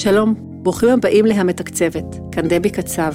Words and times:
שלום, 0.00 0.34
ברוכים 0.38 0.88
הבאים 0.88 1.26
להמתקצבת, 1.26 2.16
כאן 2.32 2.48
דבי 2.48 2.70
קצב. 2.70 3.12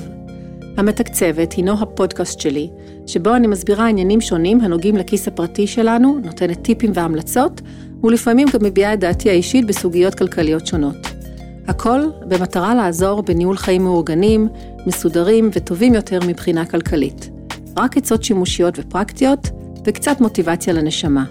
המתקצבת 0.78 1.54
הינו 1.54 1.82
הפודקאסט 1.82 2.40
שלי, 2.40 2.70
שבו 3.08 3.36
אני 3.36 3.48
מסבירה 3.48 3.88
עניינים 3.88 4.22
שונים 4.22 4.62
הנוגעים 4.62 4.98
לכיס 4.98 5.28
הפרטי 5.28 5.68
שלנו, 5.68 6.20
נותנת 6.24 6.62
טיפים 6.62 6.92
והמלצות, 6.94 7.62
ולפעמים 8.04 8.48
גם 8.54 8.60
מביעה 8.64 8.94
את 8.94 9.00
דעתי 9.00 9.30
האישית 9.30 9.68
בסוגיות 9.68 10.16
כלכליות 10.16 10.68
שונות. 10.68 10.96
הכל 11.68 12.02
במטרה 12.28 12.76
לעזור 12.76 13.22
בניהול 13.22 13.58
חיים 13.58 13.84
מאורגנים, 13.84 14.48
מסודרים 14.86 15.50
וטובים 15.54 15.94
יותר 15.94 16.20
מבחינה 16.28 16.66
כלכלית. 16.66 17.30
רק 17.78 17.98
עצות 17.98 18.24
שימושיות 18.24 18.80
ופרקטיות, 18.80 19.50
וקצת 19.86 20.22
מוטיבציה 20.22 20.74
לנשמה. 20.74 21.24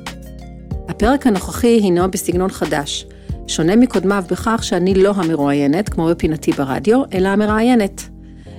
הפרק 0.88 1.26
הנוכחי 1.26 1.80
הינו 1.82 2.10
בסגנון 2.10 2.50
חדש, 2.50 3.06
שונה 3.52 3.76
מקודמיו 3.76 4.24
בכך 4.30 4.60
שאני 4.64 4.94
לא 4.94 5.12
המרואיינת, 5.16 5.88
כמו 5.88 6.06
בפינתי 6.06 6.52
ברדיו, 6.52 7.02
אלא 7.14 7.28
המראיינת. 7.28 8.02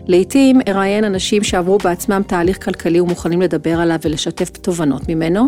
לעתים 0.08 0.60
אראיין 0.68 1.04
אנשים 1.04 1.44
שעברו 1.44 1.78
בעצמם 1.78 2.22
תהליך 2.28 2.66
כלכלי 2.66 3.00
ומוכנים 3.00 3.42
לדבר 3.42 3.80
עליו 3.80 3.98
ולשתף 4.04 4.50
תובנות 4.50 5.10
ממנו, 5.10 5.48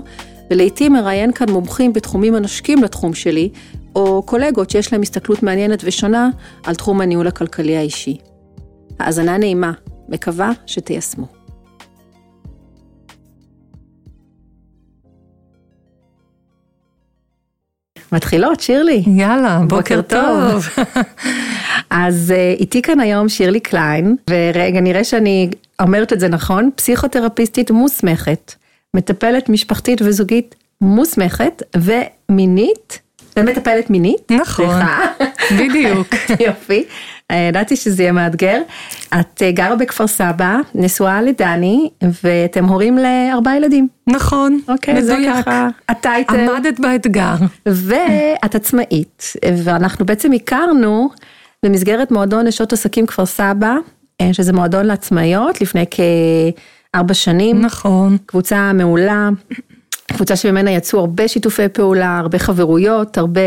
ולעתים 0.52 0.95
אראיין 0.95 1.31
כאן 1.31 1.50
מומחים 1.50 1.94
בתחומים 1.94 2.36
הנושקים 2.36 2.84
לתחום 2.84 3.13
שלי, 3.13 3.50
או 3.95 4.23
קולגות 4.23 4.70
שיש 4.70 4.94
להם 4.94 5.02
הסתכלות 5.02 5.44
מעניינת 5.44 5.81
ושונה 5.84 6.30
על 6.64 6.75
תחום 6.75 7.02
הניהול 7.02 7.27
הכלכלי 7.27 7.77
האישי. 7.77 8.17
האזנה 9.00 9.38
נעימה, 9.38 9.72
מקווה 10.09 10.52
שתיישמו. 10.66 11.34
מתחילות, 18.16 18.59
שירלי. 18.59 19.03
יאללה, 19.08 19.59
בוקר, 19.67 19.75
בוקר 19.75 20.02
טוב. 20.02 20.69
אז 21.89 22.33
אה, 22.35 22.53
איתי 22.59 22.81
כאן 22.81 22.99
היום 22.99 23.30
שירלי 23.30 23.59
קליין, 23.59 24.16
ורגע, 24.30 24.81
נראה 24.81 25.03
שאני 25.03 25.49
אומרת 25.81 26.13
את 26.13 26.19
זה 26.19 26.27
נכון, 26.27 26.69
פסיכותרפיסטית 26.75 27.71
מוסמכת, 27.71 28.53
מטפלת 28.93 29.49
משפחתית 29.49 30.02
וזוגית 30.02 30.55
מוסמכת 30.81 31.63
ומינית. 31.77 32.99
ומטפלת 33.39 33.89
מינית. 33.89 34.31
נכון, 34.31 34.80
בדיוק. 35.59 36.08
יופי. 36.47 36.83
אה, 37.31 37.38
ידעתי 37.38 37.76
שזה 37.76 38.04
יהיה 38.04 38.12
מאתגר. 38.12 38.62
את 39.20 39.42
אה, 39.42 39.52
גרה 39.52 39.76
בכפר 39.76 40.08
סבא, 40.08 40.58
נשואה 40.76 41.22
לדני, 41.22 41.90
ואתם 42.23 42.66
הורים 42.66 42.98
לארבעה 42.98 43.58
ילדים. 43.58 43.88
נכון, 44.08 44.59
אוקיי, 44.67 44.94
מדויק. 44.94 45.36
זה 45.36 45.42
ככה 45.42 45.67
הטייטל. 45.90 46.50
עמדת 46.50 46.80
באתגר. 46.80 47.36
ואת 47.66 48.56
עצמאית, 48.56 49.34
ואנחנו 49.64 50.06
בעצם 50.06 50.32
הכרנו 50.32 51.09
במסגרת 51.66 52.12
מועדון 52.12 52.48
נשות 52.48 52.73
עסקים 52.73 53.06
כפר 53.06 53.26
סבא, 53.26 53.76
אה, 54.22 54.34
שזה 54.34 54.54
מועדון 54.54 54.86
לעצמאיות, 54.86 55.62
לפני 55.62 55.86
כארבע 56.94 57.14
שנים. 57.14 57.62
נכון. 57.62 58.17
קבוצה 58.26 58.73
מעולה. 58.73 59.30
קבוצה 60.08 60.36
שממנה 60.36 60.72
יצאו 60.72 61.00
הרבה 61.00 61.28
שיתופי 61.28 61.70
פעולה, 61.70 62.17
הרבה 62.17 62.39
חברויות, 62.39 63.17
הרבה 63.17 63.42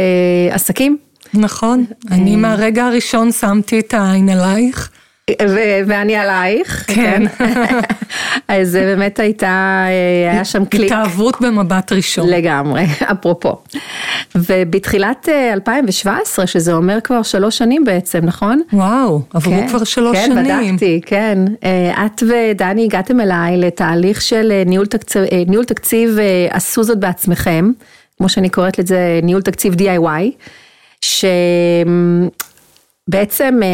עסקים. 0.51 0.99
נכון, 1.35 1.85
אני 2.11 2.37
מהרגע 2.37 2.87
הראשון 2.87 3.33
שמתי 3.33 3.81
את 3.81 3.95
העין 3.95 4.29
עלייך. 4.29 4.91
ואני 5.87 6.17
עלייך. 6.17 6.85
כן. 6.87 7.23
אז 8.49 8.71
זה 8.71 8.81
באמת 8.81 9.21
הייתה, 9.21 9.85
היה 10.33 10.45
שם 10.45 10.65
קליק. 10.65 10.93
התאהבות 10.93 11.41
במבט 11.41 11.93
ראשון. 11.93 12.29
לגמרי, 12.29 12.85
אפרופו. 13.13 13.57
ובתחילת 14.35 15.29
2017, 15.53 16.43
אה, 16.43 16.47
שזה 16.47 16.73
אומר 16.73 16.99
כבר 17.05 17.23
שלוש 17.23 17.59
שנים 17.59 17.85
בעצם, 17.85 18.19
נכון? 18.23 18.61
וואו, 18.73 19.21
עברו 19.35 19.53
כן, 19.53 19.69
כבר 19.69 19.85
שלוש 19.85 20.17
כן, 20.17 20.31
שנים. 20.35 20.47
כן, 20.47 20.71
בדקתי, 20.73 21.01
כן. 21.07 21.39
אה, 21.65 22.07
את 22.07 22.23
ודני 22.23 22.85
הגעתם 22.85 23.21
אליי 23.21 23.57
לתהליך 23.57 24.23
של 24.23 24.53
אה, 24.53 24.63
ניהול 24.67 24.87
תקציב, 24.87 25.23
ניהול 25.47 25.65
תקציב, 25.65 26.19
עשו 26.51 26.83
זאת 26.85 26.99
בעצמכם, 26.99 27.71
כמו 28.19 28.29
שאני 28.29 28.49
קוראת 28.49 28.79
לזה, 28.79 29.21
ניהול 29.23 29.43
תקציב 29.43 29.75
DIY. 29.75 30.33
שבעצם 31.01 32.31
אה, 33.63 33.69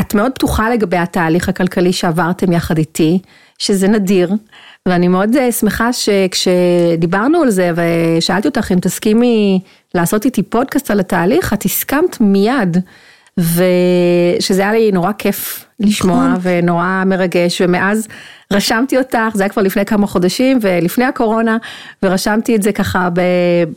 את 0.00 0.14
מאוד 0.14 0.32
פתוחה 0.32 0.70
לגבי 0.70 0.96
התהליך 0.96 1.48
הכלכלי 1.48 1.92
שעברתם 1.92 2.52
יחד 2.52 2.78
איתי, 2.78 3.18
שזה 3.58 3.88
נדיר, 3.88 4.32
ואני 4.86 5.08
מאוד 5.08 5.36
אה, 5.36 5.52
שמחה 5.52 5.90
שכשדיברנו 5.92 7.42
על 7.42 7.50
זה 7.50 7.70
ושאלתי 7.74 8.48
אותך 8.48 8.72
אם 8.72 8.78
תסכימי 8.80 9.60
לעשות 9.94 10.24
איתי 10.24 10.42
פודקאסט 10.42 10.90
על 10.90 11.00
התהליך, 11.00 11.52
את 11.52 11.64
הסכמת 11.64 12.20
מיד. 12.20 12.76
ושזה 13.38 14.62
היה 14.62 14.72
לי 14.72 14.92
נורא 14.92 15.12
כיף 15.18 15.67
לשמוע 15.80 16.28
נכון. 16.28 16.40
ונורא 16.42 17.02
מרגש 17.06 17.60
ומאז 17.60 18.08
רשמתי 18.52 18.98
אותך, 18.98 19.18
זה 19.34 19.42
היה 19.42 19.50
כבר 19.50 19.62
לפני 19.62 19.84
כמה 19.84 20.06
חודשים 20.06 20.58
ולפני 20.62 21.04
הקורונה 21.04 21.56
ורשמתי 22.02 22.56
את 22.56 22.62
זה 22.62 22.72
ככה 22.72 23.08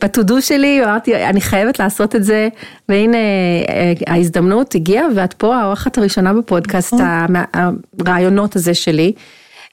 בטודו 0.02 0.42
שלי, 0.42 0.84
אמרתי 0.84 1.16
אני 1.26 1.40
חייבת 1.40 1.78
לעשות 1.78 2.16
את 2.16 2.24
זה 2.24 2.48
והנה 2.88 3.16
אה, 3.16 3.92
ההזדמנות 4.06 4.74
הגיעה 4.74 5.04
ואת 5.16 5.32
פה 5.32 5.56
האורחת 5.56 5.98
הראשונה 5.98 6.34
בפודקאסט 6.34 6.94
נכון. 6.94 7.36
הרעיונות 8.00 8.56
הזה 8.56 8.74
שלי, 8.74 9.12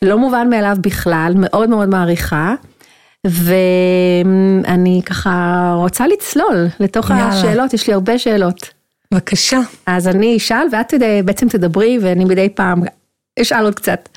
לא 0.02 0.18
מובן 0.18 0.50
מאליו 0.50 0.78
בכלל, 0.82 1.34
מאוד 1.38 1.70
מאוד 1.70 1.90
מעריכה. 1.90 2.56
ואני 3.28 5.02
ככה 5.06 5.74
רוצה 5.76 6.08
לצלול 6.08 6.68
לתוך 6.80 7.10
יאללה. 7.10 7.28
השאלות, 7.28 7.74
יש 7.74 7.88
לי 7.88 7.94
הרבה 7.94 8.20
שאלות. 8.20 8.79
בבקשה. 9.14 9.60
אז 9.86 10.08
אני 10.08 10.38
אשאל 10.38 10.68
ואת 10.72 10.94
בעצם 11.26 11.50
תדברי 11.50 12.00
ואני 12.02 12.26
מדי 12.26 12.50
פעם 12.50 12.82
אשאל 13.42 13.66
עוד 13.66 13.76
קצת. 13.76 14.10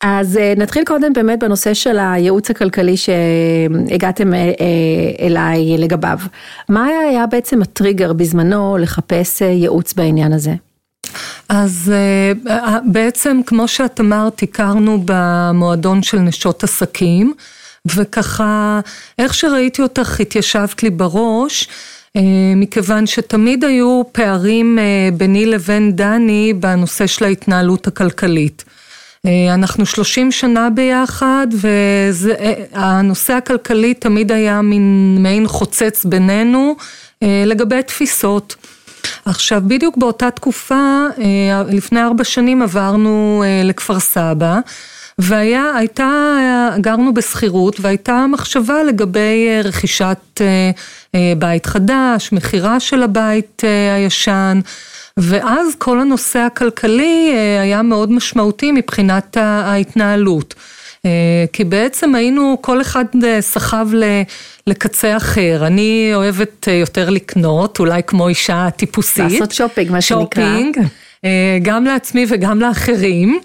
אז 0.00 0.36
אה, 0.36 0.54
נתחיל 0.56 0.84
קודם 0.84 1.12
באמת 1.12 1.38
בנושא 1.38 1.74
של 1.74 1.98
הייעוץ 1.98 2.50
הכלכלי 2.50 2.94
שהגעתם 2.96 4.34
אה, 4.34 4.38
אה, 4.38 5.26
אליי 5.26 5.78
לגביו. 5.78 6.18
מה 6.68 6.84
היה 6.84 7.26
בעצם 7.26 7.62
הטריגר 7.62 8.12
בזמנו 8.12 8.78
לחפש 8.78 9.40
ייעוץ 9.40 9.92
בעניין 9.92 10.32
הזה? 10.32 10.54
אז 11.48 11.92
בעצם 12.84 13.40
כמו 13.46 13.68
שאת 13.68 14.00
אמרת, 14.00 14.42
הכרנו 14.42 15.02
במועדון 15.04 16.02
של 16.02 16.18
נשות 16.18 16.64
עסקים, 16.64 17.34
וככה, 17.96 18.80
איך 19.18 19.34
שראיתי 19.34 19.82
אותך 19.82 20.20
התיישבת 20.20 20.82
לי 20.82 20.90
בראש. 20.90 21.68
אה, 22.18 22.22
מכיוון 22.56 23.06
שתמיד 23.06 23.64
היו 23.64 24.02
פערים 24.12 24.78
אה, 24.78 25.08
ביני 25.12 25.46
לבין 25.46 25.96
דני 25.96 26.52
בנושא 26.56 27.06
של 27.06 27.24
ההתנהלות 27.24 27.86
הכלכלית. 27.86 28.64
אה, 29.26 29.54
אנחנו 29.54 29.86
30 29.86 30.32
שנה 30.32 30.70
ביחד 30.70 31.46
והנושא 32.72 33.32
הכלכלי 33.32 33.94
תמיד 33.94 34.32
היה 34.32 34.62
מין 34.62 35.16
מעין 35.20 35.48
חוצץ 35.48 36.04
בינינו 36.04 36.76
לגבי 37.46 37.82
תפיסות. 37.82 38.56
עכשיו 39.24 39.62
בדיוק 39.66 39.96
באותה 39.96 40.30
תקופה, 40.30 41.06
לפני 41.68 42.02
ארבע 42.02 42.24
שנים 42.24 42.62
עברנו 42.62 43.44
לכפר 43.64 44.00
סבא 44.00 44.58
והיה, 45.18 45.72
הייתה, 45.76 46.36
גרנו 46.80 47.14
בשכירות 47.14 47.80
והייתה 47.80 48.26
מחשבה 48.32 48.82
לגבי 48.82 49.48
רכישת 49.64 50.40
בית 51.38 51.66
חדש, 51.66 52.32
מכירה 52.32 52.80
של 52.80 53.02
הבית 53.02 53.62
הישן. 53.96 54.60
ואז 55.16 55.74
כל 55.78 56.00
הנושא 56.00 56.38
הכלכלי 56.38 57.34
היה 57.60 57.82
מאוד 57.82 58.12
משמעותי 58.12 58.72
מבחינת 58.72 59.36
ההתנהלות. 59.36 60.54
כי 61.52 61.64
בעצם 61.64 62.14
היינו, 62.14 62.56
כל 62.60 62.80
אחד 62.80 63.04
סחב 63.40 63.88
לקצה 64.66 65.16
אחר. 65.16 65.62
אני 65.66 66.10
אוהבת 66.14 66.68
יותר 66.70 67.10
לקנות, 67.10 67.78
אולי 67.78 68.02
כמו 68.06 68.28
אישה 68.28 68.68
טיפוסית. 68.76 69.32
לעשות 69.32 69.52
שופינג, 69.52 69.90
מה 69.90 70.00
שנקרא. 70.00 70.44
שופינג. 70.44 70.78
אה, 71.24 71.58
גם 71.62 71.84
לעצמי 71.84 72.26
וגם 72.28 72.60
לאחרים. 72.60 73.40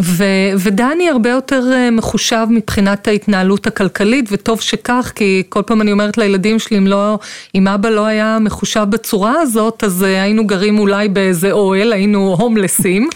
ו, 0.00 0.24
ודני 0.58 1.08
הרבה 1.10 1.30
יותר 1.30 1.62
אה, 1.72 1.90
מחושב 1.90 2.46
מבחינת 2.50 3.08
ההתנהלות 3.08 3.66
הכלכלית, 3.66 4.28
וטוב 4.32 4.60
שכך, 4.60 5.12
כי 5.14 5.42
כל 5.48 5.62
פעם 5.66 5.80
אני 5.80 5.92
אומרת 5.92 6.18
לילדים 6.18 6.58
שלי, 6.58 6.78
אם 6.78 6.86
לא, 6.86 7.18
אם 7.54 7.68
אבא 7.68 7.88
לא 7.88 8.06
היה 8.06 8.38
מחושב 8.40 8.86
בצורה 8.90 9.40
הזאת, 9.40 9.84
אז 9.84 10.04
אה, 10.04 10.22
היינו 10.22 10.46
גרים 10.46 10.78
אולי 10.78 11.08
באיזה 11.08 11.52
אוהל, 11.52 11.92
היינו 11.92 12.36
הומלסים, 12.38 13.08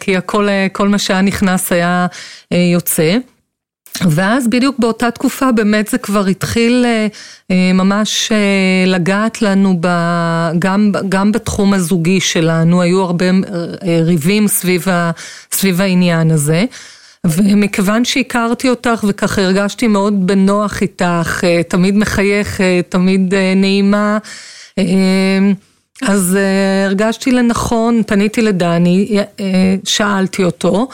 כי 0.00 0.16
הכל, 0.16 0.48
כל 0.72 0.88
מה 0.88 0.98
שהיה 0.98 1.20
נכנס 1.20 1.72
היה 1.72 2.06
יוצא. 2.50 3.18
ואז 4.08 4.48
בדיוק 4.48 4.78
באותה 4.78 5.10
תקופה 5.10 5.52
באמת 5.52 5.88
זה 5.88 5.98
כבר 5.98 6.26
התחיל 6.26 6.84
אה, 6.86 7.06
אה, 7.50 7.72
ממש 7.72 8.32
אה, 8.32 8.36
לגעת 8.86 9.42
לנו 9.42 9.80
גם, 10.58 10.92
גם 11.08 11.32
בתחום 11.32 11.74
הזוגי 11.74 12.20
שלנו, 12.20 12.82
היו 12.82 13.02
הרבה 13.02 13.26
ריבים 14.02 14.48
סביב, 14.48 14.88
ה, 14.88 15.10
סביב 15.52 15.80
העניין 15.80 16.30
הזה. 16.30 16.64
ומכיוון 17.24 18.04
שהכרתי 18.04 18.68
אותך 18.68 19.04
וככה 19.08 19.42
הרגשתי 19.42 19.86
מאוד 19.86 20.26
בנוח 20.26 20.82
איתך, 20.82 21.44
תמיד 21.68 21.96
מחייכת, 21.96 22.86
תמיד 22.88 23.34
נעימה, 23.56 24.18
אז 26.02 26.38
הרגשתי 26.86 27.32
לנכון, 27.32 28.02
פניתי 28.06 28.42
לדני, 28.42 29.18
שאלתי 29.84 30.44
אותו. 30.44 30.88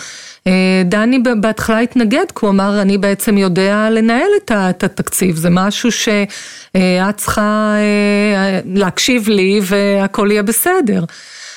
Uh, 0.46 0.48
דני 0.84 1.19
בהתחלה 1.40 1.78
התנגד, 1.78 2.25
כי 2.34 2.46
הוא 2.46 2.50
אמר, 2.50 2.82
אני 2.82 2.98
בעצם 2.98 3.38
יודע 3.38 3.90
לנהל 3.90 4.28
את 4.46 4.84
התקציב, 4.84 5.37
זה 5.37 5.50
משהו 5.50 5.93
שאת 5.93 7.16
צריכה 7.16 7.75
uh, 7.76 8.69
להקשיב 8.75 9.28
לי 9.28 9.60
והכל 9.62 10.28
יהיה 10.31 10.43
בסדר. 10.43 11.04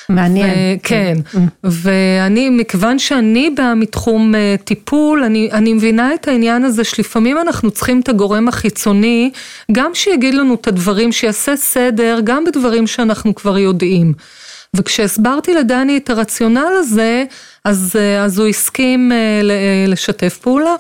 מעניין. 0.10 0.50
ו- 0.50 0.84
כן, 0.84 1.18
mm. 1.34 1.38
ואני, 1.64 2.50
מכיוון 2.50 3.00
שאני 3.00 3.50
באה 3.50 3.76
מתחום 3.76 4.36
אה, 4.36 4.56
טיפול, 4.64 5.24
אני, 5.24 5.50
אני 5.52 5.74
מבינה 5.74 6.14
את 6.14 6.28
העניין 6.28 6.64
הזה 6.64 6.84
שלפעמים 6.84 7.38
אנחנו 7.38 7.72
צריכים 7.72 8.00
את 8.00 8.10
הגורם 8.10 8.48
החיצוני, 8.48 9.32
גם 9.72 9.92
שיגיד 9.94 10.34
לנו 10.34 10.54
את 10.54 10.68
הדברים, 10.68 11.12
שיעשה 11.12 11.56
סדר, 11.56 12.20
גם 12.24 12.46
בדברים 12.46 12.88
שאנחנו 12.88 13.36
כבר 13.36 13.58
יודעים. 13.58 14.14
וכשהסברתי 14.76 15.54
לדני 15.54 15.98
את 15.98 16.10
הרציונל 16.10 16.72
הזה, 16.80 17.24
אז, 17.70 17.96
אה, 18.00 18.24
אז 18.24 18.40
הוא 18.40 18.48
הסכים 18.48 19.12
אה, 19.12 19.42
לשתף 19.88 20.38
פעולה. 20.42 20.76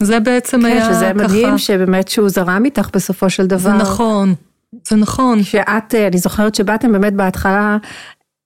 זה 0.00 0.20
בעצם 0.20 0.60
כן, 0.60 0.66
היה 0.66 0.80
ככה. 0.80 0.88
כן, 0.88 0.94
שזה 0.94 1.12
מדהים 1.12 1.58
שבאמת 1.58 2.08
שהוא 2.08 2.28
זרם 2.28 2.64
איתך 2.64 2.88
בסופו 2.92 3.30
של 3.30 3.46
דבר. 3.46 3.58
זה 3.58 3.72
נכון. 3.72 4.34
זה 4.88 4.96
נכון. 4.96 5.42
שאת, 5.42 5.94
אני 5.94 6.18
זוכרת 6.18 6.54
שבאתם 6.54 6.92
באמת 6.92 7.12
בהתחלה 7.12 7.76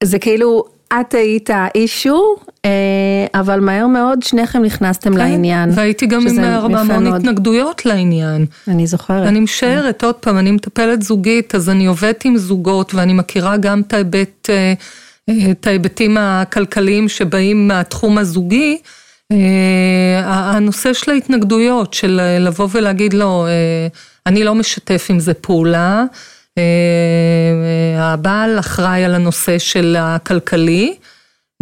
זה 0.05 0.19
כאילו, 0.19 0.65
את 1.00 1.15
היית 1.15 1.50
אישו, 1.75 2.37
אה, 2.65 2.71
אבל 3.35 3.61
מהר 3.61 3.87
מאוד 3.87 4.23
שניכם 4.23 4.62
נכנסתם 4.62 5.12
כן, 5.12 5.19
לעניין. 5.19 5.71
והייתי 5.75 6.06
גם 6.06 6.27
עם 6.29 6.75
המון 6.75 7.06
התנגדויות 7.06 7.87
לעניין. 7.87 8.47
אני 8.69 8.87
זוכרת. 8.87 9.29
אני 9.29 9.41
משערת, 9.41 10.05
עוד 10.05 10.15
פעם, 10.15 10.38
אני 10.38 10.50
מטפלת 10.50 11.03
זוגית, 11.03 11.55
אז 11.55 11.71
אני 11.71 11.87
עובדת 11.87 12.25
עם 12.25 12.37
זוגות, 12.37 12.94
ואני 12.94 13.12
מכירה 13.12 13.56
גם 13.56 13.81
את 13.81 13.93
ההיבט, 13.93 14.50
אה, 14.50 14.55
אה, 14.55 14.75
את 15.50 15.67
ההיבטים 15.67 16.17
הכלכליים 16.20 17.08
שבאים 17.08 17.69
מהתחום 17.69 18.19
הזוגי. 18.19 18.78
הנושא 20.25 20.93
של 20.93 21.11
ההתנגדויות, 21.11 21.94
של 21.94 22.20
לבוא 22.40 22.69
ולהגיד 22.73 23.14
לו, 23.14 23.46
אני 24.26 24.44
לא 24.44 24.55
משתף 24.55 25.06
עם 25.11 25.20
זה 25.20 25.34
פעולה. 25.34 26.05
אה, 26.58 28.12
הבעל 28.12 28.58
אחראי 28.58 29.05
על 29.05 29.14
הנושא 29.14 29.58
של 29.58 29.96
הכלכלי, 29.99 30.96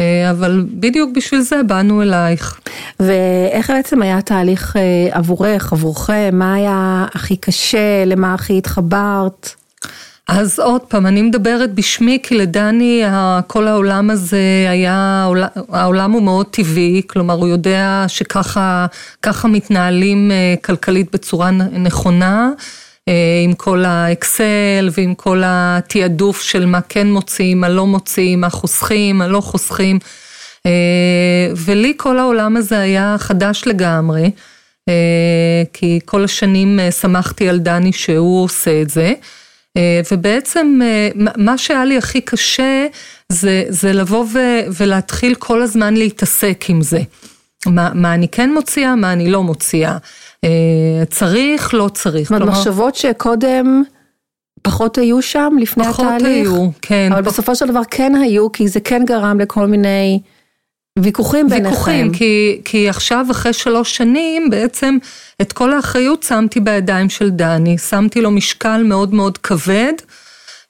אה, 0.00 0.30
אבל 0.30 0.64
בדיוק 0.70 1.10
בשביל 1.16 1.40
זה 1.40 1.62
באנו 1.66 2.02
אלייך. 2.02 2.60
ואיך 3.00 3.70
בעצם 3.70 4.02
היה 4.02 4.18
התהליך 4.18 4.76
אה, 4.76 4.82
עבורך, 5.10 5.72
עבורכם? 5.72 6.30
מה 6.32 6.54
היה 6.54 7.06
הכי 7.14 7.36
קשה? 7.36 8.04
למה 8.06 8.34
הכי 8.34 8.58
התחברת? 8.58 9.54
אז 10.28 10.60
עוד 10.60 10.80
פעם, 10.80 11.06
אני 11.06 11.22
מדברת 11.22 11.74
בשמי, 11.74 12.18
כי 12.22 12.34
לדני 12.34 13.02
כל 13.46 13.68
העולם 13.68 14.10
הזה 14.10 14.66
היה, 14.68 15.28
העולם 15.68 16.12
הוא 16.12 16.22
מאוד 16.22 16.46
טבעי, 16.46 17.02
כלומר 17.06 17.34
הוא 17.34 17.48
יודע 17.48 18.04
שככה 18.08 18.86
מתנהלים 19.44 20.30
כלכלית 20.62 21.12
בצורה 21.12 21.50
נכונה. 21.72 22.50
אה, 23.08 23.40
עם 23.44 23.54
כל 23.54 23.84
האקסל 23.84 24.88
ועם 24.96 25.14
כל 25.14 25.42
התעדוף 25.44 26.42
של 26.42 26.66
מה 26.66 26.80
כן 26.80 27.06
מוציאים, 27.10 27.60
מה 27.60 27.68
לא 27.68 27.86
מוציאים, 27.86 28.40
מה 28.40 28.50
חוסכים, 28.50 29.18
מה 29.18 29.28
לא 29.28 29.40
חוסכים. 29.40 29.98
אה, 30.66 31.48
ולי 31.56 31.92
כל 31.96 32.18
העולם 32.18 32.56
הזה 32.56 32.78
היה 32.78 33.16
חדש 33.18 33.62
לגמרי, 33.66 34.30
אה, 34.88 35.62
כי 35.72 36.00
כל 36.04 36.24
השנים 36.24 36.78
שמחתי 37.00 37.48
על 37.48 37.58
דני 37.58 37.92
שהוא 37.92 38.44
עושה 38.44 38.82
את 38.82 38.90
זה. 38.90 39.12
ובעצם 40.12 40.80
מה 41.36 41.58
שהיה 41.58 41.84
לי 41.84 41.98
הכי 41.98 42.20
קשה 42.20 42.86
זה, 43.28 43.64
זה 43.68 43.92
לבוא 43.92 44.26
ולהתחיל 44.76 45.34
כל 45.34 45.62
הזמן 45.62 45.94
להתעסק 45.94 46.64
עם 46.68 46.82
זה. 46.82 47.00
מה, 47.66 47.90
מה 47.94 48.14
אני 48.14 48.28
כן 48.28 48.52
מוציאה, 48.54 48.96
מה 48.96 49.12
אני 49.12 49.30
לא 49.30 49.42
מוציאה. 49.42 49.96
אה, 50.44 51.02
צריך, 51.10 51.74
לא 51.74 51.88
צריך. 51.94 52.28
זאת 52.28 52.40
אומרת, 52.40 52.54
מחשבות 52.54 52.94
שקודם 52.94 53.82
פחות 54.62 54.98
היו 54.98 55.22
שם 55.22 55.54
לפני 55.60 55.84
פחות 55.84 56.06
התהליך? 56.06 56.48
פחות 56.48 56.60
היו, 56.60 56.68
כן. 56.82 57.12
אבל 57.12 57.22
פח... 57.22 57.28
בסופו 57.28 57.56
של 57.56 57.66
דבר 57.66 57.80
כן 57.90 58.14
היו, 58.14 58.52
כי 58.52 58.68
זה 58.68 58.80
כן 58.80 59.02
גרם 59.06 59.40
לכל 59.40 59.66
מיני 59.66 60.20
ויכוחים 60.98 61.48
ביניכם. 61.48 61.70
ויכוחים, 61.70 62.12
כי, 62.12 62.60
כי 62.64 62.88
עכשיו 62.88 63.26
אחרי 63.30 63.52
שלוש 63.52 63.96
שנים 63.96 64.50
בעצם 64.50 64.96
את 65.42 65.52
כל 65.52 65.72
האחריות 65.72 66.22
שמתי 66.22 66.60
בידיים 66.60 67.08
של 67.10 67.30
דני, 67.30 67.78
שמתי 67.78 68.20
לו 68.20 68.30
משקל 68.30 68.82
מאוד 68.82 69.14
מאוד 69.14 69.38
כבד 69.38 69.92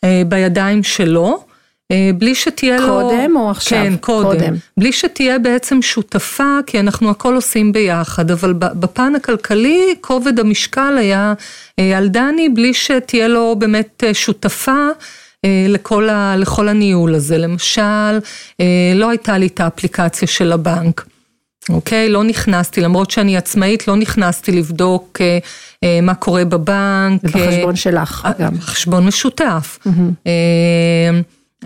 אה, 0.04 0.22
בידיים 0.28 0.82
שלו. 0.82 1.44
אה, 1.92 2.10
בלי 2.18 2.34
שתהיה 2.34 2.78
קודם 2.78 2.88
לו... 2.88 3.10
קודם 3.10 3.36
או 3.36 3.50
עכשיו? 3.50 3.78
כן, 3.78 3.96
קודם. 3.96 4.40
קודם. 4.40 4.54
בלי 4.76 4.92
שתהיה 4.92 5.38
בעצם 5.38 5.82
שותפה, 5.82 6.58
כי 6.66 6.80
אנחנו 6.80 7.10
הכל 7.10 7.34
עושים 7.34 7.72
ביחד, 7.72 8.30
אבל 8.30 8.52
בפן 8.52 9.14
הכלכלי, 9.16 9.94
כובד 10.00 10.40
המשקל 10.40 10.96
היה 10.98 11.34
אה, 11.78 11.98
על 11.98 12.08
דני, 12.08 12.48
בלי 12.48 12.74
שתהיה 12.74 13.28
לו 13.28 13.56
באמת 13.58 14.04
שותפה. 14.12 14.88
לכל, 15.68 16.08
ה, 16.08 16.36
לכל 16.36 16.68
הניהול 16.68 17.14
הזה. 17.14 17.38
למשל, 17.38 18.18
לא 18.94 19.10
הייתה 19.10 19.38
לי 19.38 19.46
את 19.46 19.60
האפליקציה 19.60 20.28
של 20.28 20.52
הבנק. 20.52 21.06
אוקיי? 21.68 22.08
לא 22.08 22.24
נכנסתי, 22.24 22.80
למרות 22.80 23.10
שאני 23.10 23.36
עצמאית, 23.36 23.88
לא 23.88 23.96
נכנסתי 23.96 24.52
לבדוק 24.52 25.20
מה 26.02 26.14
קורה 26.14 26.44
בבנק. 26.44 27.20
ובחשבון 27.24 27.76
שלך 27.76 28.28
גם. 28.38 28.60
חשבון 28.60 29.06
משותף. 29.06 29.78
Mm-hmm. 29.86 30.28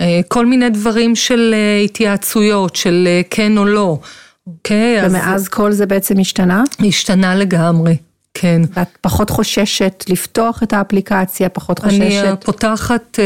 אה, 0.00 0.20
כל 0.28 0.46
מיני 0.46 0.70
דברים 0.70 1.16
של 1.16 1.54
אה, 1.54 1.80
התייעצויות, 1.84 2.76
של 2.76 3.04
אה, 3.06 3.20
כן 3.30 3.58
או 3.58 3.64
לא. 3.64 3.98
אוקיי, 4.46 5.02
אז... 5.02 5.12
ומאז 5.14 5.48
כל 5.48 5.72
זה 5.72 5.86
בעצם 5.86 6.20
השתנה? 6.20 6.62
השתנה 6.88 7.34
לגמרי. 7.34 7.94
כן. 8.40 8.62
ואת 8.76 8.88
פחות 9.00 9.31
חוששת 9.31 10.05
לפתוח 10.08 10.62
את 10.62 10.73
האפליקציה, 10.73 11.49
פחות 11.49 11.79
חוששת? 11.79 12.00
אני 12.00 12.37
פותחת 12.44 13.19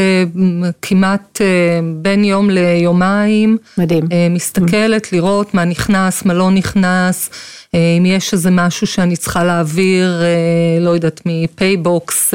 כמעט 0.81 1.41
בין 1.95 2.23
יום 2.23 2.49
ליומיים. 2.49 3.57
מדהים. 3.77 4.03
מסתכלת 4.29 5.13
לראות 5.13 5.53
מה 5.53 5.65
נכנס, 5.65 6.25
מה 6.25 6.33
לא 6.33 6.51
נכנס, 6.51 7.29
אם 7.73 8.03
יש 8.05 8.33
איזה 8.33 8.51
משהו 8.51 8.87
שאני 8.87 9.15
צריכה 9.15 9.43
להעביר, 9.43 10.21
לא 10.79 10.89
יודעת, 10.89 11.21
מפייבוקס 11.25 12.33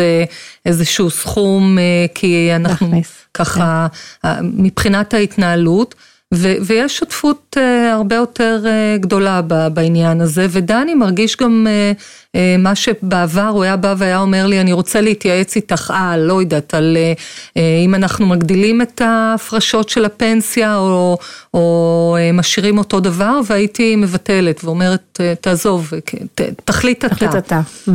איזשהו 0.66 1.10
סכום, 1.10 1.78
כי 2.14 2.50
אנחנו... 2.56 2.86
להכניס. 2.86 3.12
ככה, 3.34 3.86
כן. 4.22 4.28
מבחינת 4.42 5.14
ההתנהלות. 5.14 5.94
ו- 6.34 6.54
ויש 6.60 6.98
שותפות 6.98 7.56
אה, 7.56 7.92
הרבה 7.92 8.16
יותר 8.16 8.64
אה, 8.64 9.00
גדולה 9.02 9.40
בעניין 9.72 10.20
הזה, 10.20 10.46
ודני 10.50 10.94
מרגיש 10.94 11.36
גם 11.36 11.66
אה, 11.66 12.00
אה, 12.36 12.38
מה 12.58 12.74
שבעבר 12.74 13.46
הוא 13.48 13.62
היה 13.62 13.76
בא 13.76 13.94
והיה 13.98 14.20
אומר 14.20 14.46
לי, 14.46 14.60
אני 14.60 14.72
רוצה 14.72 15.00
להתייעץ 15.00 15.56
איתך 15.56 15.92
על, 15.94 16.20
לא 16.20 16.40
יודעת, 16.40 16.74
על 16.74 16.96
אה, 16.96 17.18
אה, 17.18 17.60
אם 17.84 17.94
אנחנו 17.94 18.26
מגדילים 18.26 18.82
את 18.82 19.00
ההפרשות 19.00 19.88
של 19.88 20.04
הפנסיה 20.04 20.76
או, 20.76 21.18
או 21.54 22.16
uh, 22.18 22.32
משאירים 22.36 22.78
אותו 22.78 23.00
דבר, 23.00 23.40
והייתי 23.46 23.96
מבטלת 23.96 24.64
ואומרת, 24.64 25.20
תעזוב, 25.40 25.92
ת, 26.34 26.40
תחליט 26.64 27.04
אתה. 27.04 27.14
תחליט 27.14 27.36
אתה. 27.36 27.60
Uh, 27.86 27.90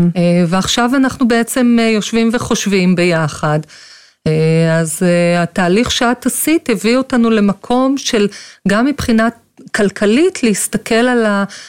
ועכשיו 0.48 0.90
אנחנו 0.96 1.28
בעצם 1.28 1.78
uh, 1.80 1.82
יושבים 1.82 2.30
וחושבים 2.34 2.96
ביחד. 2.96 3.60
אה, 4.28 4.80
אז 4.80 5.04
אה, 5.04 5.44
התהליך 5.44 5.92
שאת 5.92 6.26
עשית 6.26 6.70
הביא 6.70 6.98
אותנו 6.98 7.30
למקום 7.30 7.98
של 7.98 8.28
גם 8.68 8.86
מבחינת 8.86 9.36
כלכלית 9.76 10.44
להסתכל 10.44 11.08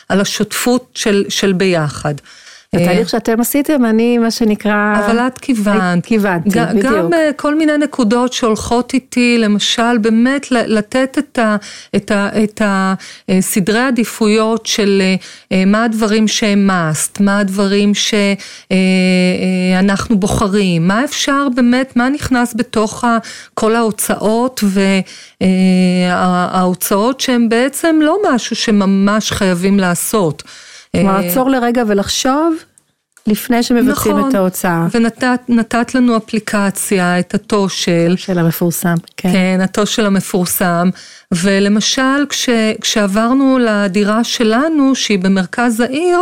על 0.08 0.20
השותפות 0.20 0.90
של, 0.94 1.25
של 1.28 1.52
ביחד. 1.52 2.14
התהליך 2.83 3.09
שאתם 3.09 3.40
עשיתם, 3.40 3.85
אני 3.85 4.19
מה 4.19 4.31
שנקרא... 4.31 4.95
אבל 5.07 5.19
את 5.19 5.38
כיוונת. 5.38 6.07
כיוונתי, 6.07 6.49
בדיוק. 6.49 6.85
גם 6.85 7.12
אה, 7.12 7.31
כל 7.37 7.54
מיני 7.54 7.78
נקודות 7.78 8.33
שהולכות 8.33 8.95
איתי, 8.95 9.38
למשל, 9.38 9.99
באמת 9.99 10.50
לתת 10.50 11.19
את, 11.19 11.38
ה, 11.38 11.57
את, 11.97 12.11
ה, 12.11 12.28
את 12.45 12.62
הסדרי 13.28 13.78
אה, 13.78 13.88
עדיפויות 13.88 14.66
של 14.66 15.02
אה, 15.52 15.64
מה 15.66 15.85
הדברים 15.85 16.28
שהם 16.28 16.71
must, 16.71 17.23
מה 17.23 17.38
הדברים 17.38 17.93
שאנחנו 17.95 18.19
בוחרים, 20.19 20.88
מה 20.88 21.04
אפשר 21.04 21.49
באמת, 21.54 21.97
מה 21.97 22.09
נכנס 22.09 22.54
בתוך 22.57 23.04
כל 23.54 23.76
ההוצאות 23.76 24.64
וההוצאות 26.11 27.21
שהן 27.21 27.49
בעצם 27.49 27.99
לא 28.02 28.19
משהו 28.33 28.57
שממש 28.57 29.33
חייבים 29.33 29.78
לעשות. 29.78 30.43
כלומר, 30.94 31.20
לעצור 31.20 31.50
לרגע 31.50 31.82
ולחשוב 31.86 32.54
לפני 33.26 33.62
שמבצעים 33.62 34.16
נכון, 34.16 34.30
את 34.30 34.34
ההוצאה. 34.34 34.86
ונתת 35.48 35.94
לנו 35.94 36.16
אפליקציה, 36.16 37.18
את 37.18 37.34
התושל. 37.34 38.14
של 38.16 38.38
המפורסם, 38.38 38.94
כן. 39.16 39.32
כן, 39.32 39.60
התושל 39.62 40.06
המפורסם. 40.06 40.90
ולמשל, 41.32 42.26
כש, 42.28 42.48
כשעברנו 42.80 43.58
לדירה 43.58 44.24
שלנו, 44.24 44.94
שהיא 44.94 45.18
במרכז 45.18 45.80
העיר, 45.80 46.18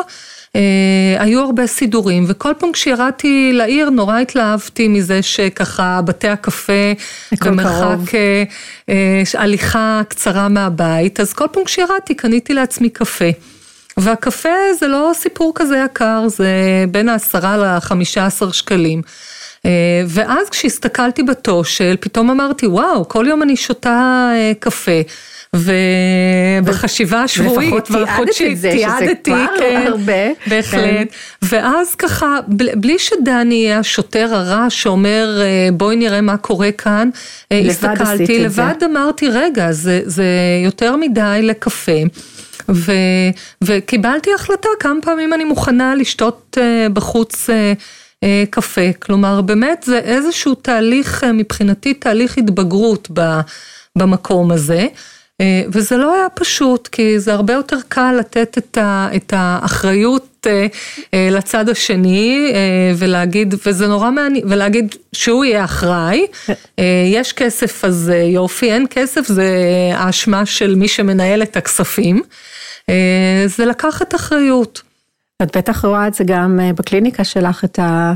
היו 1.18 1.40
הרבה 1.40 1.66
סידורים, 1.66 2.24
וכל 2.28 2.52
פעם 2.58 2.72
כשירדתי 2.72 3.50
לעיר 3.52 3.90
נורא 3.90 4.18
התלהבתי 4.18 4.88
מזה 4.88 5.22
שככה 5.22 6.00
בתי 6.04 6.28
הקפה 6.28 6.92
במרחק 7.44 8.14
הליכה 9.34 10.00
קצרה 10.08 10.48
מהבית, 10.48 11.20
אז 11.20 11.32
כל 11.32 11.46
פעם 11.52 11.64
כשירדתי 11.64 12.14
קניתי 12.14 12.54
לעצמי 12.54 12.90
קפה. 12.90 13.30
והקפה 13.96 14.48
זה 14.80 14.86
לא 14.86 15.10
סיפור 15.14 15.52
כזה 15.54 15.82
יקר, 15.84 16.24
זה 16.28 16.46
בין 16.90 17.08
העשרה 17.08 17.56
לחמישה 17.56 18.26
עשר 18.26 18.52
שקלים. 18.52 19.02
ואז 20.06 20.48
כשהסתכלתי 20.50 21.22
בתושל, 21.22 21.96
פתאום 22.00 22.30
אמרתי, 22.30 22.66
וואו, 22.66 23.08
כל 23.08 23.24
יום 23.28 23.42
אני 23.42 23.56
שותה 23.56 24.30
קפה. 24.60 25.00
ובחשיבה 25.56 27.22
השבועית 27.22 27.90
והחודשית 27.90 28.60
תיעדתי, 28.60 29.32
כן, 29.58 29.84
הרבה, 29.86 30.12
בהחלט, 30.46 31.08
ואז 31.42 31.94
ככה, 31.94 32.38
בלי 32.48 32.98
שדני 32.98 33.54
יהיה 33.54 33.78
השוטר 33.78 34.34
הרע 34.34 34.66
שאומר 34.68 35.40
בואי 35.72 35.96
נראה 35.96 36.20
מה 36.20 36.36
קורה 36.36 36.72
כאן, 36.72 37.10
הסתכלתי, 37.50 38.38
לבד 38.38 38.74
אמרתי 38.84 39.28
רגע, 39.28 39.72
זה 40.04 40.24
יותר 40.64 40.96
מדי 40.96 41.38
לקפה. 41.42 42.02
ו, 42.68 42.92
וקיבלתי 43.64 44.30
החלטה 44.34 44.68
כמה 44.80 45.02
פעמים 45.02 45.32
אני 45.32 45.44
מוכנה 45.44 45.94
לשתות 45.94 46.58
בחוץ 46.92 47.50
קפה, 48.50 48.92
כלומר 48.98 49.40
באמת 49.40 49.82
זה 49.86 49.98
איזשהו 49.98 50.54
תהליך 50.54 51.24
מבחינתי 51.34 51.94
תהליך 51.94 52.38
התבגרות 52.38 53.10
במקום 53.96 54.50
הזה. 54.50 54.86
וזה 55.68 55.96
לא 55.96 56.14
היה 56.14 56.28
פשוט, 56.28 56.88
כי 56.88 57.18
זה 57.18 57.32
הרבה 57.32 57.52
יותר 57.52 57.76
קל 57.88 58.16
לתת 58.18 58.58
את, 58.58 58.78
ה, 58.78 59.08
את 59.16 59.32
האחריות 59.36 60.46
לצד 61.12 61.68
השני 61.68 62.52
ולהגיד, 62.96 63.54
וזה 63.66 63.86
נורא 63.86 64.10
מעניין, 64.10 64.44
ולהגיד 64.48 64.94
שהוא 65.12 65.44
יהיה 65.44 65.64
אחראי, 65.64 66.26
יש 67.12 67.32
כסף 67.32 67.84
אז 67.84 68.12
יופי, 68.24 68.72
אין 68.72 68.86
כסף 68.90 69.26
זה 69.26 69.50
האשמה 69.94 70.46
של 70.46 70.74
מי 70.74 70.88
שמנהל 70.88 71.42
את 71.42 71.56
הכספים, 71.56 72.22
זה 73.46 73.64
לקחת 73.64 74.14
אחריות. 74.14 74.82
את 75.42 75.56
בטח 75.56 75.84
רואה 75.84 76.06
את 76.06 76.14
זה 76.14 76.24
גם 76.24 76.60
בקליניקה 76.76 77.24
שלך, 77.24 77.64
את 77.64 77.78
ה... 77.78 78.12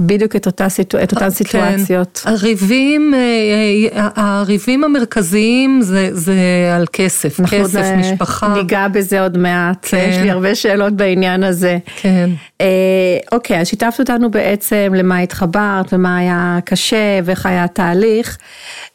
בדיוק 0.00 0.36
את, 0.36 0.46
אותה, 0.46 0.66
את 1.02 1.12
אותן 1.12 1.30
סיטואציות. 1.30 2.20
כן, 2.24 2.30
הריבים, 2.30 3.14
הריבים 3.92 4.84
המרכזיים 4.84 5.80
זה, 5.82 6.08
זה 6.12 6.34
על 6.76 6.86
כסף, 6.92 7.40
כסף, 7.40 7.66
זה, 7.66 7.96
משפחה. 7.96 8.54
ניגע 8.54 8.88
בזה 8.88 9.22
עוד 9.22 9.38
מעט, 9.38 9.86
כן. 9.88 10.06
יש 10.10 10.16
לי 10.16 10.30
הרבה 10.30 10.54
שאלות 10.54 10.92
בעניין 10.92 11.44
הזה. 11.44 11.78
כן. 11.96 12.30
אה, 12.60 12.66
אוקיי, 13.32 13.60
אז 13.60 13.66
שיתפת 13.66 14.00
אותנו 14.00 14.30
בעצם 14.30 14.92
למה 14.96 15.18
התחברת 15.18 15.92
ומה 15.92 16.18
היה 16.18 16.58
קשה 16.64 17.20
ואיך 17.24 17.46
היה 17.46 17.64
התהליך, 17.64 18.38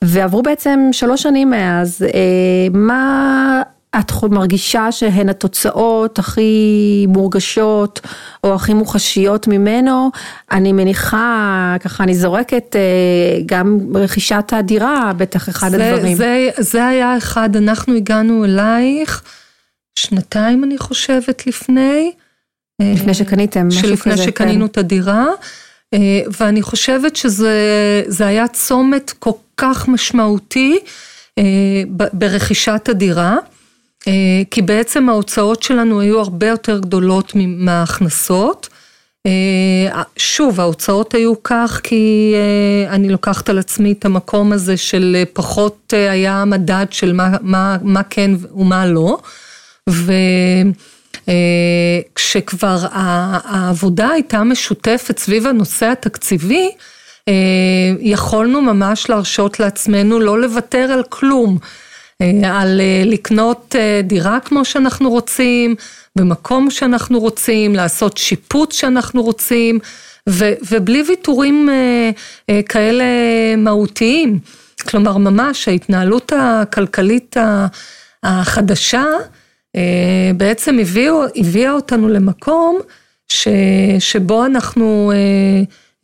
ועברו 0.04 0.42
בעצם 0.42 0.80
שלוש 0.92 1.24
שנים 1.24 1.50
מאז, 1.50 2.06
אה, 2.14 2.80
מה... 2.80 3.62
את 4.00 4.12
מרגישה 4.32 4.92
שהן 4.92 5.30
התוצאות 5.30 6.20
הכי 6.20 7.06
מורגשות 7.10 8.00
או 8.44 8.56
הכי 8.56 8.74
מוחשיות 8.74 9.48
ממנו, 9.48 10.12
אני 10.52 10.74
מניחה, 10.74 11.76
ככה 11.80 12.04
אני 12.04 12.16
זורקת, 12.16 12.76
גם 13.46 13.80
רכישת 13.96 14.54
הדירה, 14.54 15.12
בטח 15.18 15.50
אחד 15.50 15.70
זה, 15.70 15.94
הדברים. 15.94 16.16
זה, 16.16 16.50
זה 16.58 16.88
היה 16.88 17.18
אחד, 17.18 17.56
אנחנו 17.56 17.96
הגענו 17.96 18.46
אלייך 18.46 19.24
שנתיים 19.96 20.64
אני 20.64 20.78
חושבת 20.78 21.48
לפני. 21.48 22.12
לפני 22.82 23.14
שקניתם, 23.14 23.68
משהו 23.68 23.82
כזה. 23.82 23.88
שלפני 23.90 24.18
שקנינו 24.18 24.66
כן. 24.66 24.72
את 24.72 24.78
הדירה, 24.78 25.26
ואני 26.40 26.62
חושבת 26.62 27.16
שזה 27.16 28.28
היה 28.28 28.48
צומת 28.48 29.14
כל 29.20 29.32
כך 29.58 29.88
משמעותי 29.88 30.80
ברכישת 32.14 32.90
הדירה. 32.90 33.38
כי 34.52 34.62
בעצם 34.62 35.10
ההוצאות 35.10 35.64
שלנו 35.64 36.02
היו 36.02 36.20
הרבה 36.20 36.48
יותר 36.48 36.80
גדולות 36.80 37.32
מההכנסות. 37.36 38.70
שוב, 40.18 40.60
ההוצאות 40.60 41.14
היו 41.14 41.44
כך 41.44 41.80
כי 41.84 42.34
אני 42.90 43.10
לוקחת 43.10 43.50
על 43.50 43.60
עצמי 43.60 43.92
את 43.92 44.06
המקום 44.06 44.52
הזה 44.52 44.78
של 44.78 45.24
פחות 45.34 45.94
היה 46.10 46.46
מדד 46.46 46.86
של 46.92 47.14
מה, 47.14 47.38
מה, 47.42 47.78
מה 47.82 48.04
כן 48.04 48.32
ומה 48.56 48.86
לא. 48.86 49.18
וכשכבר 51.28 52.78
העבודה 52.92 54.10
הייתה 54.10 54.44
משותפת 54.44 55.20
סביב 55.20 55.48
הנושא 55.48 55.86
התקציבי, 55.86 56.72
יכולנו 58.00 58.62
ממש 58.62 59.10
להרשות 59.10 59.60
לעצמנו 59.60 60.20
לא 60.20 60.42
לוותר 60.42 60.92
על 60.92 61.04
כלום. 61.10 61.58
על 62.46 62.82
לקנות 63.06 63.76
דירה 64.04 64.40
כמו 64.40 64.66
שאנחנו 64.66 65.10
רוצים, 65.10 65.76
במקום 66.16 66.72
שאנחנו 66.72 67.20
רוצים, 67.20 67.76
לעשות 67.76 68.18
שיפוץ 68.18 68.74
שאנחנו 68.74 69.24
רוצים, 69.24 69.80
ו, 70.30 70.52
ובלי 70.72 71.04
ויתורים 71.08 71.70
כאלה 72.70 73.06
מהותיים. 73.58 74.40
כלומר, 74.90 75.18
ממש 75.18 75.68
ההתנהלות 75.68 76.34
הכלכלית 76.36 77.36
החדשה 78.24 79.06
בעצם 80.36 80.80
הביאו, 80.80 81.24
הביאה 81.36 81.72
אותנו 81.72 82.10
למקום 82.10 82.80
ש, 83.28 83.48
שבו 84.00 84.46
אנחנו 84.46 85.12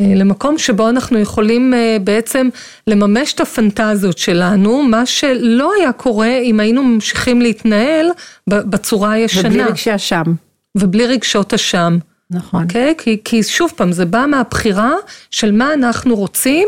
למקום 0.02 0.58
שבו 0.58 0.90
אנחנו 0.90 1.20
יכולים 1.20 1.74
בעצם 2.04 2.50
לממש 2.88 3.34
את 3.34 3.42
הפנטזיות 3.42 4.18
שלנו, 4.18 4.84
מה 4.84 5.06
שלא 5.06 5.72
היה 5.80 5.92
קורה 5.92 6.38
אם 6.38 6.60
היינו 6.60 6.84
ממשיכים 6.84 7.42
להתנהל 7.42 8.08
בצורה 8.48 9.12
הישנה. 9.12 9.50
ובלי 9.50 9.64
רגשי 9.64 9.96
אשם. 9.96 10.24
ובלי 10.78 11.08
רגשות 11.08 11.54
אשם. 11.54 11.98
נכון. 12.32 12.64
אוקיי? 12.64 12.96
Okay? 12.98 13.04
כי, 13.04 13.18
כי 13.26 13.44
שוב 13.44 13.72
פעם, 13.76 13.92
זה 13.92 14.06
בא 14.06 14.26
מהבחירה 14.28 14.94
של 15.32 15.52
מה 15.52 15.74
אנחנו 15.74 16.16
רוצים 16.16 16.68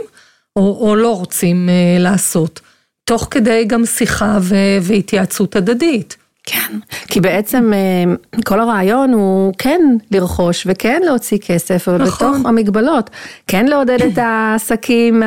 או, 0.55 0.87
או 0.87 0.95
לא 0.95 1.17
רוצים 1.17 1.69
uh, 1.69 2.01
לעשות. 2.01 2.59
תוך 3.03 3.27
כדי 3.31 3.65
גם 3.65 3.85
שיחה 3.85 4.37
והתייעצות 4.81 5.55
הדדית. 5.55 6.17
כן, 6.51 6.79
כי 7.07 7.21
בעצם 7.21 7.73
כל 8.45 8.59
הרעיון 8.59 9.13
הוא 9.13 9.53
כן 9.57 9.81
לרכוש 10.11 10.67
וכן 10.69 11.01
להוציא 11.05 11.37
כסף, 11.37 11.87
אבל 11.87 12.03
נכון. 12.03 12.31
בתוך 12.31 12.45
המגבלות, 12.45 13.09
כן 13.47 13.65
לעודד 13.67 14.01
את 14.01 14.17
העסקים, 14.17 15.23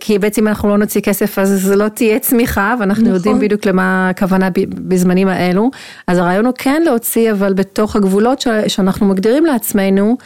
כי 0.00 0.18
בעצם 0.18 0.42
אם 0.42 0.48
אנחנו 0.48 0.68
לא 0.68 0.78
נוציא 0.78 1.00
כסף 1.00 1.38
אז 1.38 1.72
לא 1.72 1.88
תהיה 1.88 2.18
צמיחה, 2.18 2.74
ואנחנו 2.80 3.02
נכון. 3.02 3.14
יודעים 3.14 3.38
בדיוק 3.38 3.66
למה 3.66 4.08
הכוונה 4.08 4.48
בזמנים 4.68 5.28
האלו, 5.28 5.70
אז 6.06 6.18
הרעיון 6.18 6.46
הוא 6.46 6.54
כן 6.58 6.82
להוציא, 6.84 7.32
אבל 7.32 7.52
בתוך 7.52 7.96
הגבולות 7.96 8.44
שאנחנו 8.68 9.06
מגדירים 9.06 9.46
לעצמנו, 9.46 10.16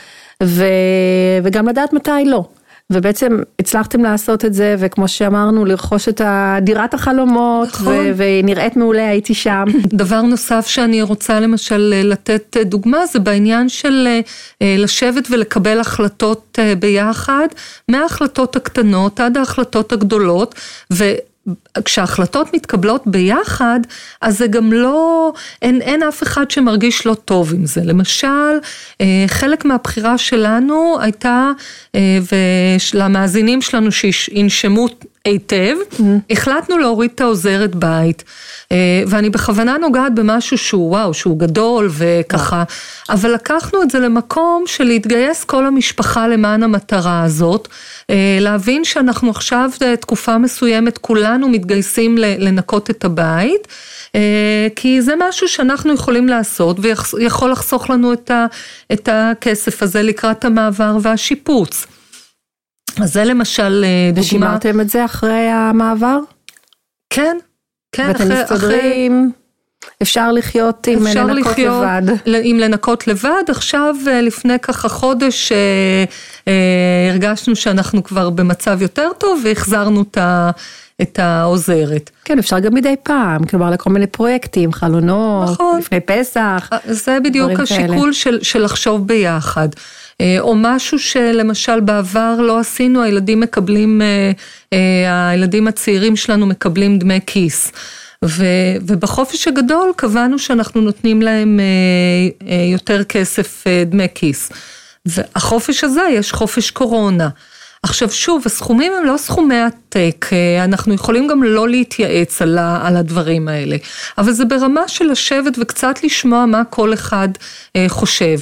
וגם 1.42 1.68
לדעת 1.68 1.92
מתי 1.92 2.24
לא. 2.26 2.44
ובעצם 2.90 3.38
הצלחתם 3.58 4.02
לעשות 4.02 4.44
את 4.44 4.54
זה, 4.54 4.76
וכמו 4.78 5.08
שאמרנו, 5.08 5.64
לרכוש 5.64 6.08
את 6.08 6.20
דירת 6.62 6.94
החלומות, 6.94 7.68
נכון. 7.68 8.12
ונראית 8.16 8.76
מעולה, 8.76 9.08
הייתי 9.08 9.34
שם. 9.34 9.64
דבר 10.02 10.22
נוסף 10.22 10.66
שאני 10.66 11.02
רוצה 11.02 11.40
למשל 11.40 11.94
לתת 12.04 12.56
דוגמה, 12.64 13.06
זה 13.06 13.18
בעניין 13.18 13.68
של 13.68 14.08
לשבת 14.60 15.28
ולקבל 15.30 15.80
החלטות 15.80 16.58
ביחד, 16.78 17.46
מההחלטות 17.88 18.56
הקטנות 18.56 19.20
עד 19.20 19.36
ההחלטות 19.36 19.92
הגדולות, 19.92 20.54
ו... 20.92 21.04
כשההחלטות 21.84 22.54
מתקבלות 22.54 23.02
ביחד, 23.06 23.80
אז 24.20 24.38
זה 24.38 24.46
גם 24.46 24.72
לא, 24.72 25.32
אין, 25.62 25.82
אין 25.82 26.02
אף 26.02 26.22
אחד 26.22 26.50
שמרגיש 26.50 27.06
לא 27.06 27.14
טוב 27.14 27.54
עם 27.54 27.66
זה. 27.66 27.80
למשל, 27.84 28.58
חלק 29.26 29.64
מהבחירה 29.64 30.18
שלנו 30.18 30.96
הייתה, 31.00 31.50
ולמאזינים 32.94 33.62
שלנו 33.62 33.92
שינשמו 33.92 34.88
היטב, 35.24 35.76
mm-hmm. 35.92 36.02
החלטנו 36.30 36.78
להוריד 36.78 37.10
את 37.14 37.20
העוזרת 37.20 37.74
בית, 37.74 38.24
ואני 39.06 39.30
בכוונה 39.30 39.78
נוגעת 39.78 40.14
במשהו 40.14 40.58
שהוא 40.58 40.90
וואו, 40.90 41.14
שהוא 41.14 41.38
גדול 41.38 41.90
וככה, 41.92 42.64
אבל 43.10 43.34
לקחנו 43.34 43.82
את 43.82 43.90
זה 43.90 43.98
למקום 43.98 44.64
של 44.66 44.84
להתגייס 44.84 45.44
כל 45.44 45.66
המשפחה 45.66 46.28
למען 46.28 46.62
המטרה 46.62 47.22
הזאת, 47.22 47.68
להבין 48.40 48.84
שאנחנו 48.84 49.30
עכשיו 49.30 49.70
תקופה 50.00 50.38
מסוימת 50.38 50.98
כולנו 50.98 51.48
מתגייסים 51.48 52.18
לנקות 52.18 52.90
את 52.90 53.04
הבית, 53.04 53.68
כי 54.76 55.02
זה 55.02 55.14
משהו 55.28 55.48
שאנחנו 55.48 55.94
יכולים 55.94 56.28
לעשות 56.28 56.76
ויכול 56.80 57.50
לחסוך 57.50 57.90
לנו 57.90 58.12
את 58.92 59.08
הכסף 59.12 59.82
הזה 59.82 60.02
לקראת 60.02 60.44
המעבר 60.44 60.96
והשיפוץ. 61.02 61.86
אז 63.02 63.12
זה 63.12 63.24
למשל 63.24 63.84
דוגמה. 64.08 64.20
ושימרתם 64.20 64.80
את 64.80 64.90
זה 64.90 65.04
אחרי 65.04 65.48
המעבר? 65.50 66.18
כן, 67.10 67.36
כן. 67.92 68.06
ואתם 68.08 68.32
מסתדרים? 68.32 69.32
אפשר 70.02 70.32
לחיות 70.32 70.86
עם 70.86 71.06
אפשר 71.06 71.26
לנקות 71.26 71.52
לחיות 71.52 71.84
לבד. 71.84 72.16
עם 72.42 72.58
לנקות 72.58 73.06
לבד. 73.06 73.42
עכשיו, 73.48 73.96
אה, 74.08 74.20
לפני 74.20 74.58
ככה 74.58 74.88
חודש, 74.88 75.52
אה, 75.52 76.04
אה, 76.48 77.10
הרגשנו 77.10 77.56
שאנחנו 77.56 78.02
כבר 78.04 78.30
במצב 78.30 78.82
יותר 78.82 79.08
טוב 79.18 79.42
והחזרנו 79.44 80.02
את 80.02 80.18
ה... 80.18 80.50
את 81.02 81.18
העוזרת. 81.18 82.10
כן, 82.24 82.38
אפשר 82.38 82.58
גם 82.58 82.74
מדי 82.74 82.94
פעם, 83.02 83.44
כלומר 83.44 83.70
לכל 83.70 83.90
מיני 83.90 84.06
פרויקטים, 84.06 84.72
חלונות, 84.72 85.50
נכון. 85.50 85.78
לפני 85.78 86.00
פסח. 86.00 86.68
אה, 86.72 86.78
זה 86.84 87.18
בדיוק 87.24 87.60
השיקול 87.60 88.12
של, 88.12 88.38
של 88.42 88.62
לחשוב 88.62 89.06
ביחד. 89.06 89.68
אה, 90.20 90.36
או 90.40 90.54
משהו 90.56 90.98
שלמשל 90.98 91.80
בעבר 91.80 92.36
לא 92.40 92.58
עשינו, 92.58 93.02
הילדים 93.02 93.40
מקבלים, 93.40 94.02
אה, 94.02 94.32
אה, 94.72 95.28
הילדים 95.28 95.68
הצעירים 95.68 96.16
שלנו 96.16 96.46
מקבלים 96.46 96.98
דמי 96.98 97.18
כיס. 97.26 97.72
ו, 98.24 98.44
ובחופש 98.86 99.48
הגדול 99.48 99.92
קבענו 99.96 100.38
שאנחנו 100.38 100.80
נותנים 100.80 101.22
להם 101.22 101.60
יותר 102.72 103.04
כסף 103.04 103.64
דמי 103.86 104.06
כיס. 104.14 104.50
והחופש 105.06 105.84
הזה 105.84 106.02
יש 106.12 106.32
חופש 106.32 106.70
קורונה. 106.70 107.28
עכשיו 107.82 108.10
שוב, 108.10 108.42
הסכומים 108.46 108.92
הם 108.98 109.04
לא 109.04 109.16
סכומי 109.16 109.60
עתק, 109.60 110.26
אנחנו 110.64 110.94
יכולים 110.94 111.28
גם 111.28 111.42
לא 111.42 111.68
להתייעץ 111.68 112.42
על, 112.42 112.58
ה, 112.58 112.86
על 112.86 112.96
הדברים 112.96 113.48
האלה, 113.48 113.76
אבל 114.18 114.32
זה 114.32 114.44
ברמה 114.44 114.88
של 114.88 115.04
לשבת 115.04 115.58
וקצת 115.60 116.04
לשמוע 116.04 116.46
מה 116.46 116.64
כל 116.64 116.94
אחד 116.94 117.28
חושב. 117.88 118.38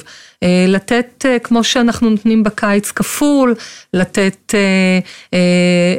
לתת, 0.67 1.25
כמו 1.43 1.63
שאנחנו 1.63 2.09
נותנים 2.09 2.43
בקיץ 2.43 2.91
כפול, 2.91 3.55
לתת 3.93 4.53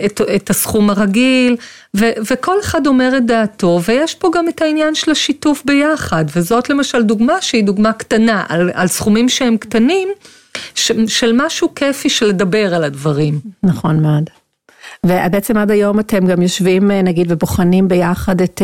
את, 0.07 0.21
את 0.37 0.51
הסכום 0.51 0.91
הרגיל, 0.91 1.57
ו, 1.97 2.05
וכל 2.31 2.61
אחד 2.61 2.87
אומר 2.87 3.13
את 3.17 3.27
דעתו, 3.27 3.81
ויש 3.85 4.15
פה 4.15 4.31
גם 4.35 4.49
את 4.49 4.63
העניין 4.63 4.95
של 4.95 5.11
השיתוף 5.11 5.63
ביחד, 5.65 6.25
וזאת 6.37 6.71
למשל 6.71 7.03
דוגמה 7.03 7.41
שהיא 7.41 7.65
דוגמה 7.65 7.93
קטנה, 7.93 8.45
על, 8.49 8.71
על 8.75 8.87
סכומים 8.87 9.29
שהם 9.29 9.57
קטנים, 9.57 10.09
ש, 10.75 10.93
של 11.07 11.33
משהו 11.45 11.75
כיפי 11.75 12.09
של 12.09 12.27
לדבר 12.27 12.75
על 12.75 12.85
הדברים. 12.85 13.41
נכון 13.63 14.03
מאוד. 14.03 14.31
ובעצם 15.07 15.57
עד 15.57 15.71
היום 15.71 16.01
אתם 16.01 16.27
גם 16.27 16.43
יושבים 16.43 16.91
נגיד 16.91 17.33
ובוחנים 17.33 17.89
ביחד 17.89 18.41
את, 18.41 18.63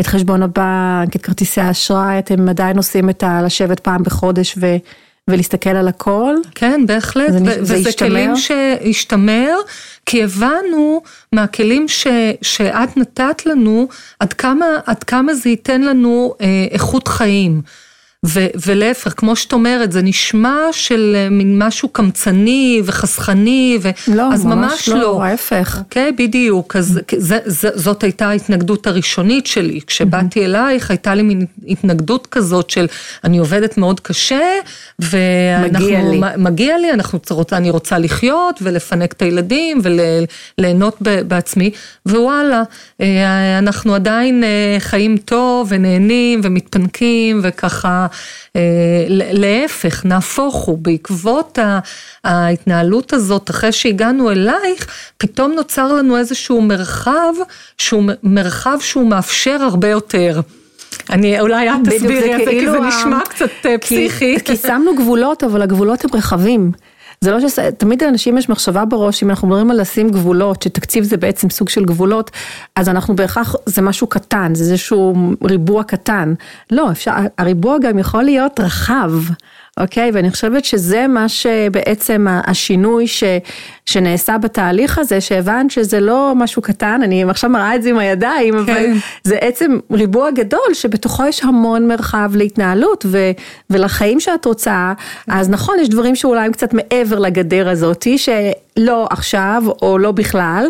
את 0.00 0.06
חשבון 0.06 0.42
הבנק, 0.42 1.16
את 1.16 1.22
כרטיסי 1.22 1.60
האשראי, 1.60 2.18
אתם 2.18 2.48
עדיין 2.48 2.76
עושים 2.76 3.10
את 3.10 3.22
הלשבת 3.22 3.80
פעם 3.80 4.02
בחודש 4.02 4.54
ו... 4.60 4.76
ולהסתכל 5.28 5.70
על 5.70 5.88
הכל. 5.88 6.34
כן, 6.54 6.80
בהחלט, 6.86 7.32
זה, 7.32 7.38
וזה 7.60 7.88
השתמר? 7.88 8.08
כלים 8.08 8.36
שהשתמר, 8.36 9.54
כי 10.06 10.24
הבנו 10.24 11.02
מהכלים 11.32 11.88
ש, 11.88 12.06
שאת 12.42 12.96
נתת 12.96 13.46
לנו, 13.46 13.88
עד 14.20 14.32
כמה, 14.32 14.66
עד 14.86 15.04
כמה 15.04 15.34
זה 15.34 15.48
ייתן 15.48 15.80
לנו 15.80 16.34
אה, 16.40 16.66
איכות 16.70 17.08
חיים. 17.08 17.62
ו- 18.26 18.46
ולהפך, 18.66 19.14
כמו 19.16 19.36
שאת 19.36 19.52
אומרת, 19.52 19.92
זה 19.92 20.02
נשמע 20.02 20.56
של 20.72 21.16
אה, 21.16 21.30
מין 21.30 21.62
משהו 21.62 21.88
קמצני 21.88 22.82
וחסכני, 22.84 23.78
ו- 23.82 23.90
לא, 24.08 24.32
אז 24.32 24.44
ממש, 24.44 24.56
ממש 24.56 24.88
לא, 24.88 24.98
לא, 24.98 25.22
ההפך. 25.22 25.78
אוקיי, 25.78 26.12
בדיוק, 26.12 26.76
אז 26.76 27.00
זה, 27.16 27.38
זה, 27.44 27.68
זאת 27.74 28.02
הייתה 28.02 28.28
ההתנגדות 28.28 28.86
הראשונית 28.86 29.46
שלי, 29.46 29.80
כשבאתי 29.86 30.44
אלייך 30.44 30.90
הייתה 30.90 31.14
לי 31.14 31.22
מין 31.22 31.46
התנגדות 31.68 32.26
כזאת 32.26 32.70
של 32.70 32.86
אני 33.24 33.38
עובדת 33.38 33.78
מאוד 33.78 34.00
קשה, 34.00 34.40
ואנחנו, 34.98 35.86
מגיע 35.86 36.02
לי, 36.02 36.20
מגיע 36.36 36.78
לי 36.78 36.92
אנחנו, 36.92 37.18
אני 37.52 37.70
רוצה 37.70 37.98
לחיות 37.98 38.58
ולפנק 38.62 39.12
את 39.12 39.22
הילדים 39.22 39.80
וליהנות 40.58 41.02
בעצמי, 41.28 41.70
ווואלה, 42.06 42.62
אה, 43.00 43.58
אנחנו 43.58 43.94
עדיין 43.94 44.44
אה, 44.44 44.76
חיים 44.78 45.16
טוב 45.16 45.68
ונהנים 45.70 46.40
ומתפנקים 46.42 47.40
וככה. 47.42 48.07
אה, 48.56 48.60
להפך, 49.08 50.04
נהפוך 50.04 50.54
הוא, 50.54 50.78
בעקבות 50.78 51.58
ההתנהלות 52.24 53.12
הזאת, 53.12 53.50
אחרי 53.50 53.72
שהגענו 53.72 54.30
אלייך, 54.30 54.86
פתאום 55.18 55.52
נוצר 55.52 55.92
לנו 55.92 56.16
איזשהו 56.16 56.60
מרחב, 56.60 57.32
שהוא 57.78 58.10
מרחב 58.22 58.78
שהוא 58.80 59.10
מאפשר 59.10 59.58
הרבה 59.62 59.88
יותר. 59.88 60.40
אני, 61.10 61.40
אולי 61.40 61.70
את 61.70 61.74
תסבירי 61.84 62.34
את 62.34 62.44
זה, 62.44 62.50
כי 62.50 62.70
זה 62.70 62.80
נשמע 62.80 63.20
קצת 63.28 63.50
אה, 63.66 63.78
פסיכי. 63.78 64.36
כי 64.44 64.56
שמנו 64.56 64.96
גבולות, 64.96 65.44
אבל 65.44 65.62
הגבולות 65.62 66.04
הם 66.04 66.10
רחבים. 66.14 66.72
זה 67.20 67.30
לא 67.30 67.48
ש... 67.48 67.58
תמיד 67.78 68.02
לאנשים 68.02 68.38
יש 68.38 68.48
מחשבה 68.48 68.84
בראש, 68.84 69.22
אם 69.22 69.30
אנחנו 69.30 69.48
מדברים 69.48 69.70
על 69.70 69.80
לשים 69.80 70.10
גבולות, 70.10 70.62
שתקציב 70.62 71.04
זה 71.04 71.16
בעצם 71.16 71.50
סוג 71.50 71.68
של 71.68 71.84
גבולות, 71.84 72.30
אז 72.76 72.88
אנחנו 72.88 73.16
בהכרח, 73.16 73.54
זה 73.66 73.82
משהו 73.82 74.06
קטן, 74.06 74.54
זה 74.54 74.64
איזשהו 74.64 75.14
ריבוע 75.44 75.84
קטן. 75.84 76.34
לא, 76.70 76.90
אפשר, 76.90 77.12
הריבוע 77.38 77.78
גם 77.78 77.98
יכול 77.98 78.22
להיות 78.22 78.60
רחב. 78.60 79.12
אוקיי? 79.80 80.10
ואני 80.14 80.30
חושבת 80.30 80.64
שזה 80.64 81.06
מה 81.06 81.28
שבעצם 81.28 82.26
השינוי 82.44 83.06
ש, 83.06 83.24
שנעשה 83.86 84.38
בתהליך 84.38 84.98
הזה, 84.98 85.20
שהבנת 85.20 85.70
שזה 85.70 86.00
לא 86.00 86.32
משהו 86.36 86.62
קטן, 86.62 87.00
אני 87.02 87.24
עכשיו 87.30 87.50
מראה 87.50 87.74
את 87.74 87.82
זה 87.82 87.90
עם 87.90 87.98
הידיים, 87.98 88.54
כן. 88.54 88.72
אבל 88.72 88.86
זה 89.24 89.36
עצם 89.40 89.78
ריבוע 89.92 90.30
גדול 90.30 90.74
שבתוכו 90.74 91.24
יש 91.26 91.44
המון 91.44 91.88
מרחב 91.88 92.30
להתנהלות 92.34 93.06
ו, 93.08 93.30
ולחיים 93.70 94.20
שאת 94.20 94.44
רוצה, 94.44 94.92
אז 95.28 95.50
נכון, 95.50 95.76
יש 95.80 95.88
דברים 95.88 96.16
שאולי 96.16 96.46
הם 96.46 96.52
קצת 96.52 96.74
מעבר 96.74 97.18
לגדר 97.18 97.68
הזאתי, 97.68 98.18
שלא 98.18 99.06
עכשיו 99.10 99.62
או 99.82 99.98
לא 99.98 100.12
בכלל, 100.12 100.66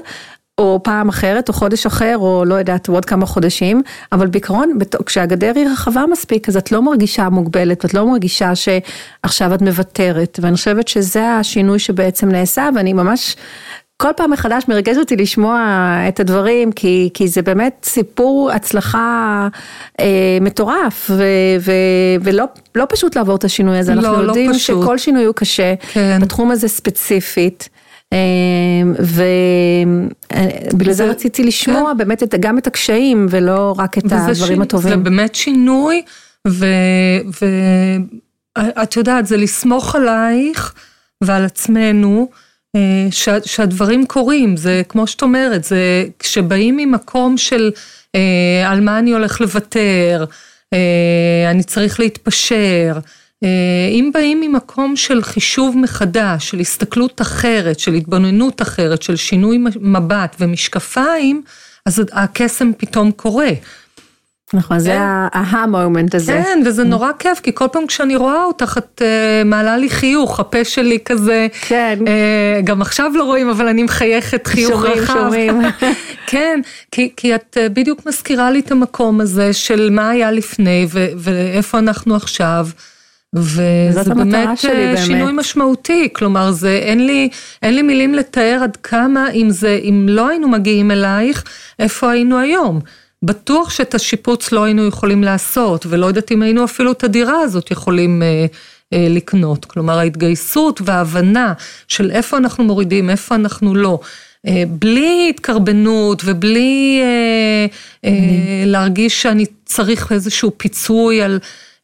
או 0.58 0.80
פעם 0.84 1.08
אחרת, 1.08 1.48
או 1.48 1.54
חודש 1.54 1.86
אחר, 1.86 2.16
או 2.18 2.44
לא 2.46 2.54
יודעת, 2.54 2.88
עוד 2.88 3.04
כמה 3.04 3.26
חודשים, 3.26 3.82
אבל 4.12 4.26
בעיקרון, 4.26 4.78
כשהגדר 5.06 5.52
היא 5.54 5.66
רחבה 5.72 6.04
מספיק, 6.12 6.48
אז 6.48 6.56
את 6.56 6.72
לא 6.72 6.82
מרגישה 6.82 7.28
מוגבלת, 7.28 7.84
ואת 7.84 7.94
לא 7.94 8.06
מרגישה 8.06 8.52
שעכשיו 8.54 9.54
את 9.54 9.62
מוותרת, 9.62 10.38
ואני 10.42 10.56
חושבת 10.56 10.88
שזה 10.88 11.30
השינוי 11.30 11.78
שבעצם 11.78 12.28
נעשה, 12.28 12.68
ואני 12.76 12.92
ממש... 12.92 13.36
כל 14.02 14.08
פעם 14.16 14.30
מחדש 14.30 14.64
מרגש 14.68 14.96
אותי 14.96 15.16
לשמוע 15.16 15.60
את 16.08 16.20
הדברים, 16.20 16.72
כי, 16.72 17.10
כי 17.14 17.28
זה 17.28 17.42
באמת 17.42 17.86
סיפור 17.88 18.50
הצלחה 18.52 19.48
אה, 20.00 20.38
מטורף, 20.40 21.10
ו, 21.10 21.24
ו, 21.60 21.72
ולא 22.20 22.44
לא 22.74 22.84
פשוט 22.88 23.16
לעבור 23.16 23.36
את 23.36 23.44
השינוי 23.44 23.78
הזה, 23.78 23.94
לא, 23.94 24.00
אנחנו 24.00 24.22
לא 24.22 24.28
יודעים 24.28 24.52
פשוט. 24.52 24.82
שכל 24.82 24.98
שינוי 24.98 25.24
הוא 25.24 25.34
קשה, 25.34 25.74
כן. 25.92 26.18
בתחום 26.22 26.50
הזה 26.50 26.68
ספציפית. 26.68 27.68
ובגלל 28.98 30.92
זה 30.92 31.10
רציתי 31.10 31.44
לשמוע 31.44 31.90
כן. 31.92 31.98
באמת 31.98 32.22
את, 32.22 32.34
גם 32.40 32.58
את 32.58 32.66
הקשיים 32.66 33.26
ולא 33.30 33.74
רק 33.78 33.98
את 33.98 34.04
הדברים 34.04 34.34
שינו, 34.34 34.62
הטובים. 34.62 34.90
זה 34.90 34.96
באמת 34.96 35.34
שינוי, 35.34 36.02
ואת 38.58 38.96
יודעת, 38.96 39.26
זה 39.26 39.36
לסמוך 39.36 39.94
עלייך 39.94 40.74
ועל 41.24 41.44
עצמנו. 41.44 42.28
ש, 43.10 43.28
שהדברים 43.44 44.06
קורים, 44.06 44.56
זה 44.56 44.82
כמו 44.88 45.06
שאת 45.06 45.22
אומרת, 45.22 45.64
זה 45.64 46.04
כשבאים 46.18 46.76
ממקום 46.76 47.36
של 47.36 47.70
אה, 48.14 48.70
על 48.70 48.80
מה 48.80 48.98
אני 48.98 49.12
הולך 49.12 49.40
לוותר, 49.40 50.24
אה, 50.72 51.50
אני 51.50 51.62
צריך 51.62 52.00
להתפשר, 52.00 52.98
אם 53.90 54.10
באים 54.14 54.40
ממקום 54.40 54.96
של 54.96 55.22
חישוב 55.22 55.78
מחדש, 55.78 56.50
של 56.50 56.58
הסתכלות 56.58 57.20
אחרת, 57.20 57.78
של 57.78 57.94
התבוננות 57.94 58.62
אחרת, 58.62 59.02
של 59.02 59.16
שינוי 59.16 59.58
מבט 59.80 60.36
ומשקפיים, 60.40 61.42
אז 61.86 62.02
הקסם 62.12 62.70
פתאום 62.78 63.10
קורה. 63.10 63.50
נכון, 64.54 64.78
זה 64.78 64.96
ההה-מומנט 65.00 66.14
הזה. 66.14 66.32
כן, 66.44 66.62
וזה 66.66 66.84
נורא 66.84 67.10
כיף, 67.18 67.40
כי 67.40 67.50
כל 67.54 67.66
פעם 67.72 67.86
כשאני 67.86 68.16
רואה 68.16 68.44
אותך, 68.44 68.78
את 68.78 69.02
מעלה 69.44 69.76
לי 69.76 69.90
חיוך, 69.90 70.40
הפה 70.40 70.64
שלי 70.64 70.98
כזה, 71.04 71.46
כן. 71.60 71.98
גם 72.64 72.82
עכשיו 72.82 73.12
לא 73.14 73.24
רואים, 73.24 73.48
אבל 73.50 73.68
אני 73.68 73.82
מחייכת 73.82 74.46
חיוך 74.46 74.84
רחב. 74.84 75.14
שומעים, 75.14 75.52
שומעים. 75.52 75.62
כן, 76.30 76.60
כי, 76.90 77.12
כי 77.16 77.34
את 77.34 77.56
בדיוק 77.72 78.06
מזכירה 78.06 78.50
לי 78.50 78.60
את 78.60 78.70
המקום 78.70 79.20
הזה 79.20 79.52
של 79.52 79.88
מה 79.92 80.10
היה 80.10 80.30
לפני 80.30 80.86
ואיפה 81.16 81.78
אנחנו 81.78 82.16
עכשיו. 82.16 82.68
וזה 83.34 84.14
באמת 84.14 84.58
שינוי 84.58 85.22
באמת. 85.22 85.34
משמעותי, 85.34 86.08
כלומר 86.12 86.50
זה 86.50 86.70
אין 86.70 87.06
לי, 87.06 87.28
אין 87.62 87.74
לי 87.74 87.82
מילים 87.82 88.14
לתאר 88.14 88.60
עד 88.62 88.76
כמה 88.76 89.30
אם 89.30 89.50
זה, 89.50 89.80
אם 89.82 90.06
לא 90.08 90.28
היינו 90.28 90.48
מגיעים 90.48 90.90
אלייך, 90.90 91.44
איפה 91.78 92.10
היינו 92.10 92.38
היום. 92.38 92.80
בטוח 93.22 93.70
שאת 93.70 93.94
השיפוץ 93.94 94.52
לא 94.52 94.64
היינו 94.64 94.86
יכולים 94.86 95.24
לעשות, 95.24 95.86
ולא 95.88 96.06
יודעת 96.06 96.32
אם 96.32 96.42
היינו 96.42 96.64
אפילו 96.64 96.92
את 96.92 97.04
הדירה 97.04 97.40
הזאת 97.40 97.70
יכולים 97.70 98.22
אה, 98.22 98.46
אה, 98.92 99.06
לקנות. 99.10 99.64
כלומר 99.64 99.98
ההתגייסות 99.98 100.80
וההבנה 100.84 101.52
של 101.88 102.10
איפה 102.10 102.36
אנחנו 102.36 102.64
מורידים, 102.64 103.10
איפה 103.10 103.34
אנחנו 103.34 103.74
לא. 103.74 104.00
אה, 104.46 104.62
בלי 104.68 105.26
התקרבנות 105.30 106.22
ובלי 106.24 107.00
אה, 107.02 107.66
אה, 108.04 108.64
להרגיש 108.66 109.22
שאני 109.22 109.44
צריך 109.64 110.12
איזשהו 110.12 110.52
פיצוי 110.56 111.22
על... 111.22 111.38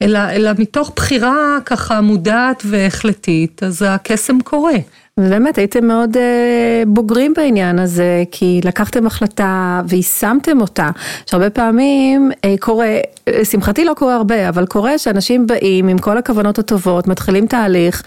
אלא, 0.05 0.19
אלא 0.31 0.51
מתוך 0.59 0.93
בחירה 0.97 1.59
ככה 1.65 2.01
מודעת 2.01 2.63
והחלטית, 2.67 3.63
אז 3.63 3.85
הקסם 3.89 4.41
קורה. 4.41 4.75
ובאמת 5.21 5.59
הייתם 5.59 5.87
מאוד 5.87 6.17
אה, 6.17 6.83
בוגרים 6.87 7.35
בעניין 7.37 7.79
הזה, 7.79 8.25
כי 8.31 8.61
לקחתם 8.65 9.07
החלטה 9.07 9.83
ויישמתם 9.89 10.61
אותה, 10.61 10.91
שהרבה 11.27 11.51
פעמים 11.51 12.31
אה, 12.45 12.55
קורה, 12.61 12.99
לשמחתי 13.27 13.85
לא 13.85 13.95
קורה 13.95 14.15
הרבה, 14.15 14.49
אבל 14.49 14.67
קורה 14.67 14.99
שאנשים 14.99 15.47
באים 15.47 15.89
עם 15.89 15.99
כל 15.99 16.19
הכוונות 16.19 16.59
הטובות, 16.59 17.07
מתחילים 17.07 17.47
תהליך, 17.47 18.03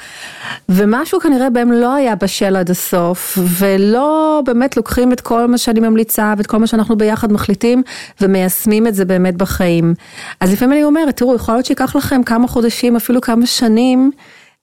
ומשהו 0.69 1.19
כנראה 1.19 1.49
בהם 1.49 1.71
לא 1.71 1.93
היה 1.93 2.15
בשל 2.15 2.55
עד 2.55 2.69
הסוף, 2.69 3.37
ולא 3.57 4.41
באמת 4.45 4.77
לוקחים 4.77 5.13
את 5.13 5.21
כל 5.21 5.45
מה 5.45 5.57
שאני 5.57 5.79
ממליצה 5.79 6.33
ואת 6.37 6.47
כל 6.47 6.57
מה 6.57 6.67
שאנחנו 6.67 6.95
ביחד 6.95 7.31
מחליטים, 7.31 7.83
ומיישמים 8.21 8.87
את 8.87 8.95
זה 8.95 9.05
באמת 9.05 9.35
בחיים. 9.35 9.93
אז 10.39 10.53
לפעמים 10.53 10.73
אני 10.73 10.83
אומרת, 10.83 11.17
תראו, 11.17 11.35
יכול 11.35 11.55
להיות 11.55 11.65
שייקח 11.65 11.95
לכם 11.95 12.23
כמה 12.23 12.47
חודשים, 12.47 12.95
אפילו 12.95 13.21
כמה 13.21 13.45
שנים, 13.45 14.11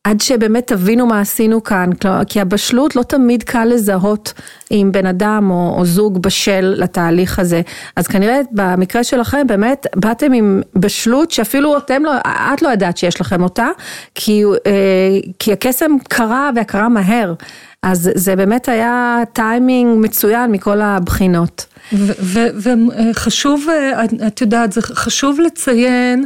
עד 0.05 0.21
שבאמת 0.21 0.67
תבינו 0.67 1.07
מה 1.07 1.21
עשינו 1.21 1.63
כאן, 1.63 1.91
כי 2.27 2.41
הבשלות 2.41 2.97
לא 2.97 3.03
תמיד 3.03 3.43
קל 3.43 3.65
לזהות 3.65 4.33
עם 4.71 4.93
בן 4.93 5.07
אדם 5.07 5.51
או, 5.51 5.75
או 5.79 5.85
זוג 5.85 6.23
בשל 6.23 6.75
לתהליך 6.77 7.39
הזה. 7.39 7.63
אז 7.97 8.07
כנראה 8.07 8.41
במקרה 8.51 9.05
שלכם 9.05 9.47
באמת 9.47 9.87
באתם 9.97 10.33
עם 10.33 10.63
בשלות 10.77 11.31
שאפילו 11.31 11.77
אתם 11.77 12.03
לא, 12.05 12.13
את 12.55 12.63
לא 12.63 12.69
ידעת 12.69 12.97
שיש 12.97 13.21
לכם 13.21 13.43
אותה, 13.43 13.69
כי, 14.15 14.45
אה, 14.67 15.19
כי 15.39 15.53
הקסם 15.53 15.91
קרה 16.09 16.51
והקרה 16.57 16.89
מהר. 16.89 17.35
אז 17.83 18.11
זה 18.15 18.37
באמת 18.37 18.69
היה 18.69 19.19
טיימינג 19.33 20.05
מצוין 20.05 20.53
מכל 20.53 20.81
הבחינות. 20.81 21.67
וחשוב, 21.93 23.67
אה, 23.71 24.05
את 24.27 24.41
יודעת, 24.41 24.73
זה 24.73 24.83
חשוב 24.83 25.41
לציין 25.41 26.25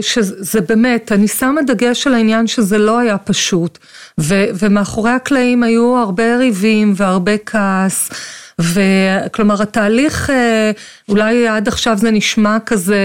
שזה 0.00 0.60
באמת, 0.60 1.12
אני 1.12 1.28
שמה 1.28 1.62
דגש 1.62 2.06
על 2.06 2.14
העניין 2.14 2.46
שזה 2.46 2.78
לא 2.78 2.98
היה 2.98 3.18
פשוט, 3.18 3.78
ו, 4.20 4.44
ומאחורי 4.54 5.10
הקלעים 5.10 5.62
היו 5.62 5.96
הרבה 5.96 6.36
ריבים 6.36 6.92
והרבה 6.96 7.38
כעס, 7.46 8.10
וכלומר 8.58 9.62
התהליך, 9.62 10.30
אה, 10.30 10.70
אולי 11.08 11.48
עד 11.48 11.68
עכשיו 11.68 11.98
זה 11.98 12.10
נשמע 12.10 12.56
כזה 12.66 12.98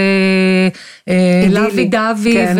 לוי 1.50 1.84
דווי 1.84 2.32
כן. 2.34 2.56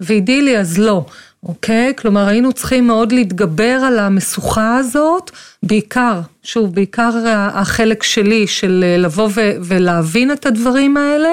ואידילי, 0.00 0.58
אז 0.58 0.78
לא. 0.78 1.04
אוקיי? 1.46 1.92
כלומר 1.98 2.28
היינו 2.28 2.52
צריכים 2.52 2.86
מאוד 2.86 3.12
להתגבר 3.12 3.80
על 3.86 3.98
המשוכה 3.98 4.76
הזאת, 4.76 5.30
בעיקר, 5.62 6.20
שוב, 6.42 6.74
בעיקר 6.74 7.10
החלק 7.52 8.02
שלי 8.02 8.46
של 8.46 8.84
לבוא 8.98 9.28
ולהבין 9.60 10.32
את 10.32 10.46
הדברים 10.46 10.96
האלה. 10.96 11.30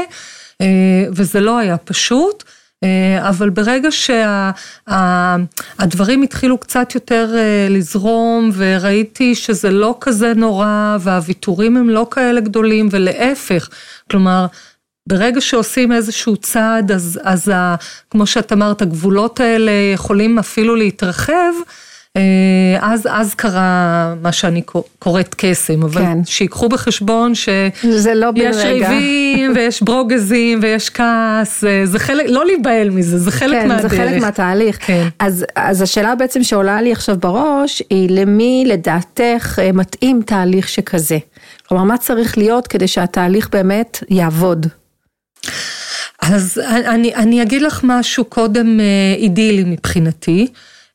אה, 0.62 1.06
וזה 1.12 1.40
לא 1.40 1.58
היה 1.58 1.78
פשוט. 1.78 2.44
אה, 2.84 3.30
אבל 3.30 3.50
ברגע 3.50 3.90
שהדברים 4.88 6.22
התחילו 6.22 6.58
קצת 6.58 6.96
יותר 6.96 7.34
אה, 7.38 7.68
לזרום 7.70 8.52
וראיתי 8.56 9.36
שזה 9.36 9.72
לא 9.72 9.98
כזה 10.02 10.34
נורא 10.36 10.98
והוויתורים 11.00 11.78
הם 11.78 11.90
לא 11.90 12.08
כאלה 12.12 12.42
גדולים 12.42 12.88
ולהפך, 12.92 13.70
כלומר 14.12 14.46
ברגע 15.10 15.42
שעושים 15.42 15.92
איזשהו 15.92 16.38
צעד 16.38 16.92
אז, 16.92 17.20
אז 17.24 17.50
ה, 17.50 17.76
כמו 18.10 18.26
שאת 18.28 18.52
אמרת 18.52 18.82
הגבולות 18.82 19.40
האלה 19.40 19.72
יכולים 19.94 20.40
אפילו 20.40 20.76
להתרחב 20.76 21.54
אז, 22.82 23.08
אז 23.12 23.34
קרה 23.36 24.14
מה 24.22 24.32
שאני 24.32 24.62
קוראת 25.00 25.36
קסם, 25.38 25.84
אבל 25.84 26.02
כן. 26.02 26.18
שיקחו 26.26 26.70
בחשבון 26.70 27.36
שיש 27.36 28.06
לא 28.16 28.30
ריבים 28.64 29.52
ויש 29.56 29.82
ברוגזים 29.82 30.60
ויש 30.62 30.90
כעס, 30.90 31.64
זה 31.84 32.00
חלק, 32.00 32.26
לא 32.30 32.46
להיבהל 32.46 32.90
מזה, 32.90 33.18
זה 33.18 33.32
חלק 33.32 33.62
כן, 33.62 33.68
מהדרך. 33.68 33.92
זה 33.92 33.98
חלק 33.98 34.22
מהתהליך. 34.22 34.78
כן. 34.86 35.08
אז, 35.20 35.46
אז 35.56 35.82
השאלה 35.82 36.16
בעצם 36.16 36.44
שעולה 36.44 36.82
לי 36.82 36.92
עכשיו 36.92 37.18
בראש, 37.20 37.84
היא 37.90 38.10
למי 38.10 38.64
לדעתך 38.68 39.60
אה, 39.62 39.72
מתאים 39.72 40.22
תהליך 40.26 40.70
שכזה? 40.70 41.18
כלומר, 41.68 41.84
מה 41.84 41.98
צריך 41.98 42.38
להיות 42.38 42.68
כדי 42.68 42.88
שהתהליך 42.88 43.50
באמת 43.52 44.04
יעבוד? 44.10 44.68
אז 46.22 46.62
אני, 46.68 47.16
אני 47.16 47.42
אגיד 47.42 47.62
לך 47.62 47.82
משהו 47.84 48.26
קודם 48.26 48.80
אה, 48.80 48.86
אידילי 49.18 49.64
מבחינתי. 49.64 50.48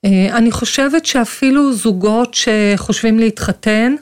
אה, 0.06 0.36
אני 0.36 0.50
חושבת 0.50 1.06
שאפילו 1.06 1.72
זוגות 1.72 2.34
שחושבים 2.34 3.18
להתחתן 3.18 3.94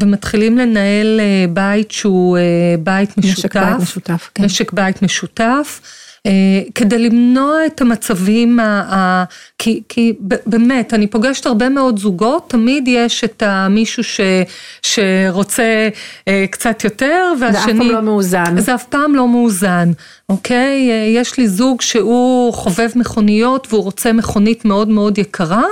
ומתחילים 0.00 0.58
לנהל 0.58 1.20
אה, 1.20 1.44
בית 1.52 1.90
שהוא 1.90 2.38
אה, 2.38 2.42
בית 2.80 3.18
משותף, 3.18 3.56
משק 3.56 3.56
בית 3.56 3.80
משותף, 3.80 4.30
כן. 4.34 4.44
משק 4.44 4.72
בית 4.72 5.02
משותף, 5.02 5.80
כדי 6.74 6.98
למנוע 6.98 7.66
את 7.66 7.80
המצבים, 7.80 8.60
ה, 8.60 8.64
ה, 8.64 9.24
כי, 9.58 9.82
כי 9.88 10.12
באמת, 10.46 10.94
אני 10.94 11.06
פוגשת 11.06 11.46
הרבה 11.46 11.68
מאוד 11.68 11.98
זוגות, 11.98 12.50
תמיד 12.50 12.88
יש 12.88 13.24
את 13.24 13.42
המישהו 13.46 14.04
ש, 14.04 14.20
שרוצה 14.82 15.88
קצת 16.50 16.84
יותר, 16.84 17.32
והשני... 17.40 17.62
זה 17.62 17.70
אף 17.70 17.76
פעם 17.78 17.90
לא 17.90 18.02
מאוזן. 18.02 18.60
זה 18.60 18.74
אף 18.74 18.84
פעם 18.84 19.14
לא 19.14 19.28
מאוזן. 19.28 19.92
אוקיי? 20.28 20.90
יש 21.14 21.38
לי 21.38 21.48
זוג 21.48 21.80
שהוא 21.80 22.52
חובב 22.52 22.88
מכוניות 22.96 23.66
והוא 23.70 23.82
רוצה 23.82 24.12
מכונית 24.12 24.64
מאוד 24.64 24.88
מאוד 24.88 25.18
יקרה, 25.18 25.64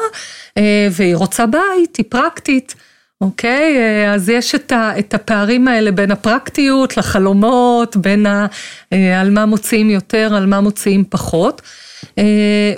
אה, 0.59 0.89
והיא 0.91 1.17
רוצה 1.17 1.47
בית, 1.47 1.97
היא 1.97 2.07
פרקטית. 2.09 2.75
אוקיי? 3.21 3.77
אה, 3.77 4.15
אז 4.15 4.29
יש 4.29 4.55
את, 4.55 4.73
ה, 4.73 4.99
את 4.99 5.15
הפערים 5.15 5.69
האלה 5.69 5.93
בין 5.93 6.11
הפרקטיות 6.11 6.97
לחלומות, 6.97 7.97
בין 7.97 8.27
ה, 8.27 8.47
אה, 8.93 9.21
על 9.21 9.31
מה 9.31 9.47
מוציאים 9.47 9.91
יותר, 9.91 10.35
על 10.37 10.47
מה 10.47 10.61
מוציאים 10.61 11.05
פחות. 11.09 11.63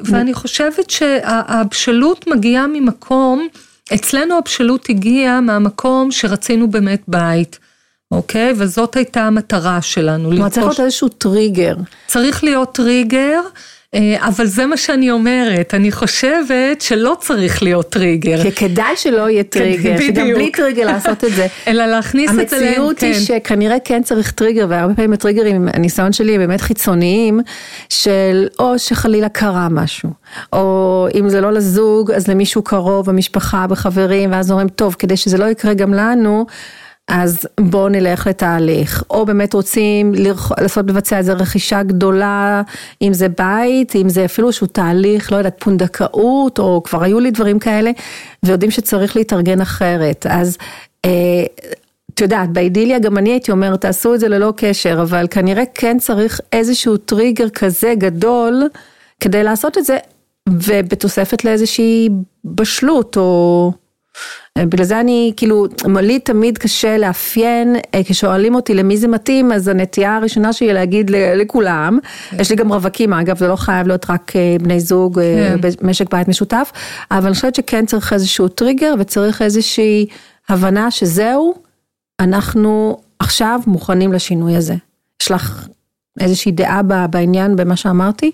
ואני 0.05 0.35
חושבת 0.35 0.91
שהבשלות 0.91 2.27
מגיעה 2.27 2.67
ממקום, 2.67 3.49
אצלנו 3.95 4.39
הבשלות 4.39 4.91
הגיעה 4.91 5.41
מהמקום 5.41 6.11
שרצינו 6.11 6.71
באמת 6.71 7.03
בית. 7.09 7.59
אוקיי? 8.11 8.53
וזאת 8.57 8.97
הייתה 8.97 9.23
המטרה 9.23 9.83
שלנו. 9.83 10.31
כלומר 10.31 10.49
צריך 10.49 10.67
להיות 10.67 10.81
איזשהו 10.81 11.09
טריגר. 11.09 11.77
צריך 12.07 12.45
להיות 12.45 12.75
טריגר. 12.75 13.41
אה, 13.97 14.29
אבל 14.29 14.47
זה 14.47 14.67
מה 14.67 14.77
שאני 14.77 15.11
אומרת, 15.11 15.75
אני 15.75 15.93
חושבת 15.93 16.81
שלא 16.81 17.17
צריך 17.21 17.63
להיות 17.63 17.91
טריגר. 17.91 18.43
כי 18.43 18.53
כדאי 18.53 18.97
שלא 18.97 19.31
יהיה 19.31 19.43
כן, 19.43 19.59
טריגר, 19.59 20.01
שגם 20.01 20.29
בלי 20.35 20.51
טריגר 20.51 20.87
לעשות 20.87 21.25
את 21.25 21.33
זה. 21.33 21.47
אלא 21.69 21.87
להכניס 21.87 22.31
את 22.41 22.49
זה. 22.49 22.57
המציאות 22.57 23.01
היא 23.01 23.15
כן. 23.15 23.21
שכנראה 23.21 23.77
כן 23.85 24.03
צריך 24.03 24.31
טריגר, 24.31 24.67
והרבה 24.69 24.95
פעמים 24.95 25.13
הטריגרים, 25.13 25.69
הניסיון 25.75 26.13
שלי 26.13 26.35
הם 26.35 26.41
באמת 26.41 26.61
חיצוניים, 26.61 27.41
של 27.89 28.47
או 28.59 28.79
שחלילה 28.79 29.29
קרה 29.29 29.69
משהו, 29.69 30.11
או 30.53 31.09
אם 31.15 31.29
זה 31.29 31.41
לא 31.41 31.53
לזוג, 31.53 32.11
אז 32.11 32.29
למישהו 32.29 32.63
קרוב, 32.63 33.07
במשפחה, 33.07 33.67
בחברים, 33.67 34.33
ואז 34.33 34.51
אומרים, 34.51 34.69
טוב, 34.69 34.97
כדי 34.99 35.17
שזה 35.17 35.39
לא 35.39 35.45
יקרה 35.45 35.75
גם 35.75 35.95
לנו, 35.95 36.47
אז 37.09 37.49
בואו 37.61 37.89
נלך 37.89 38.27
לתהליך, 38.27 39.05
או 39.11 39.27
באמת 39.27 39.55
רוצים 39.55 40.13
לעשות 40.61 40.85
לבצע 40.89 41.19
איזה 41.19 41.33
רכישה 41.33 41.83
גדולה, 41.83 42.63
אם 43.03 43.13
זה 43.13 43.29
בית, 43.29 43.97
אם 43.97 44.09
זה 44.09 44.25
אפילו 44.25 44.49
איזשהו 44.49 44.67
תהליך, 44.67 45.33
לא 45.33 45.37
יודעת, 45.37 45.57
פונדקאות, 45.61 46.59
או 46.59 46.83
כבר 46.83 47.03
היו 47.03 47.21
לי 47.21 47.31
דברים 47.31 47.59
כאלה, 47.59 47.91
ויודעים 48.43 48.71
שצריך 48.71 49.17
להתארגן 49.17 49.61
אחרת. 49.61 50.27
אז 50.31 50.59
אה, 51.05 51.45
את 52.15 52.21
יודעת, 52.21 52.51
באידיליה 52.51 52.99
גם 52.99 53.19
אני 53.19 53.31
הייתי 53.31 53.51
אומרת, 53.51 53.81
תעשו 53.81 54.15
את 54.15 54.21
זה 54.21 54.29
ללא 54.29 54.53
קשר, 54.57 55.03
אבל 55.03 55.27
כנראה 55.31 55.65
כן 55.75 55.99
צריך 55.99 56.41
איזשהו 56.53 56.97
טריגר 56.97 57.49
כזה 57.49 57.95
גדול 57.99 58.63
כדי 59.21 59.43
לעשות 59.43 59.79
את 59.79 59.85
זה, 59.85 59.97
ובתוספת 60.49 61.45
לאיזושהי 61.45 62.09
בשלות, 62.45 63.17
או... 63.17 63.73
בגלל 64.65 64.85
זה 64.85 65.01
אני, 65.01 65.33
כאילו, 65.37 65.67
לי 66.01 66.19
תמיד 66.19 66.59
קשה 66.59 66.99
לאפיין, 66.99 67.77
אה, 67.95 68.05
כששואלים 68.05 68.55
אותי 68.55 68.75
למי 68.75 68.97
זה 68.97 69.09
מתאים, 69.09 69.53
אז 69.53 69.69
הנטייה 69.69 70.17
הראשונה 70.17 70.53
שלי 70.53 70.73
להגיד 70.73 71.11
לכולם, 71.11 71.99
כן. 72.31 72.37
יש 72.41 72.51
לי 72.51 72.57
גם 72.57 72.73
רווקים 72.73 73.13
אגב, 73.13 73.39
זה 73.39 73.49
לא 73.49 73.57
חייב 73.57 73.87
להיות 73.87 74.11
רק 74.11 74.33
אה, 74.37 74.57
בני 74.61 74.81
זוג 74.81 75.19
אה, 75.19 75.55
כן. 75.63 75.69
במשק 75.81 76.11
בית 76.11 76.29
משותף, 76.29 76.73
אבל 77.11 77.27
אני 77.27 77.35
חושבת 77.35 77.55
שכן 77.55 77.87
צריך 77.87 78.13
איזשהו 78.13 78.49
טריגר 78.49 78.95
וצריך 78.99 79.43
איזושהי 79.43 80.07
הבנה 80.49 80.91
שזהו, 80.91 81.55
אנחנו 82.21 82.99
עכשיו 83.19 83.61
מוכנים 83.67 84.13
לשינוי 84.13 84.57
הזה. 84.57 84.75
יש 85.23 85.31
לך 85.31 85.69
איזושהי 86.21 86.53
דעה 86.53 86.83
בעניין, 87.11 87.57
במה 87.57 87.77
שאמרתי? 87.77 88.31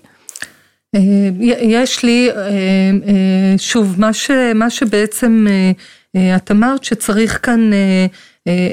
יש 1.59 2.03
לי, 2.03 2.29
שוב, 3.57 3.95
מה, 3.97 4.13
ש, 4.13 4.31
מה 4.55 4.69
שבעצם 4.69 5.45
את 6.17 6.51
אמרת 6.51 6.83
שצריך 6.83 7.39
כאן 7.43 7.73
אה, 7.73 8.05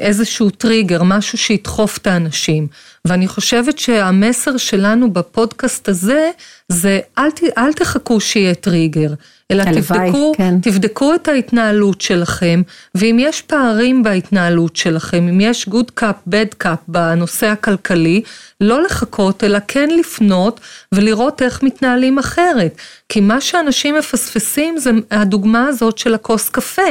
איזשהו 0.01 0.51
טריגר, 0.51 1.03
משהו 1.03 1.39
שידחוף 1.39 1.99
את 1.99 2.07
האנשים. 2.07 2.67
ואני 3.05 3.29
חושבת 3.29 3.79
שהמסר 3.79 4.57
שלנו 4.57 5.13
בפודקאסט 5.13 5.89
הזה, 5.89 6.31
זה 6.69 7.01
אל, 7.19 7.31
ת, 7.31 7.41
אל 7.59 7.73
תחכו 7.73 8.21
שיהיה 8.21 8.55
טריגר, 8.55 9.15
אלא 9.51 9.63
הלוואי, 9.63 9.83
תבדקו, 9.83 10.33
כן. 10.37 10.61
תבדקו 10.61 11.15
את 11.15 11.29
ההתנהלות 11.29 12.01
שלכם, 12.01 12.63
ואם 12.95 13.17
יש 13.21 13.43
פערים 13.43 14.03
בהתנהלות 14.03 14.77
שלכם, 14.77 15.29
אם 15.29 15.41
יש 15.41 15.69
good 15.69 16.01
cup, 16.01 16.31
bad 16.31 16.65
cup 16.65 16.79
בנושא 16.89 17.47
הכלכלי, 17.47 18.23
לא 18.61 18.83
לחכות, 18.83 19.45
אלא 19.45 19.59
כן 19.69 19.89
לפנות 19.99 20.61
ולראות 20.93 21.43
איך 21.43 21.63
מתנהלים 21.63 22.19
אחרת. 22.19 22.77
כי 23.09 23.21
מה 23.21 23.41
שאנשים 23.41 23.95
מפספסים 23.95 24.79
זה 24.79 24.91
הדוגמה 25.11 25.67
הזאת 25.69 25.99
של 25.99 26.15
הכוס 26.15 26.49
קפה. 26.49 26.83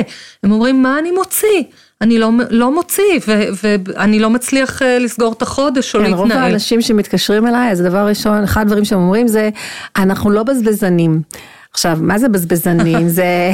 הם 0.43 0.51
אומרים, 0.51 0.83
מה 0.83 0.99
אני 0.99 1.11
מוציא? 1.11 1.63
אני 2.01 2.19
לא, 2.19 2.29
לא 2.49 2.71
מוציא, 2.71 3.19
ו, 3.27 3.41
ואני 3.63 4.19
לא 4.19 4.29
מצליח 4.29 4.81
אה, 4.81 4.99
לסגור 4.99 5.33
את 5.33 5.41
החודש 5.41 5.95
או 5.95 5.99
כן, 5.99 6.05
להתנהל. 6.05 6.21
רוב 6.21 6.31
האנשים 6.31 6.81
שמתקשרים 6.81 7.47
אליי, 7.47 7.71
אז 7.71 7.81
דבר 7.81 8.07
ראשון, 8.07 8.43
אחד 8.43 8.61
הדברים 8.61 8.85
שהם 8.85 8.99
אומרים 8.99 9.27
זה, 9.27 9.49
אנחנו 9.95 10.29
לא 10.29 10.43
בזבזנים. 10.43 11.21
עכשיו, 11.73 11.97
מה 12.01 12.17
זה 12.17 12.29
בזבזנים? 12.29 13.09
זה 13.09 13.51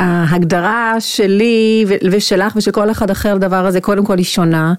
ההגדרה 0.00 0.94
שלי 0.98 1.84
ושלך 2.10 2.56
ושל 2.56 2.70
כל 2.70 2.90
אחד 2.90 3.10
אחר 3.10 3.34
לדבר 3.34 3.66
הזה, 3.66 3.80
קודם 3.80 4.04
כל 4.04 4.18
היא 4.18 4.24
שונה, 4.24 4.74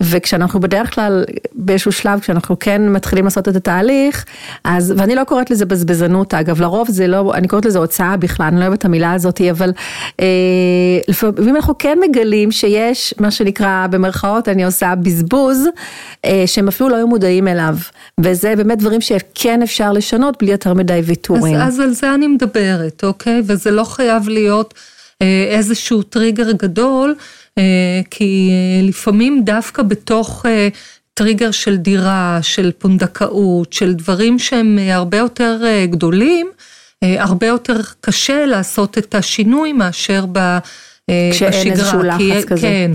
וכשאנחנו 0.00 0.60
בדרך 0.60 0.94
כלל 0.94 1.24
באיזשהו 1.52 1.92
שלב, 1.92 2.20
כשאנחנו 2.20 2.58
כן 2.58 2.88
מתחילים 2.88 3.24
לעשות 3.24 3.48
את 3.48 3.56
התהליך, 3.56 4.24
אז, 4.64 4.94
ואני 4.96 5.14
לא 5.14 5.24
קוראת 5.24 5.50
לזה 5.50 5.66
בזבזנות 5.66 6.34
אגב, 6.34 6.60
לרוב 6.60 6.90
זה 6.90 7.06
לא, 7.06 7.34
אני 7.34 7.48
קוראת 7.48 7.64
לזה 7.64 7.78
הוצאה 7.78 8.16
בכלל, 8.16 8.46
אני 8.46 8.60
לא 8.60 8.64
אוהבת 8.64 8.78
את 8.78 8.84
המילה 8.84 9.12
הזאת, 9.12 9.40
אבל 9.50 9.72
אה, 10.20 10.26
לפעמים 11.08 11.56
אנחנו 11.56 11.78
כן 11.78 11.98
מגלים 12.08 12.52
שיש 12.52 13.14
מה 13.18 13.30
שנקרא 13.30 13.86
במרכאות, 13.90 14.48
אני 14.48 14.64
עושה 14.64 14.94
בזבוז, 14.94 15.66
אה, 16.24 16.42
שהם 16.46 16.68
אפילו 16.68 16.88
לא 16.88 16.96
היו 16.96 17.06
מודעים 17.08 17.48
אליו, 17.48 17.74
וזה 18.20 18.56
באמת 18.56 18.78
דברים 18.78 19.00
שכן 19.00 19.62
אפשר 19.62 19.92
לשנות 19.92 20.36
בלי 20.42 20.50
יותר 20.50 20.74
מדי 20.74 20.99
ויתורים. 21.04 21.56
אז, 21.56 21.74
אז 21.74 21.80
על 21.80 21.90
זה 21.90 22.14
אני 22.14 22.26
מדברת, 22.26 23.04
אוקיי? 23.04 23.42
וזה 23.46 23.70
לא 23.70 23.84
חייב 23.84 24.28
להיות 24.28 24.74
אה, 25.22 25.46
איזשהו 25.50 26.02
טריגר 26.02 26.52
גדול, 26.52 27.14
אה, 27.58 27.62
כי 28.10 28.50
אה, 28.50 28.88
לפעמים 28.88 29.44
דווקא 29.44 29.82
בתוך 29.82 30.46
אה, 30.46 30.68
טריגר 31.14 31.50
של 31.50 31.76
דירה, 31.76 32.38
של 32.42 32.70
פונדקאות, 32.78 33.72
של 33.72 33.92
דברים 33.92 34.38
שהם 34.38 34.78
אה, 34.78 34.94
הרבה 34.94 35.18
יותר 35.18 35.60
אה, 35.64 35.86
גדולים, 35.86 36.50
אה, 37.02 37.22
הרבה 37.22 37.46
יותר 37.46 37.80
קשה 38.00 38.46
לעשות 38.46 38.98
את 38.98 39.14
השינוי 39.14 39.72
מאשר 39.72 40.24
ב, 40.32 40.38
אה, 40.38 40.58
כשאין 41.32 41.50
בשגרה. 41.50 41.72
איזשהו 41.72 42.02
לחץ 42.02 42.18
כי, 42.18 42.46
כזה. 42.46 42.62
כן. 42.62 42.92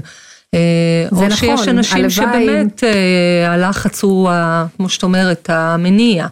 אה, 0.54 1.08
או 1.12 1.28
נכון, 1.28 1.58
שיש 1.58 1.68
אנשים 1.68 1.98
הלוואי. 1.98 2.10
שבאמת 2.10 2.84
אה, 2.84 3.54
הלחץ 3.54 4.04
הוא, 4.04 4.30
כמו 4.78 4.90
שאת 4.90 5.04
אומרת, 5.04 5.50
המניע. 5.50 6.28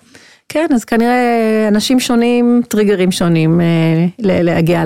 כן, 0.49 0.67
אז 0.75 0.85
כנראה 0.85 1.65
אנשים 1.67 1.99
שונים, 1.99 2.61
טריגרים 2.67 3.11
שונים 3.11 3.61
אה, 3.61 3.65
להגיע 4.19 4.83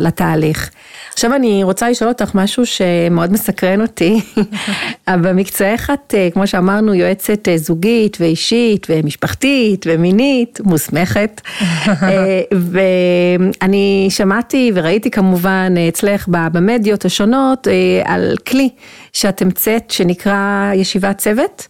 לתהליך. 0.00 0.70
עכשיו 1.12 1.34
אני 1.34 1.64
רוצה 1.64 1.90
לשאול 1.90 2.08
אותך 2.08 2.34
משהו 2.34 2.66
שמאוד 2.66 3.32
מסקרן 3.32 3.80
אותי. 3.80 4.20
במקצועך 5.22 5.90
את, 5.90 6.14
אה, 6.14 6.28
כמו 6.32 6.46
שאמרנו, 6.46 6.94
יועצת 6.94 7.48
אה, 7.48 7.58
זוגית 7.58 8.16
ואישית 8.20 8.86
ומשפחתית 8.90 9.86
ומינית, 9.88 10.60
מוסמכת. 10.64 11.40
אה, 11.86 12.40
ואני 12.52 14.06
שמעתי 14.10 14.72
וראיתי 14.74 15.10
כמובן 15.10 15.74
אצלך 15.88 16.28
במדיות 16.28 17.04
השונות 17.04 17.66
על 18.04 18.34
כלי 18.48 18.68
שאת 19.12 19.42
המצאת 19.42 19.90
שנקרא 19.90 20.72
ישיבת 20.74 21.18
צוות. 21.18 21.68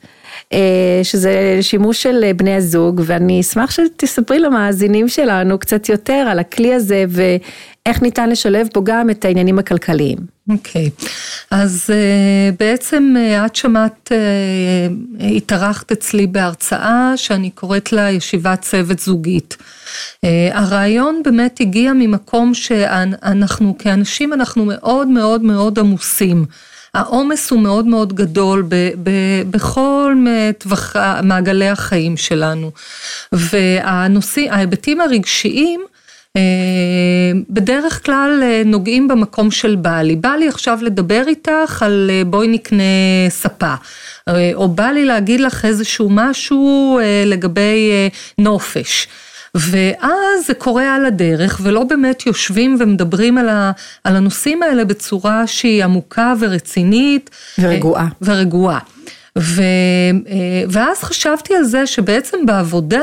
אה, 0.52 1.00
שזה 1.02 1.58
שימוש 1.60 2.02
של 2.02 2.24
אה, 2.24 2.34
בני 2.34 2.54
הזוג, 2.54 3.00
ואני 3.04 3.40
אשמח 3.40 3.70
שתספרי 3.70 4.38
למאזינים 4.38 5.08
שלנו 5.08 5.58
קצת 5.58 5.88
יותר 5.88 6.26
על 6.30 6.38
הכלי 6.38 6.74
הזה 6.74 7.04
ואיך 7.08 8.02
ניתן 8.02 8.30
לשלב 8.30 8.68
בו 8.74 8.84
גם 8.84 9.10
את 9.10 9.24
העניינים 9.24 9.58
הכלכליים. 9.58 10.18
אוקיי, 10.50 10.90
okay. 10.98 11.06
אז 11.50 11.90
uh, 11.90 12.56
בעצם 12.58 13.14
את 13.46 13.56
שמעת, 13.56 14.12
התארחת 15.20 15.92
אצלי 15.92 16.26
בהרצאה 16.26 17.12
שאני 17.16 17.50
קוראת 17.50 17.92
לה 17.92 18.10
ישיבת 18.10 18.62
צוות 18.62 18.98
זוגית. 18.98 19.56
הרעיון 20.52 21.22
באמת 21.24 21.60
הגיע 21.60 21.92
ממקום 21.92 22.54
שאנחנו 22.54 23.78
כאנשים 23.78 24.32
אנחנו 24.32 24.64
מאוד 24.64 25.08
מאוד 25.08 25.42
מאוד 25.42 25.78
עמוסים. 25.78 26.44
העומס 26.94 27.50
הוא 27.50 27.60
מאוד 27.60 27.86
מאוד 27.86 28.12
גדול 28.12 28.62
ב, 28.68 28.74
ב, 29.02 29.10
בכל 29.50 30.14
טווח 30.58 30.96
מעגלי 31.22 31.68
החיים 31.68 32.16
שלנו. 32.16 32.70
והנושאים, 33.32 34.52
ההיבטים 34.52 35.00
הרגשיים 35.00 35.80
בדרך 37.50 38.06
כלל 38.06 38.42
נוגעים 38.64 39.08
במקום 39.08 39.50
של 39.50 39.76
בא 39.76 40.02
לי. 40.02 40.16
בא 40.16 40.28
לי 40.28 40.48
עכשיו 40.48 40.78
לדבר 40.82 41.22
איתך 41.26 41.82
על 41.82 42.10
בואי 42.26 42.48
נקנה 42.48 42.82
ספה. 43.28 43.74
או 44.54 44.68
בא 44.68 44.86
לי 44.86 45.04
להגיד 45.04 45.40
לך 45.40 45.64
איזשהו 45.64 46.08
משהו 46.10 46.98
לגבי 47.26 47.90
נופש. 48.38 49.08
ואז 49.54 50.46
זה 50.46 50.54
קורה 50.54 50.94
על 50.94 51.06
הדרך 51.06 51.60
ולא 51.62 51.84
באמת 51.84 52.26
יושבים 52.26 52.76
ומדברים 52.80 53.38
על, 53.38 53.48
ה, 53.48 53.72
על 54.04 54.16
הנושאים 54.16 54.62
האלה 54.62 54.84
בצורה 54.84 55.46
שהיא 55.46 55.84
עמוקה 55.84 56.34
ורצינית. 56.40 57.30
ורגועה. 57.58 58.08
ורגועה. 58.22 58.78
ו, 59.38 59.62
ואז 60.68 61.02
חשבתי 61.02 61.54
על 61.54 61.64
זה 61.64 61.86
שבעצם 61.86 62.46
בעבודה 62.46 63.00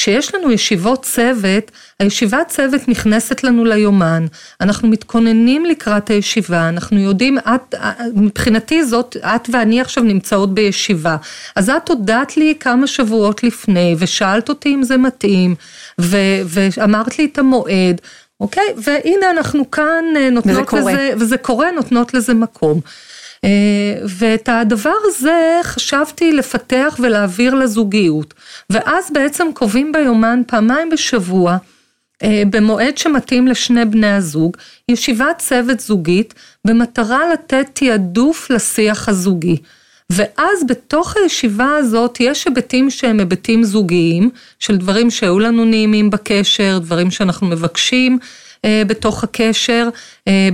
כשיש 0.00 0.34
לנו 0.34 0.52
ישיבות 0.52 1.02
צוות, 1.02 1.70
הישיבת 1.98 2.48
צוות 2.48 2.88
נכנסת 2.88 3.44
לנו 3.44 3.64
ליומן, 3.64 4.26
אנחנו 4.60 4.88
מתכוננים 4.88 5.64
לקראת 5.64 6.10
הישיבה, 6.10 6.68
אנחנו 6.68 6.98
יודעים, 6.98 7.38
את, 7.38 7.74
מבחינתי 8.14 8.84
זאת, 8.84 9.16
את 9.16 9.48
ואני 9.52 9.80
עכשיו 9.80 10.04
נמצאות 10.04 10.54
בישיבה, 10.54 11.16
אז 11.56 11.70
את 11.70 11.88
הודעת 11.88 12.36
לי 12.36 12.54
כמה 12.60 12.86
שבועות 12.86 13.44
לפני 13.44 13.96
ושאלת 13.98 14.48
אותי 14.48 14.74
אם 14.74 14.82
זה 14.82 14.96
מתאים, 14.96 15.54
ו, 16.00 16.16
ואמרת 16.44 17.18
לי 17.18 17.28
את 17.32 17.38
המועד, 17.38 18.00
אוקיי? 18.40 18.74
והנה 18.76 19.30
אנחנו 19.30 19.70
כאן 19.70 20.04
נותנות 20.32 20.56
וזה 20.56 20.64
קורה. 20.64 20.92
לזה, 20.92 21.10
וזה 21.18 21.36
קורה, 21.38 21.70
נותנות 21.70 22.14
לזה 22.14 22.34
מקום. 22.34 22.80
ואת 24.04 24.48
הדבר 24.48 24.94
הזה 25.04 25.60
חשבתי 25.62 26.32
לפתח 26.32 26.96
ולהעביר 26.98 27.54
לזוגיות, 27.54 28.34
ואז 28.70 29.10
בעצם 29.12 29.46
קובעים 29.54 29.92
ביומן 29.92 30.42
פעמיים 30.46 30.90
בשבוע, 30.90 31.56
במועד 32.24 32.98
שמתאים 32.98 33.48
לשני 33.48 33.84
בני 33.84 34.12
הזוג, 34.12 34.56
ישיבת 34.88 35.38
צוות 35.38 35.80
זוגית, 35.80 36.34
במטרה 36.66 37.32
לתת 37.32 37.66
תעדוף 37.72 38.50
לשיח 38.50 39.08
הזוגי. 39.08 39.56
ואז 40.10 40.66
בתוך 40.68 41.16
הישיבה 41.16 41.76
הזאת 41.76 42.16
יש 42.20 42.44
היבטים 42.44 42.90
שהם 42.90 43.18
היבטים 43.18 43.64
זוגיים, 43.64 44.30
של 44.58 44.76
דברים 44.76 45.10
שהיו 45.10 45.38
לנו 45.38 45.64
נעימים 45.64 46.10
בקשר, 46.10 46.78
דברים 46.82 47.10
שאנחנו 47.10 47.46
מבקשים 47.46 48.18
בתוך 48.66 49.24
הקשר, 49.24 49.88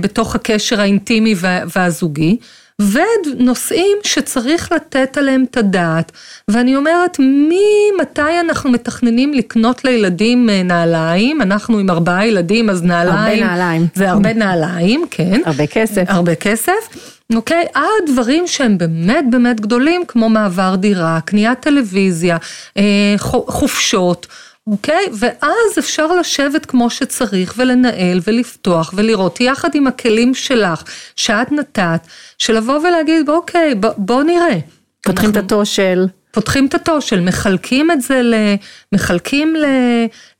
בתוך 0.01 0.35
הקשר 0.35 0.81
האינטימי 0.81 1.35
והזוגי. 1.75 2.37
ונושאים 2.81 3.97
שצריך 4.03 4.71
לתת 4.71 5.17
עליהם 5.17 5.45
את 5.51 5.57
הדעת. 5.57 6.11
ואני 6.47 6.75
אומרת, 6.75 7.17
ממתי 7.19 8.39
אנחנו 8.39 8.71
מתכננים 8.71 9.33
לקנות 9.33 9.85
לילדים 9.85 10.49
נעליים? 10.49 11.41
אנחנו 11.41 11.79
עם 11.79 11.89
ארבעה 11.89 12.27
ילדים, 12.27 12.69
אז 12.69 12.83
נעליים. 12.83 13.43
הרבה 13.43 13.55
נעליים. 13.55 13.87
זה 13.95 14.09
הרבה 14.09 14.33
נעליים, 14.33 15.05
כן. 15.11 15.41
הרבה 15.45 15.67
כסף. 15.67 16.03
הרבה 16.07 16.35
כסף. 16.35 16.73
אוקיי, 17.35 17.65
עד 17.73 17.83
דברים 18.07 18.47
שהם 18.47 18.77
באמת 18.77 19.25
באמת 19.31 19.61
גדולים, 19.61 20.01
כמו 20.07 20.29
מעבר 20.29 20.75
דירה, 20.75 21.19
קניית 21.25 21.59
טלוויזיה, 21.59 22.37
חופשות. 23.47 24.27
אוקיי? 24.67 25.05
ואז 25.19 25.79
אפשר 25.79 26.07
לשבת 26.15 26.65
כמו 26.65 26.89
שצריך 26.89 27.53
ולנהל 27.57 28.19
ולפתוח 28.27 28.93
ולראות 28.95 29.41
יחד 29.41 29.75
עם 29.75 29.87
הכלים 29.87 30.33
שלך 30.33 30.83
שאת 31.15 31.51
נתת, 31.51 32.07
של 32.37 32.53
לבוא 32.57 32.79
ולהגיד 32.79 33.29
אוקיי 33.29 33.75
בוא, 33.75 33.89
בוא 33.97 34.23
נראה. 34.23 34.59
פותחים 35.01 35.29
את 35.29 35.37
התושל. 35.37 36.07
פותחים 36.37 36.65
את 36.65 36.75
התושל, 36.75 37.19
מחלקים 37.19 37.91
את 37.91 38.01
זה, 38.01 38.21
ל, 38.21 38.33
מחלקים 38.91 39.55
ל, 39.55 39.65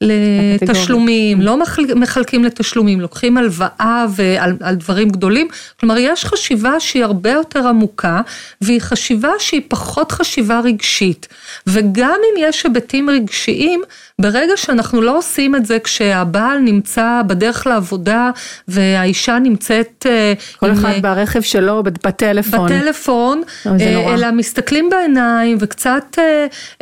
לתשלומים, 0.02 1.42
לא 1.42 1.58
מחלקים 1.96 2.44
לתשלומים, 2.44 3.02
לוקחים 3.02 3.38
הלוואה 3.38 4.06
ועל 4.16 4.54
על 4.62 4.76
דברים 4.76 5.10
גדולים, 5.10 5.48
כלומר 5.80 5.98
יש 5.98 6.26
חשיבה 6.26 6.80
שהיא 6.80 7.04
הרבה 7.04 7.32
יותר 7.32 7.68
עמוקה, 7.68 8.22
והיא 8.62 8.82
חשיבה 8.82 9.30
שהיא 9.40 9.62
פחות 9.68 10.12
חשיבה 10.12 10.60
רגשית, 10.60 11.28
וגם 11.68 12.20
אם 12.24 12.44
יש 12.44 12.64
היבטים 12.64 13.10
רגשיים, 13.10 13.82
ברגע 14.22 14.58
שאנחנו 14.58 15.02
לא 15.02 15.18
עושים 15.18 15.56
את 15.56 15.66
זה 15.66 15.80
כשהבעל 15.80 16.60
נמצא 16.60 17.22
בדרך 17.28 17.68
לעבודה 17.68 18.32
והאישה 18.68 19.40
נמצאת... 19.40 20.06
אה, 20.10 20.34
כל 20.58 20.70
עם, 20.70 20.78
אחד 20.78 20.94
ברכב 21.02 21.42
שלו, 21.42 21.84
בטלפון. 21.84 22.66
בטלפון, 22.66 23.42
אה, 23.66 24.14
אלא 24.14 24.32
מסתכלים 24.32 24.90
בעיניים 24.90 25.58
וקצת 25.60 25.87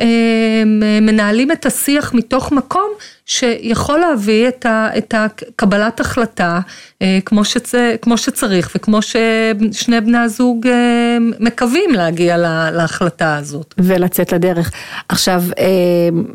אה, 0.00 0.62
מנהלים 1.00 1.52
את 1.52 1.66
השיח 1.66 2.14
מתוך 2.14 2.52
מקום 2.52 2.90
שיכול 3.26 3.98
להביא 3.98 4.48
את, 4.48 4.66
ה, 4.66 4.88
את 4.98 5.14
הקבלת 5.16 6.00
החלטה 6.00 6.60
אה, 7.02 7.18
כמו, 7.24 7.44
שצ, 7.44 7.74
כמו 8.02 8.18
שצריך 8.18 8.70
וכמו 8.74 8.98
ששני 9.02 10.00
בני 10.00 10.18
הזוג 10.18 10.66
אה, 10.66 11.18
מקווים 11.40 11.90
להגיע 11.94 12.36
לה, 12.36 12.70
להחלטה 12.70 13.36
הזאת. 13.36 13.74
ולצאת 13.78 14.32
לדרך. 14.32 14.72
עכשיו, 15.08 15.42
אה, 15.58 15.64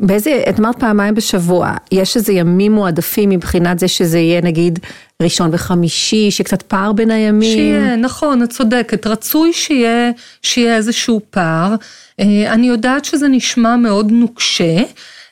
באיזה, 0.00 0.42
את 0.48 0.60
אמרת 0.60 0.80
פעמיים 0.80 1.14
בשבוע, 1.14 1.74
יש 1.92 2.16
איזה 2.16 2.32
ימים 2.32 2.72
מועדפים 2.72 3.28
מבחינת 3.28 3.78
זה 3.78 3.88
שזה 3.88 4.18
יהיה 4.18 4.40
נגיד 4.40 4.78
ראשון 5.22 5.50
וחמישי, 5.52 6.30
שקצת 6.30 6.62
פער 6.62 6.92
בין 6.92 7.10
הימים? 7.10 7.52
שיהיה, 7.56 7.96
נכון, 7.96 8.42
את 8.42 8.50
צודקת, 8.50 9.06
רצוי 9.06 9.52
שיהיה, 9.52 10.10
שיהיה 10.42 10.76
איזשהו 10.76 11.20
פער. 11.30 11.74
אני 12.22 12.68
יודעת 12.68 13.04
שזה 13.04 13.28
נשמע 13.28 13.76
מאוד 13.76 14.12
נוקשה. 14.12 14.76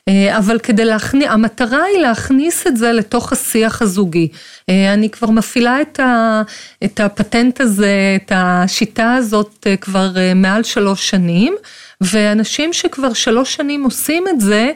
אה, 0.07 0.37
אבל 0.37 0.59
כדי 0.59 0.85
להכניס, 0.85 1.27
המטרה 1.29 1.83
היא 1.83 2.01
להכניס 2.01 2.67
את 2.67 2.77
זה 2.77 2.91
לתוך 2.91 3.33
השיח 3.33 3.81
הזוגי. 3.81 4.27
אה, 4.69 4.93
אני 4.93 5.09
כבר 5.09 5.29
מפעילה 5.29 5.81
את, 5.81 5.99
ה, 5.99 6.41
את 6.83 6.99
הפטנט 6.99 7.61
הזה, 7.61 8.17
את 8.23 8.31
השיטה 8.35 9.13
הזאת 9.13 9.67
אה, 9.67 9.77
כבר 9.77 10.11
מעל 10.35 10.63
שלוש 10.63 11.09
שנים, 11.09 11.55
ואנשים 12.01 12.73
שכבר 12.73 13.13
שלוש 13.13 13.55
שנים 13.55 13.83
עושים 13.83 14.23
את 14.29 14.41
זה, 14.41 14.71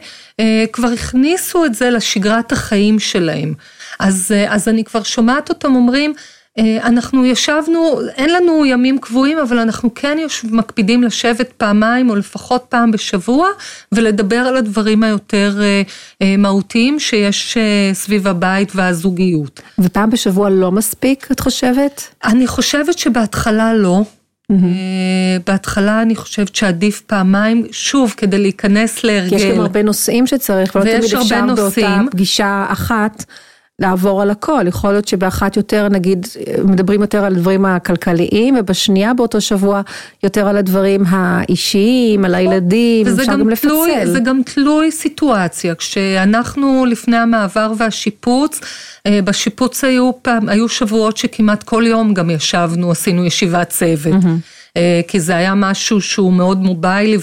כבר 0.72 0.88
הכניסו 0.88 1.64
את 1.64 1.74
זה 1.74 1.90
לשגרת 1.90 2.52
החיים 2.52 2.98
שלהם. 2.98 3.54
אז, 3.98 4.34
אז 4.48 4.68
אני 4.68 4.84
כבר 4.84 5.02
שומעת 5.02 5.48
אותם 5.48 5.74
אומרים, 5.74 6.10
אה, 6.10 6.22
אנחנו 6.58 7.26
ישבנו, 7.26 8.00
אין 8.16 8.30
לנו 8.30 8.66
ימים 8.66 8.98
קבועים, 8.98 9.38
אבל 9.38 9.58
אנחנו 9.58 9.94
כן 9.94 10.18
מקפידים 10.44 11.02
לשבת 11.02 11.52
פעמיים 11.52 12.10
או 12.10 12.16
לפחות 12.16 12.64
פעם 12.68 12.90
בשבוע 12.90 13.48
ולדבר 13.92 14.36
על 14.36 14.56
הדברים 14.56 15.02
היותר 15.02 15.58
אה, 15.60 15.82
אה, 16.22 16.36
מהותיים 16.36 17.00
שיש 17.00 17.58
סביב 17.92 18.26
הבית 18.26 18.72
והזוגיות. 18.74 19.60
ופעם 19.78 20.10
בשבוע 20.10 20.50
לא 20.50 20.72
מספיק, 20.72 21.28
את 21.32 21.40
חושבת? 21.40 22.14
אני 22.24 22.46
חושבת 22.46 22.98
שבהתחלה 22.98 23.74
לא. 23.74 24.02
Mm-hmm. 24.52 24.56
בהתחלה 25.46 26.02
אני 26.02 26.16
חושבת 26.16 26.54
שעדיף 26.54 27.00
פעמיים, 27.00 27.66
שוב, 27.70 28.14
כדי 28.16 28.38
להיכנס 28.38 29.04
להרגל. 29.04 29.28
כי 29.28 29.34
יש 29.34 29.52
גם 29.54 29.60
הרבה 29.60 29.82
נושאים 29.82 30.26
שצריך, 30.26 30.74
ולא 30.74 30.84
תמיד 30.84 31.04
אפשר 31.04 31.46
באותה 31.56 32.00
פגישה 32.10 32.66
אחת. 32.68 33.24
לעבור 33.78 34.22
על 34.22 34.30
הכל, 34.30 34.64
יכול 34.68 34.90
להיות 34.90 35.08
שבאחת 35.08 35.56
יותר 35.56 35.88
נגיד 35.88 36.26
מדברים 36.64 37.00
יותר 37.00 37.24
על 37.24 37.32
הדברים 37.32 37.64
הכלכליים 37.64 38.56
ובשנייה 38.58 39.14
באותו 39.14 39.40
שבוע 39.40 39.80
יותר 40.22 40.48
על 40.48 40.56
הדברים 40.56 41.04
האישיים, 41.08 42.24
על 42.24 42.34
הילדים, 42.34 43.06
אפשר 43.06 43.32
גם, 43.32 43.40
גם 43.40 43.48
לפצל. 43.48 43.68
תלוי, 43.68 44.06
זה 44.06 44.20
גם 44.20 44.40
תלוי 44.54 44.90
סיטואציה, 44.90 45.74
כשאנחנו 45.74 46.86
לפני 46.88 47.16
המעבר 47.16 47.72
והשיפוץ, 47.78 48.60
אה, 49.06 49.22
בשיפוץ 49.24 49.84
היו 49.84 50.10
פעם, 50.22 50.48
היו 50.48 50.68
שבועות 50.68 51.16
שכמעט 51.16 51.62
כל 51.62 51.84
יום 51.86 52.14
גם 52.14 52.30
ישבנו, 52.30 52.90
עשינו 52.90 53.24
ישיבת 53.24 53.68
צוות. 53.68 54.22
Mm-hmm. 54.22 54.78
כי 55.08 55.20
זה 55.20 55.36
היה 55.36 55.54
משהו 55.54 56.00
שהוא 56.00 56.32
מאוד 56.32 56.62
מוביילי 56.62 57.18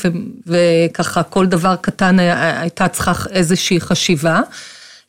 וככה 0.47 1.23
כל 1.23 1.45
דבר 1.45 1.75
קטן 1.81 2.19
הייתה 2.19 2.87
צריכה 2.87 3.13
איזושהי 3.31 3.79
חשיבה. 3.81 4.41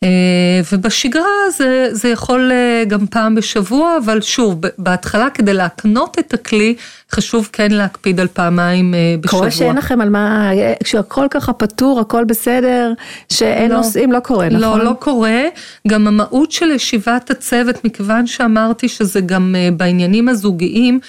אה, 0.05 0.61
ובשגרה 0.73 1.51
זה, 1.57 1.88
זה 1.93 2.09
יכול 2.09 2.53
אה, 2.53 2.85
גם 2.88 3.07
פעם 3.07 3.35
בשבוע, 3.35 3.97
אבל 4.05 4.21
שוב, 4.21 4.61
בהתחלה 4.79 5.31
כדי 5.31 5.55
להקנות 5.55 6.19
את 6.19 6.35
הכלי, 6.35 6.75
חשוב 7.12 7.49
כן 7.53 7.71
להקפיד 7.71 8.21
על 8.21 8.29
פעמיים 8.29 8.95
אה, 8.95 9.14
בשבוע. 9.21 9.40
קורה 9.40 9.51
שאין 9.51 9.77
לכם 9.77 10.01
על 10.01 10.09
מה, 10.09 10.51
כשהכל 10.85 11.27
ככה 11.31 11.53
פתור, 11.53 12.01
הכל 12.01 12.25
בסדר, 12.25 12.93
שאין 13.33 13.71
לא, 13.71 13.77
נושאים, 13.77 14.12
לא 14.12 14.21
קורה, 14.21 14.49
לא, 14.49 14.59
נכון? 14.59 14.79
לא, 14.79 14.85
לא 14.85 14.93
קורה. 14.99 15.43
גם 15.88 16.07
המהות 16.07 16.53
של 16.53 16.71
ישיבת 16.71 17.31
הצוות, 17.31 17.85
מכיוון 17.85 18.27
שאמרתי 18.27 18.88
שזה 18.88 19.21
גם 19.21 19.55
בעניינים 19.77 20.29
הזוגיים, 20.29 21.01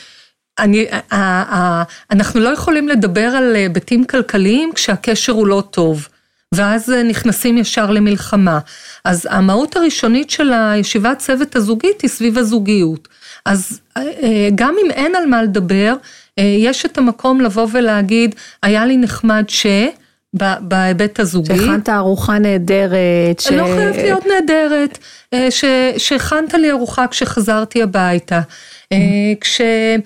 אני, 0.60 0.86
אנחנו 2.12 2.40
לא 2.40 2.50
יכולים 2.50 2.88
לדבר 2.90 3.28
על 3.28 3.56
היבטים 3.56 4.06
כלכליים 4.06 4.72
כשהקשר 4.76 5.34
הוא 5.34 5.48
לא 5.48 5.64
טוב. 5.70 6.08
ואז 6.56 6.90
אה, 6.90 7.04
נכנסים 7.04 7.58
ישר 7.58 7.92
למלחמה. 7.92 8.60
אז 9.06 9.28
המהות 9.32 9.76
הראשונית 9.76 10.30
של 10.30 10.54
הישיבת 10.54 11.20
צוות 11.20 11.56
הזוגית 11.56 12.02
היא 12.02 12.10
סביב 12.10 12.38
הזוגיות. 12.38 13.08
אז 13.46 13.80
אה, 13.98 14.02
אה, 14.24 14.50
גם 14.56 14.76
אם 14.86 14.92
אין 14.92 15.16
על 15.16 15.26
מה 15.26 15.44
לדבר, 15.44 15.96
יש 16.38 16.86
את 16.86 16.98
המקום 16.98 17.42
לבוא 17.42 17.68
ולהגיד, 17.72 18.36
היה 18.64 18.86
לי 18.86 18.98
נחמד 18.98 19.44
ש... 19.48 19.66
בהיבט 20.60 21.20
הזוגי. 21.20 21.58
שהכנת 21.58 21.90
ארוחה 21.90 22.40
נהדרת. 22.40 23.40
ש... 23.40 23.52
לא 23.52 23.64
חייבת 23.64 23.96
להיות 23.96 24.24
נהדרת, 24.26 24.98
שהכנת 25.98 26.54
לי 26.54 26.72
ארוחה 26.72 27.08
כשחזרתי 27.08 27.84
הביתה. 27.84 28.42
אה, 28.92 29.34
כששמת 29.42 30.02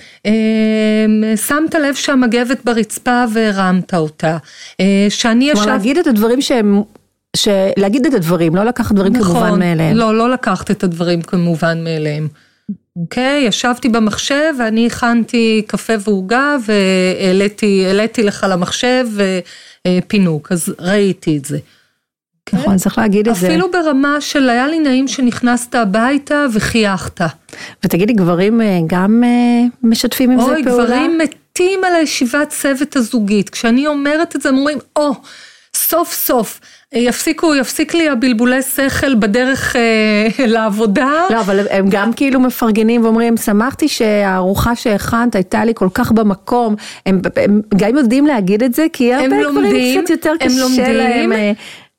לב 1.76 1.96
שהמגבת 1.96 2.66
ברצפה 2.66 3.24
והרמת 3.34 3.94
אותה, 3.94 4.38
אה, 4.80 5.08
שאני 5.10 5.46
ישב... 5.46 5.56
כלומר 5.56 5.72
להגיד 5.72 5.98
את 5.98 6.08
הדברים 6.08 6.42
שהם... 6.42 6.82
להגיד 7.78 8.06
את 8.06 8.14
הדברים, 8.14 8.56
לא 8.56 8.64
לקחת 8.64 8.96
דברים 8.96 9.14
נכון, 9.14 9.36
כמובן 9.36 9.60
מאליהם. 9.60 9.98
לא, 9.98 10.18
לא 10.18 10.30
לקחת 10.30 10.72
את 10.72 10.84
הדברים 10.84 11.22
כמובן 11.22 11.84
מאליהם. 11.84 12.28
אוקיי, 12.96 13.46
okay, 13.46 13.48
ישבתי 13.48 13.90
במחשב 13.90 14.54
ואני 14.60 14.88
הכנתי 14.88 15.62
קפה 15.68 15.94
ועוגה 16.04 16.56
והעליתי 16.66 18.24
לך 18.24 18.46
למחשב 18.50 19.08
פינוק, 20.08 20.52
אז 20.52 20.74
ראיתי 20.80 21.38
את 21.38 21.46
זה. 21.46 21.58
נכון, 22.54 22.78
צריך 22.78 22.98
להגיד 22.98 23.28
את 23.28 23.36
זה. 23.36 23.48
אפילו 23.48 23.72
ברמה 23.72 24.22
של 24.22 24.50
היה 24.50 24.68
לי 24.68 24.80
נעים 24.80 25.08
שנכנסת 25.08 25.76
הביתה 25.76 26.46
וחייכת. 26.54 27.22
ותגידי, 27.84 28.14
גברים 28.14 28.62
אה, 28.62 28.80
גם 28.88 29.24
אה, 29.24 29.68
משתפים 29.84 30.32
עם 30.32 30.40
זה 30.40 30.46
פעולה? 30.46 30.60
אוי, 30.60 30.84
גברים 30.84 31.18
מתים 31.18 31.84
על 31.84 31.96
הישיבת 31.96 32.50
צוות 32.50 32.96
הזוגית. 32.96 33.50
כשאני 33.50 33.88
אומרת 33.88 34.36
את 34.36 34.42
זה, 34.42 34.50
הם 34.50 34.58
אומרים, 34.58 34.78
או, 34.96 35.14
סוף 35.76 36.14
סוף. 36.14 36.60
אה, 36.96 37.00
יפסיקו, 37.00 37.56
יפסיק 37.56 37.94
לי 37.94 38.10
הבלבולי 38.10 38.62
שכל 38.62 39.16
בדרך 39.16 39.76
אה, 39.76 40.28
לעבודה. 40.54 41.12
לא, 41.30 41.40
אבל 41.40 41.68
הם 41.70 41.86
גם 41.90 42.14
כאילו 42.14 42.40
מפרגנים 42.40 43.04
ואומרים, 43.04 43.38
שמחתי 43.38 43.88
שהארוחה 43.88 44.76
שהכנת 44.76 45.36
הייתה 45.36 45.66
לי 45.66 45.72
כל 45.76 45.90
כך 45.94 46.12
במקום. 46.12 46.76
הם, 47.06 47.22
הם 47.36 47.62
גם 47.78 47.98
יודעים 47.98 48.26
להגיד 48.26 48.64
את 48.64 48.74
זה, 48.74 48.86
כי 48.94 49.14
הרבה 49.14 49.36
גברים 49.52 50.02
קצת 50.02 50.10
יותר 50.10 50.34
קשה 50.40 50.60
לומדים, 50.60 50.96
להם. 50.96 51.32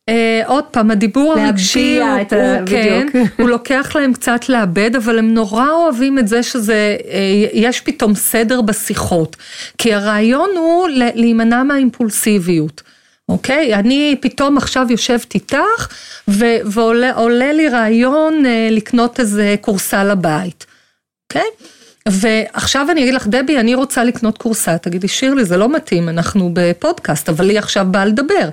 אה, 0.09 0.43
עוד 0.47 0.65
פעם, 0.65 0.91
הדיבור 0.91 1.35
הרגשי 1.39 1.99
הוא, 1.99 2.09
הוא, 2.09 2.67
כן, 2.67 3.07
הוא 3.39 3.49
לוקח 3.49 3.93
להם 3.95 4.13
קצת 4.13 4.49
לאבד, 4.49 4.97
אבל 4.97 5.19
הם 5.19 5.35
נורא 5.35 5.71
אוהבים 5.71 6.19
את 6.19 6.29
זה 6.29 6.43
שזה, 6.43 6.97
אה, 7.09 7.49
יש 7.53 7.81
פתאום 7.81 8.15
סדר 8.15 8.61
בשיחות. 8.61 9.37
כי 9.79 9.95
הרעיון 9.95 10.51
הוא 10.57 10.89
להימנע 10.89 11.63
מהאימפולסיביות. 11.63 12.83
אוקיי? 13.29 13.75
אני 13.75 14.17
פתאום 14.21 14.57
עכשיו 14.57 14.87
יושבת 14.91 15.35
איתך, 15.35 15.89
ועולה 16.29 17.53
לי 17.53 17.69
רעיון 17.69 18.47
אה, 18.47 18.69
לקנות 18.71 19.21
איזה 19.21 19.55
כורסה 19.61 20.05
לבית. 20.05 20.67
אוקיי? 21.29 21.51
ועכשיו 22.09 22.87
אני 22.91 23.03
אגיד 23.03 23.15
לך, 23.15 23.27
דבי, 23.27 23.59
אני 23.59 23.75
רוצה 23.75 24.05
לקנות 24.05 24.39
כורסה, 24.39 24.79
תגידי, 24.79 25.09
שירלי, 25.09 25.45
זה 25.45 25.57
לא 25.57 25.73
מתאים, 25.73 26.09
אנחנו 26.09 26.51
בפודקאסט, 26.53 27.29
אבל 27.29 27.45
לי 27.45 27.59
עכשיו 27.59 27.87
בא 27.91 28.05
לדבר. 28.05 28.49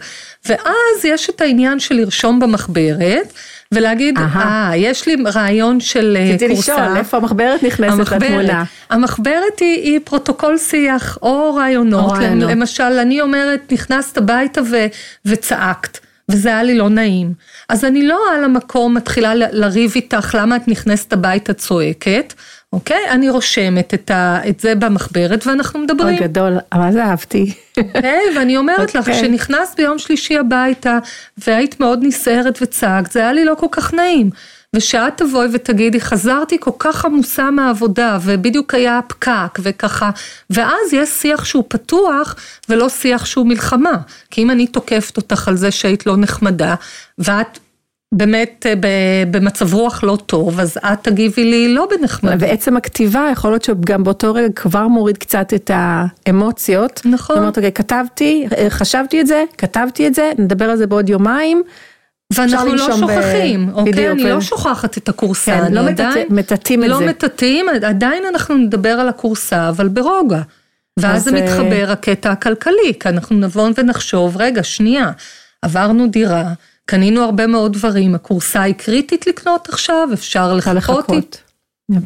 ואז 0.45 1.05
יש 1.05 1.29
את 1.29 1.41
העניין 1.41 1.79
של 1.79 1.95
לרשום 1.95 2.39
במחברת, 2.39 3.33
ולהגיד, 3.71 4.17
אה, 4.17 4.71
יש 4.75 5.07
לי 5.07 5.15
רעיון 5.25 5.79
של 5.79 6.17
אה, 6.19 6.21
כורסה. 6.21 6.45
רציתי 6.45 6.53
לשאול, 6.53 6.97
איפה 6.97 7.17
המחברת 7.17 7.63
נכנסת 7.63 7.93
המחברת, 7.93 8.21
לתמונה? 8.21 8.63
המחברת 8.89 9.59
היא, 9.59 9.83
היא 9.83 9.99
פרוטוקול 10.03 10.57
שיח 10.57 11.17
או 11.21 11.55
רעיונות. 11.55 12.11
או 12.11 12.17
רעיונות. 12.17 12.51
למשל, 12.51 12.83
אני 12.83 13.21
אומרת, 13.21 13.71
נכנסת 13.71 14.17
הביתה 14.17 14.61
ו, 14.71 14.85
וצעקת. 15.25 15.97
וזה 16.31 16.49
היה 16.49 16.63
לי 16.63 16.77
לא 16.77 16.89
נעים. 16.89 17.33
אז 17.69 17.85
אני 17.85 18.07
לא 18.07 18.19
על 18.35 18.43
המקום 18.43 18.93
מתחילה 18.93 19.35
לריב 19.35 19.91
איתך 19.95 20.35
למה 20.39 20.55
את 20.55 20.67
נכנסת 20.67 21.13
הביתה 21.13 21.53
צועקת, 21.53 22.33
אוקיי? 22.73 23.09
אני 23.09 23.29
רושמת 23.29 23.93
את, 23.93 24.11
ה, 24.11 24.39
את 24.49 24.59
זה 24.59 24.75
במחברת 24.75 25.47
ואנחנו 25.47 25.79
מדברים. 25.79 26.17
אוי 26.17 26.27
גדול, 26.27 26.57
מה 26.73 26.91
זה 26.91 27.03
אהבתי. 27.03 27.53
אוקיי, 27.77 28.21
ואני 28.35 28.57
אומרת 28.57 28.95
לך, 28.95 29.07
אוקיי. 29.07 29.21
כשנכנסת 29.21 29.77
ביום 29.77 29.99
שלישי 29.99 30.37
הביתה 30.37 30.99
והיית 31.37 31.79
מאוד 31.79 31.99
נסערת 32.03 32.59
וצעקת, 32.61 33.11
זה 33.11 33.19
היה 33.19 33.33
לי 33.33 33.45
לא 33.45 33.55
כל 33.55 33.67
כך 33.71 33.93
נעים. 33.93 34.29
ושאת 34.75 35.17
תבואי 35.17 35.47
ותגידי, 35.53 36.01
חזרתי 36.01 36.57
כל 36.59 36.71
כך 36.79 37.05
עמוסה 37.05 37.51
מהעבודה, 37.51 38.17
ובדיוק 38.21 38.73
היה 38.73 38.99
פקק, 39.07 39.59
וככה, 39.59 40.09
ואז 40.49 40.93
יש 40.93 41.09
שיח 41.09 41.45
שהוא 41.45 41.63
פתוח, 41.67 42.35
ולא 42.69 42.89
שיח 42.89 43.25
שהוא 43.25 43.47
מלחמה. 43.47 43.97
כי 44.31 44.43
אם 44.43 44.51
אני 44.51 44.67
תוקפת 44.67 45.17
אותך 45.17 45.47
על 45.47 45.55
זה 45.55 45.71
שהיית 45.71 46.05
לא 46.05 46.17
נחמדה, 46.17 46.75
ואת 47.17 47.59
באמת 48.11 48.65
אה, 48.65 48.73
במצב 49.31 49.73
רוח 49.73 50.03
לא 50.03 50.17
טוב, 50.25 50.59
אז 50.59 50.77
את 50.77 50.99
תגיבי 51.01 51.43
לי 51.43 51.73
לא 51.73 51.87
בנחמדה. 51.91 52.35
ועצם 52.39 52.77
הכתיבה, 52.77 53.29
יכול 53.31 53.51
להיות 53.51 53.63
שגם 53.63 54.03
באותו 54.03 54.33
רגע 54.33 54.53
כבר 54.55 54.87
מוריד 54.87 55.17
קצת 55.17 55.53
את 55.55 55.71
האמוציות. 55.73 57.01
נכון. 57.05 57.35
זאת 57.35 57.41
אומרת, 57.41 57.57
אוקיי, 57.57 57.71
כתבתי, 57.71 58.47
אה, 58.57 58.69
חשבתי 58.69 59.21
את 59.21 59.27
זה, 59.27 59.43
כתבתי 59.57 60.07
את 60.07 60.15
זה, 60.15 60.31
נדבר 60.37 60.65
על 60.65 60.77
זה 60.77 60.87
בעוד 60.87 61.09
יומיים. 61.09 61.63
ואנחנו 62.33 62.75
לא 62.75 62.87
לנשום 62.87 63.07
ב- 63.07 63.11
שוכחים, 63.11 63.69
אוקיי? 63.73 63.93
בדיוק, 63.93 64.19
אני 64.19 64.25
ו- 64.25 64.35
לא 64.35 64.41
שוכחת 64.41 64.97
את 64.97 65.09
הכורסה, 65.09 65.51
כן, 65.51 65.63
אני 65.63 65.75
לא 65.75 65.87
עדיין... 65.87 66.27
מטאטאים 66.29 66.83
את 66.83 66.89
לא 66.89 66.97
זה. 66.97 67.05
מטאטאים, 67.05 67.65
עדיין 67.83 68.23
אנחנו 68.29 68.55
נדבר 68.55 68.89
על 68.89 69.09
הכורסה, 69.09 69.69
אבל 69.69 69.87
ברוגע. 69.87 70.41
ואז 70.99 71.17
אז, 71.17 71.23
זה 71.23 71.37
אה, 71.37 71.43
מתחבר 71.43 71.85
הקטע 71.91 72.31
הכלכלי, 72.31 72.93
כי 72.99 73.09
אנחנו 73.09 73.35
נבוא 73.35 73.69
ונחשוב, 73.77 74.37
רגע, 74.37 74.63
שנייה, 74.63 75.11
עברנו 75.61 76.07
דירה, 76.07 76.53
קנינו 76.87 77.23
הרבה 77.23 77.47
מאוד 77.47 77.73
דברים, 77.73 78.15
הכורסה 78.15 78.61
היא 78.61 78.73
קריטית 78.73 79.27
לקנות 79.27 79.69
עכשיו, 79.69 80.09
אפשר 80.13 80.53
לחכות. 80.53 81.41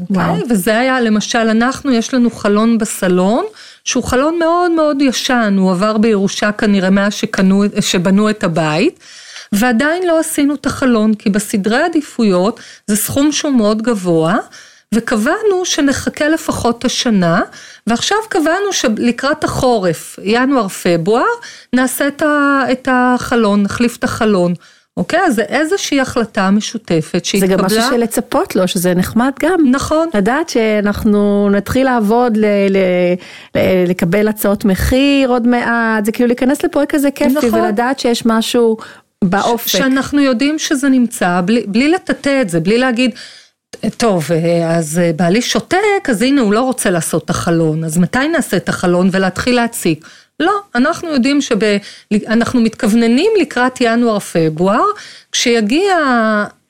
אוקיי, 0.10 0.44
וזה 0.50 0.80
היה, 0.80 1.02
למשל, 1.02 1.38
אנחנו, 1.40 1.92
יש 1.92 2.14
לנו 2.14 2.32
חלון 2.32 2.78
בסלון, 2.78 3.46
שהוא 3.84 4.04
חלון 4.04 4.40
מאוד 4.40 4.72
מאוד 4.72 5.02
ישן, 5.02 5.56
הוא 5.58 5.72
עבר 5.72 5.98
בירושה 5.98 6.52
כנראה 6.52 6.90
מאז 6.90 7.14
שקנו, 7.14 7.64
שבנו 7.80 8.30
את 8.30 8.44
הבית, 8.44 9.00
ועדיין 9.52 10.08
לא 10.08 10.20
עשינו 10.20 10.56
את 10.56 10.66
החלון, 10.66 11.14
כי 11.14 11.30
בסדרי 11.30 11.84
עדיפויות 11.84 12.60
זה 12.88 12.96
סכום 12.96 13.32
שהוא 13.32 13.52
מאוד 13.52 13.82
גבוה, 13.82 14.38
וקבענו 14.96 15.66
שנחכה 15.66 16.30
לפחות 16.30 16.86
השנה, 16.86 17.42
ועכשיו 17.88 18.18
קבענו 18.30 18.72
שלקראת 18.74 19.44
החורף, 19.44 20.20
ינואר-פברואר, 20.24 21.24
נעשה 21.74 22.08
את 22.72 22.88
החלון, 22.92 23.64
נחליף 23.64 23.98
את 23.98 24.04
החלון. 24.04 24.54
אוקיי? 24.98 25.20
אז 25.28 25.36
זה 25.36 25.42
איזושהי 25.42 26.02
החלטה 26.02 26.52
משותפת 26.52 27.12
זה 27.14 27.20
שהתקבלה. 27.24 27.58
גם 27.58 27.66
משהו 27.66 27.82
של 27.82 27.98
לצפות 27.98 28.56
לו, 28.56 28.68
שזה 28.68 28.94
נחמד 28.94 29.32
גם. 29.40 29.60
נכון. 29.72 30.10
לדעת 30.14 30.50
שאנחנו 30.50 31.50
נתחיל 31.52 31.86
לעבוד, 31.86 32.38
ל- 32.38 32.46
ל- 32.46 32.78
ל- 33.56 33.90
לקבל 33.90 34.28
הצעות 34.28 34.66
מחיר 34.66 35.30
עוד 35.30 35.48
מעט, 35.48 36.06
זה 36.06 36.12
כאילו 36.12 36.28
להיכנס 36.28 36.64
לפרויקט 36.64 36.96
כזה 36.96 37.12
כיפי, 37.12 37.34
נכון. 37.34 37.54
ולדעת 37.54 38.00
שיש 38.00 38.26
משהו 38.26 38.78
באופק. 39.24 39.68
שאנחנו 39.68 40.20
יודעים 40.22 40.60
שזה 40.60 40.90
נמצא, 40.90 41.42
בלי, 41.46 41.64
בלי 41.68 41.90
לטאטא 41.92 42.42
את 42.42 42.50
זה, 42.50 42.60
בלי 42.60 42.78
להגיד, 42.78 43.12
טוב, 43.98 44.32
אה, 44.32 44.78
אז 44.78 45.00
אה, 45.00 45.12
בעלי 45.16 45.42
שותק, 45.42 46.10
אז 46.10 46.22
הנה 46.22 46.42
הוא 46.42 46.54
לא 46.54 46.62
רוצה 46.62 46.90
לעשות 46.90 47.26
את 47.26 47.30
החלון, 47.30 47.84
אז 47.84 47.98
מתי 47.98 48.28
נעשה 48.28 48.58
את 48.58 48.70
החלון 48.70 49.10
ולהתחיל 49.12 49.56
להציק? 49.56 50.08
לא, 50.40 50.62
אנחנו 50.76 51.10
יודעים 51.10 51.40
שאנחנו 51.42 52.62
מתכווננים 52.62 53.32
לקראת 53.42 53.82
ינואר-פברואר, 53.82 54.86
כשיגיע, 55.32 55.96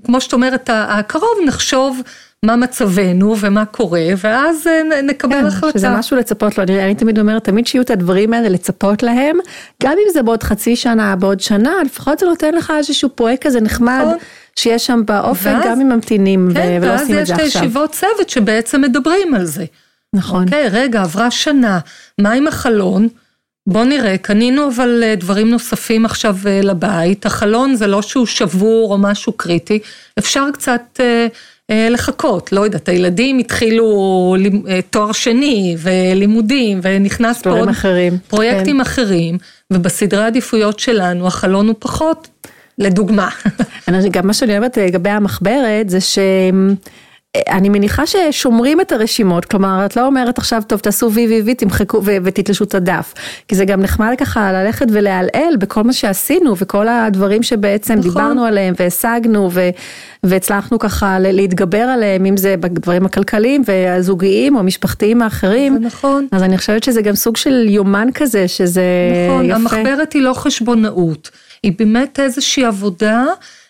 כמו 0.05 0.21
שאת 0.21 0.33
אומרת, 0.33 0.69
הקרוב, 0.73 1.37
נחשוב 1.45 2.01
מה 2.45 2.55
מצבנו 2.55 3.35
ומה 3.39 3.65
קורה, 3.65 4.05
ואז 4.17 4.67
אה, 4.67 5.01
נקבל 5.01 5.31
כן, 5.31 5.45
החלטה. 5.45 5.79
שזה 5.79 5.89
משהו 5.89 6.17
לצפות 6.17 6.57
לו, 6.57 6.63
אני, 6.63 6.83
אני 6.83 6.95
תמיד 6.95 7.19
אומרת, 7.19 7.43
תמיד 7.43 7.67
שיהיו 7.67 7.83
את 7.83 7.89
הדברים 7.89 8.33
האלה 8.33 8.49
לצפות 8.49 9.03
להם, 9.03 9.37
גם 9.83 9.91
אם 9.91 10.13
זה 10.13 10.23
בעוד 10.23 10.43
חצי 10.43 10.75
שנה, 10.75 11.15
בעוד 11.15 11.39
שנה, 11.39 11.73
לפחות 11.85 12.19
זה 12.19 12.25
נותן 12.25 12.53
לך 12.53 12.73
איזשהו 12.77 13.09
פרויקט 13.09 13.47
כזה 13.47 13.61
נחמד, 13.61 14.01
נכון. 14.01 14.17
שיש 14.59 14.85
שם 14.87 15.01
באופק, 15.05 15.45
ואז- 15.45 15.65
גם 15.65 15.81
אם 15.81 15.89
ממתינים 15.89 16.49
כן, 16.53 16.77
ולא 16.81 16.91
ואז 16.91 17.01
עושים 17.01 17.15
את 17.17 17.21
יש 17.21 17.27
זה 17.27 17.33
עכשיו. 17.33 17.45
הישיבות 17.61 17.91
צוות 17.91 18.29
שבעצם 18.29 18.81
מדברים 18.81 19.33
על 19.33 19.45
זה. 19.45 19.65
נכון. 20.15 20.43
אוקיי, 20.43 20.67
רגע, 20.71 21.01
עברה 21.01 21.31
שנה, 21.31 21.79
מה 22.17 22.31
עם 22.31 22.47
החלון? 22.47 23.07
בוא 23.67 23.83
נראה, 23.83 24.17
קנינו 24.17 24.67
אבל 24.69 25.03
אה, 25.03 25.15
דברים 25.15 25.49
נוספים 25.51 26.05
עכשיו 26.05 26.37
אה, 26.45 26.59
לבית, 26.63 27.25
החלון 27.25 27.75
זה 27.75 27.87
לא 27.87 28.01
שהוא 28.01 28.25
שבור 28.25 28.93
או 28.93 28.97
משהו 28.97 29.33
קריטי, 29.33 29.79
אפשר 30.19 30.45
קצת 30.53 30.81
אה, 30.99 31.27
אה, 31.69 31.87
לחכות, 31.89 32.51
לא 32.51 32.61
יודעת, 32.61 32.89
הילדים 32.89 33.39
התחילו 33.39 34.35
אה, 34.69 34.79
תואר 34.89 35.11
שני 35.11 35.75
ולימודים 35.79 36.79
ונכנס 36.83 37.41
פה 37.41 37.49
עוד 37.49 37.69
אחרים, 37.69 38.17
פרויקטים 38.27 38.75
כן. 38.75 38.81
אחרים, 38.81 39.37
ובסדרי 39.73 40.23
העדיפויות 40.23 40.79
שלנו 40.79 41.27
החלון 41.27 41.67
הוא 41.67 41.75
פחות, 41.79 42.27
לדוגמה. 42.81 43.29
אני, 43.87 44.09
גם 44.09 44.27
מה 44.27 44.33
שאני 44.33 44.57
אוהבת 44.57 44.77
לגבי 44.77 45.09
המחברת 45.09 45.89
זה 45.89 45.97
שאני 46.01 47.69
מניחה 47.69 48.03
ששומרים 48.05 48.81
את 48.81 48.91
הרשימות, 48.91 49.45
כלומר 49.45 49.85
את 49.85 49.95
לא 49.95 50.05
אומרת 50.05 50.37
עכשיו 50.37 50.61
טוב 50.67 50.79
תעשו 50.79 51.11
וי 51.11 51.27
וי 51.27 51.41
וי 51.41 51.55
תמחקו 51.55 52.01
ו- 52.05 52.17
ותתלשו 52.23 52.63
את 52.63 52.75
הדף, 52.75 53.13
כי 53.47 53.55
זה 53.55 53.65
גם 53.65 53.81
נחמד 53.81 54.13
ככה 54.17 54.51
ללכת 54.51 54.85
ולעלעל 54.91 55.57
בכל 55.59 55.83
מה 55.83 55.93
שעשינו 55.93 56.57
וכל 56.57 56.87
הדברים 56.87 57.43
שבעצם 57.43 57.93
נכון. 57.93 58.11
דיברנו 58.11 58.45
עליהם 58.45 58.73
והשגנו 58.79 59.49
ו- 59.51 59.69
והצלחנו 60.23 60.79
ככה 60.79 61.19
להתגבר 61.19 61.77
עליהם, 61.77 62.25
אם 62.25 62.37
זה 62.37 62.57
בדברים 62.57 63.05
הכלכליים 63.05 63.63
והזוגיים 63.65 64.55
או 64.55 64.59
המשפחתיים 64.59 65.21
האחרים. 65.21 65.73
זה 65.73 65.79
נכון. 65.79 66.27
אז 66.31 66.43
אני 66.43 66.57
חושבת 66.57 66.83
שזה 66.83 67.01
גם 67.01 67.15
סוג 67.15 67.37
של 67.37 67.65
יומן 67.69 68.07
כזה, 68.13 68.47
שזה 68.47 68.83
נכון, 69.27 69.45
יפה. 69.45 69.55
המחברת 69.55 70.13
היא 70.13 70.21
לא 70.21 70.33
חשבונאות, 70.33 71.29
היא 71.63 71.73
באמת 71.77 72.19
איזושהי 72.19 72.65
עבודה 72.65 73.25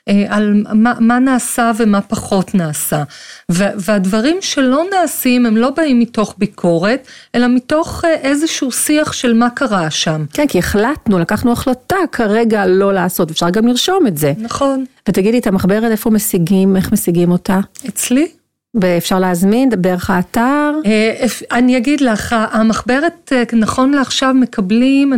אה, 0.08 0.26
על 0.30 0.64
מה, 0.74 0.94
מה 1.00 1.20
נעשה 1.20 1.72
ומה 1.78 2.02
פחות 2.02 2.56
נעשה. 2.56 3.04
והדברים 3.50 4.38
שלא 4.42 4.84
נעשים 4.92 5.46
הם 5.46 5.58
לא 5.58 5.70
באים 5.70 6.00
מתוך 6.00 6.36
ביקורת, 6.38 7.08
אלא 7.36 7.48
מתוך 7.48 8.06
אה, 8.06 8.14
איזשהו 8.14 8.72
שיח 8.72 9.14
של 9.14 9.34
מה 9.34 9.50
קרה 9.50 9.92
שם. 9.92 10.26
כן, 10.34 10.48
כי 10.48 10.60
החלטנו, 10.60 11.20
לקחנו 11.20 11.52
החלטה 11.52 11.96
כרגע 12.12 12.66
לא 12.66 12.94
לעשות, 12.94 13.32
אפשר 13.32 13.50
גם 13.50 13.68
לרשום 13.68 14.08
את 14.08 14.18
זה. 14.18 14.34
נכון. 14.38 14.86
ותגידי, 15.10 15.40
את 15.40 15.48
המחברת 15.48 15.92
איפה 15.92 16.10
משיגים, 16.10 16.76
איך 16.76 16.92
משיגים 16.92 17.32
אותה? 17.32 17.60
אצלי? 17.88 18.28
ואפשר 18.74 19.20
להזמין 19.20 19.70
דרך 19.70 20.10
האתר? 20.10 20.72
אה, 20.86 21.26
אני 21.52 21.78
אגיד 21.78 22.02
לך, 22.02 22.36
המחברת 22.52 23.34
אה, 23.36 23.44
נכון 23.54 23.92
לעכשיו 23.92 24.34
מקבלים 24.34 25.14
אה, 25.14 25.18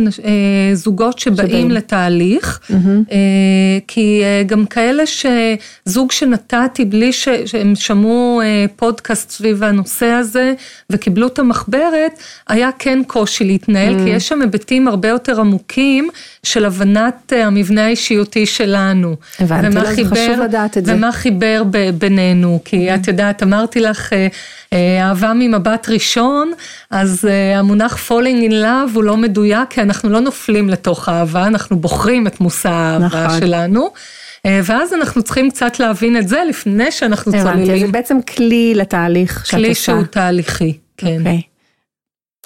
זוגות 0.74 1.18
שבאים 1.18 1.48
שבאים. 1.48 1.70
לתהליך, 1.70 2.60
אה, 2.70 3.16
כי 3.88 4.22
גם 4.46 4.66
כאלה 4.66 5.02
שזוג 5.06 6.12
שנתתי 6.12 6.84
בלי 6.84 7.12
שהם 7.12 7.74
שמעו 7.74 8.40
פודקאסט 8.76 9.30
סביב 9.30 9.62
הנושא 9.62 10.06
הזה 10.06 10.54
וקיבלו 10.90 11.26
את 11.26 11.38
המחברת, 11.38 12.12
היה 12.48 12.70
כן 12.78 13.02
קושי 13.06 13.44
להתנהל, 13.44 14.04
כי 14.04 14.10
יש 14.10 14.28
שם 14.28 14.40
היבטים 14.40 14.88
הרבה 14.88 15.08
יותר 15.08 15.40
עמוקים 15.40 16.08
של 16.42 16.64
הבנת 16.64 17.32
המבנה 17.36 17.84
האישיותי 17.84 18.46
שלנו. 18.46 19.16
הבנתי, 19.40 19.66
ומה 19.66 19.82
לא, 19.82 19.88
חשוב 19.88 20.40
לדעת 20.44 20.78
את 20.78 20.86
זה. 20.86 20.94
ומה 20.94 21.12
חיבר 21.12 21.62
בינינו, 21.98 22.60
כי 22.64 22.94
את 22.94 23.08
יודעת, 23.08 23.42
אמרתי 23.44 23.80
לך, 23.80 24.12
אה, 24.12 24.26
אה, 24.72 25.08
אהבה 25.08 25.32
ממבט 25.34 25.88
ראשון, 25.88 26.52
אז 26.90 27.24
אה, 27.30 27.58
המונח 27.58 28.10
falling 28.10 28.50
in 28.50 28.52
love 28.52 28.94
הוא 28.94 29.04
לא 29.04 29.16
מדויק, 29.16 29.70
כי 29.70 29.82
אנחנו 29.82 30.10
לא 30.10 30.20
נופלים 30.20 30.68
לתוך 30.68 31.08
אהבה, 31.08 31.46
אנחנו 31.46 31.76
בוחרים 31.76 32.26
את 32.26 32.40
מושא 32.40 32.68
האהבה 32.68 33.06
נכון. 33.06 33.40
שלנו. 33.40 33.90
ואז 34.64 34.94
אנחנו 34.94 35.22
צריכים 35.22 35.50
קצת 35.50 35.80
להבין 35.80 36.16
את 36.16 36.28
זה 36.28 36.42
לפני 36.48 36.92
שאנחנו 36.92 37.32
הבנתי, 37.32 37.50
אז 37.50 37.58
זה 37.58 37.64
צוללים. 37.66 37.92
בעצם 37.92 38.18
כלי 38.22 38.72
לתהליך 38.74 39.46
שאת 39.46 39.54
כלי 39.54 39.68
עושה. 39.68 39.82
שהוא 39.82 40.02
תהליכי, 40.02 40.78
כן. 40.96 41.18
אוקיי. 41.18 41.53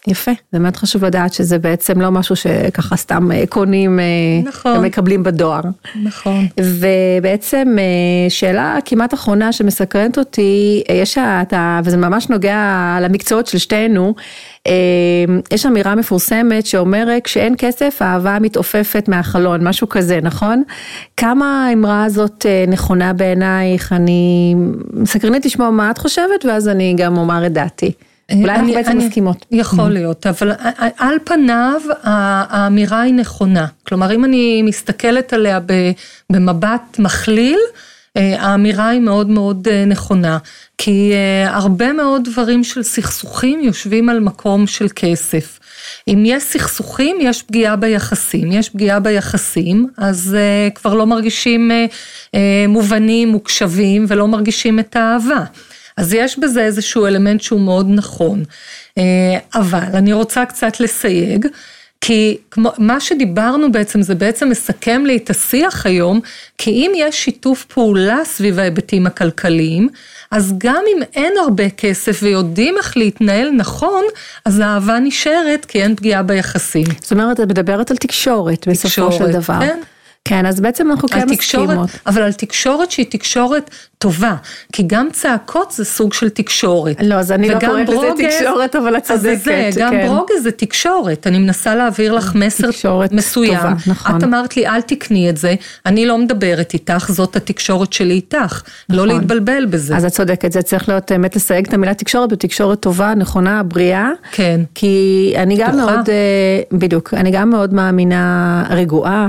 יפה, 0.09 0.31
זה 0.53 0.59
מאוד 0.59 0.77
חשוב 0.77 1.05
לדעת 1.05 1.35
שזה 1.35 1.59
בעצם 1.59 2.01
לא 2.01 2.11
משהו 2.11 2.37
שככה 2.37 2.97
סתם 2.97 3.33
אה, 3.33 3.45
קונים 3.49 4.01
אה, 4.01 4.05
נכון. 4.45 4.77
ומקבלים 4.77 5.23
בדואר. 5.23 5.61
נכון. 6.03 6.47
ובעצם 6.61 7.77
אה, 7.79 8.31
שאלה 8.31 8.79
כמעט 8.85 9.15
אחרונה 9.15 9.53
שמסקרנת 9.53 10.19
אותי, 10.19 10.83
יש 10.93 11.19
את 11.19 11.53
ה... 11.53 11.81
וזה 11.85 11.97
ממש 11.97 12.29
נוגע 12.29 12.99
למקצועות 13.03 13.47
של 13.47 13.59
שתינו, 13.59 14.15
יש 15.53 15.67
אמירה 15.67 15.95
מפורסמת 15.95 16.67
שאומרת 16.67 17.25
כשאין 17.25 17.55
כסף 17.59 17.97
האהבה 18.01 18.39
מתעופפת 18.41 19.09
מהחלון, 19.09 19.69
משהו 19.69 19.89
כזה, 19.89 20.19
נכון? 20.23 20.63
כמה 21.17 21.67
האמרה 21.67 22.05
הזאת 22.05 22.47
נכונה 22.69 23.13
בעינייך? 23.13 23.93
אני 23.93 24.55
מסקרנית 24.93 25.47
לשמוע 25.47 25.71
מה 25.71 25.91
את 25.91 25.99
חושבת 25.99 26.45
ואז 26.45 26.69
אני 26.69 26.95
גם 26.99 27.19
אומר 27.19 27.47
את 27.47 27.53
דעתי. 27.53 27.93
אולי 28.33 28.55
אנחנו 28.55 28.73
בעצם 28.75 28.91
אני- 28.91 29.07
מסכימות. 29.07 29.47
יכול 29.51 29.89
להיות, 29.91 30.27
אבל 30.27 30.53
על 30.99 31.15
פניו 31.25 31.81
האמירה 32.03 33.01
היא 33.01 33.15
נכונה. 33.15 33.67
כלומר, 33.89 34.15
אם 34.15 34.25
אני 34.25 34.63
מסתכלת 34.63 35.33
עליה 35.33 35.61
במבט 36.33 36.99
מכליל, 36.99 37.59
האמירה 38.17 38.89
היא 38.89 39.01
מאוד 39.01 39.29
מאוד 39.29 39.69
נכונה, 39.87 40.39
כי 40.79 41.13
הרבה 41.47 41.93
מאוד 41.93 42.25
דברים 42.25 42.65
של 42.65 42.83
סכסוכים 42.83 43.61
יושבים 43.63 44.09
על 44.09 44.21
מקום 44.21 44.67
של 44.67 44.87
כסף. 44.97 45.59
אם 46.09 46.23
יש 46.27 46.43
סכסוכים, 46.43 47.17
יש 47.21 47.43
פגיעה 47.43 47.77
ביחסים. 47.77 48.53
יש 48.53 48.69
פגיעה 48.69 49.01
ביחסים, 49.01 49.89
אז 49.97 50.37
uh, 50.37 50.75
כבר 50.75 50.95
לא 50.95 51.07
מרגישים 51.07 51.71
uh, 51.71 51.93
uh, 52.27 52.37
מובנים, 52.69 53.29
מוקשבים, 53.29 54.05
ולא 54.09 54.29
מרגישים 54.29 54.79
את 54.79 54.97
האהבה. 54.97 55.45
אז 55.99 56.13
יש 56.13 56.39
בזה 56.39 56.65
איזשהו 56.65 57.07
אלמנט 57.07 57.41
שהוא 57.41 57.61
מאוד 57.61 57.87
נכון. 57.89 58.43
Uh, 58.99 59.03
אבל 59.55 59.85
אני 59.95 60.13
רוצה 60.13 60.45
קצת 60.45 60.81
לסייג. 60.81 61.47
כי 62.01 62.37
כמו, 62.51 62.73
מה 62.79 63.01
שדיברנו 63.01 63.73
בעצם 63.73 64.03
זה 64.03 64.15
בעצם 64.15 64.49
מסכם 64.49 65.03
לי 65.07 65.17
את 65.17 65.31
השיח 65.31 65.87
היום, 65.87 66.21
כי 66.59 66.71
אם 66.71 66.93
יש 66.97 67.25
שיתוף 67.25 67.65
פעולה 67.65 68.19
סביב 68.25 68.59
ההיבטים 68.59 69.07
הכלכליים, 69.07 69.89
אז 70.31 70.55
גם 70.59 70.83
אם 70.97 71.03
אין 71.15 71.33
הרבה 71.43 71.71
כסף 71.71 72.21
ויודעים 72.23 72.75
איך 72.79 72.97
להתנהל 72.97 73.51
נכון, 73.51 74.05
אז 74.45 74.59
האהבה 74.59 74.99
נשארת 74.99 75.65
כי 75.65 75.83
אין 75.83 75.97
פגיעה 75.97 76.23
ביחסים. 76.23 76.87
זאת 77.01 77.13
אומרת, 77.13 77.41
את 77.41 77.49
מדברת 77.49 77.91
על 77.91 77.97
תקשורת 77.97 78.69
בסופו 78.69 79.13
של 79.13 79.33
דבר. 79.33 79.61
כן. 79.61 79.79
כן, 80.29 80.47
אז 80.47 80.61
בעצם 80.61 80.91
אנחנו 80.91 81.09
כן 81.09 81.27
מסכימות. 81.31 81.91
אבל 82.07 82.23
על 82.23 82.33
תקשורת 82.33 82.91
שהיא 82.91 83.07
תקשורת 83.11 83.71
טובה, 83.99 84.35
כי 84.73 84.83
גם 84.87 85.09
צעקות 85.13 85.71
זה 85.71 85.85
סוג 85.85 86.13
של 86.13 86.29
תקשורת. 86.29 86.97
לא, 87.03 87.15
אז 87.15 87.33
אני 87.33 87.49
לא 87.49 87.59
קוראת 87.61 87.89
לזה 87.89 88.09
תקשורת, 88.17 88.77
אבל 88.77 88.97
את 88.97 89.03
צודקת. 89.03 89.27
אז 89.27 89.45
זה, 89.45 89.71
גם 89.77 89.91
כן. 89.91 90.07
ברוגז 90.07 90.43
זה 90.43 90.51
תקשורת, 90.51 91.27
אני 91.27 91.39
מנסה 91.39 91.75
להעביר 91.75 92.13
לך 92.13 92.35
מסר 92.35 92.69
מסוים. 93.13 93.57
טובה, 93.57 93.73
נכון. 93.87 94.17
את 94.17 94.25
אמרת 94.25 94.57
לי, 94.57 94.67
אל 94.67 94.81
תקני 94.81 95.31
את 95.31 95.37
זה, 95.37 95.55
אני 95.87 96.07
לא 96.07 96.19
מדברת 96.19 96.75
איתך, 96.75 97.11
זאת 97.13 97.37
התקשורת 97.37 97.93
שלי 97.93 98.15
איתך. 98.15 98.63
לא 98.89 98.97
נכון. 98.97 99.09
לא 99.09 99.15
להתבלבל 99.15 99.67
בזה. 99.67 99.97
אז 99.97 100.05
את 100.05 100.13
צודקת, 100.13 100.53
זה 100.53 100.63
צריך 100.63 100.89
להיות 100.89 101.13
באמת 101.13 101.37
לסייג 101.37 101.67
את 101.67 101.75
המילה 101.75 101.95
תקשורת 101.95 102.33
בתקשורת 102.33 102.81
טובה, 102.81 103.15
נכונה, 103.15 103.63
בריאה. 103.63 104.11
כן. 104.33 104.61
כי 104.75 105.35
אני 105.37 105.57
גם 105.59 105.77
מאוד, 105.77 106.11
אה, 106.11 106.61
בדיוק, 106.73 107.15
אני 107.15 107.31
גם 107.31 107.51
מאוד 107.51 107.75
מאמינה 107.75 108.65
רגועה. 108.71 109.29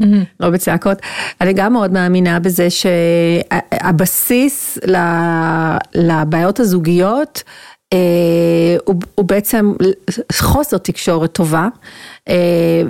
Mm-hmm. 0.00 0.24
לא 0.40 0.50
בצעקות. 0.50 0.98
אני 1.40 1.52
גם 1.52 1.72
מאוד 1.72 1.92
מאמינה 1.92 2.40
בזה 2.40 2.68
שהבסיס 2.70 4.78
לבעיות 5.94 6.60
הזוגיות 6.60 7.42
אה, 7.92 8.76
הוא, 8.84 8.94
הוא 9.14 9.24
בעצם 9.24 9.72
חוסר 10.32 10.78
תקשורת 10.78 11.32
טובה, 11.32 11.68
אה, 12.28 12.82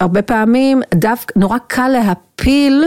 והרבה 0.00 0.22
פעמים 0.22 0.82
דווקא 0.94 1.38
נורא 1.38 1.58
קל 1.66 1.88
להפיל 1.88 2.84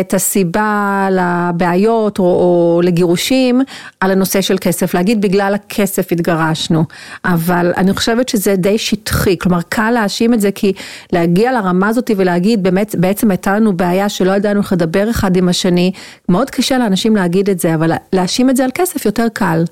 את 0.00 0.14
הסיבה 0.14 1.08
לבעיות 1.10 2.18
או, 2.18 2.24
או 2.24 2.80
לגירושים 2.84 3.62
על 4.00 4.10
הנושא 4.10 4.40
של 4.40 4.56
כסף, 4.60 4.94
להגיד 4.94 5.20
בגלל 5.20 5.54
הכסף 5.54 6.12
התגרשנו, 6.12 6.84
אבל 7.24 7.72
אני 7.76 7.94
חושבת 7.94 8.28
שזה 8.28 8.56
די 8.56 8.78
שטחי, 8.78 9.38
כלומר 9.38 9.60
קל 9.68 9.90
להאשים 9.90 10.34
את 10.34 10.40
זה 10.40 10.50
כי 10.50 10.72
להגיע 11.12 11.52
לרמה 11.52 11.88
הזאת 11.88 12.10
ולהגיד 12.16 12.62
באמת 12.62 12.94
בעצם 12.98 13.30
הייתה 13.30 13.56
לנו 13.56 13.76
בעיה 13.76 14.08
שלא 14.08 14.32
ידענו 14.32 14.60
איך 14.60 14.72
לדבר 14.72 15.10
אחד 15.10 15.36
עם 15.36 15.48
השני, 15.48 15.92
מאוד 16.28 16.50
קשה 16.50 16.78
לאנשים 16.78 17.16
להגיד 17.16 17.50
את 17.50 17.60
זה, 17.60 17.74
אבל 17.74 17.92
להאשים 18.12 18.50
את 18.50 18.56
זה 18.56 18.64
על 18.64 18.70
כסף 18.74 19.06
יותר 19.06 19.26
קל. 19.32 19.64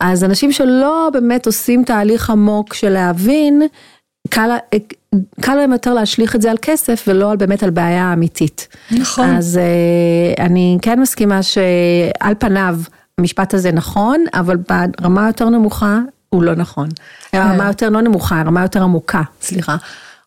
אז 0.00 0.24
אנשים 0.24 0.52
שלא 0.52 1.08
באמת 1.12 1.46
עושים 1.46 1.84
תהליך 1.84 2.30
עמוק 2.30 2.74
של 2.74 2.88
להבין, 2.88 3.62
קל, 4.30 4.50
קל 5.40 5.54
להם 5.54 5.72
יותר 5.72 5.94
להשליך 5.94 6.36
את 6.36 6.42
זה 6.42 6.50
על 6.50 6.56
כסף 6.62 7.04
ולא 7.06 7.30
על 7.30 7.36
באמת 7.36 7.62
על 7.62 7.70
בעיה 7.70 8.12
אמיתית. 8.12 8.68
נכון. 8.90 9.36
אז 9.36 9.60
uh, 9.60 10.42
אני 10.42 10.78
כן 10.82 11.00
מסכימה 11.00 11.42
שעל 11.42 12.34
פניו 12.38 12.78
המשפט 13.18 13.54
הזה 13.54 13.72
נכון, 13.72 14.24
אבל 14.34 14.56
ברמה 15.00 15.26
יותר 15.26 15.48
נמוכה 15.48 15.98
הוא 16.28 16.42
לא 16.42 16.54
נכון. 16.54 16.88
כן. 17.30 17.38
רמה 17.38 17.66
יותר 17.66 17.88
לא 17.88 18.00
נמוכה, 18.00 18.42
רמה 18.46 18.62
יותר 18.62 18.82
עמוקה, 18.82 19.22
סליחה, 19.40 19.76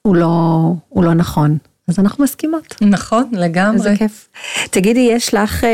הוא 0.02 0.16
לא, 0.16 0.74
הוא 0.90 1.04
לא 1.04 1.14
נכון. 1.14 1.58
אז 1.92 2.00
אנחנו 2.00 2.24
מסכימות. 2.24 2.76
נכון, 2.82 3.24
לגמרי. 3.34 3.78
איזה 3.78 3.94
כיף. 3.98 4.28
תגידי, 4.70 5.10
יש 5.12 5.34
לך 5.34 5.64
אה, 5.64 5.70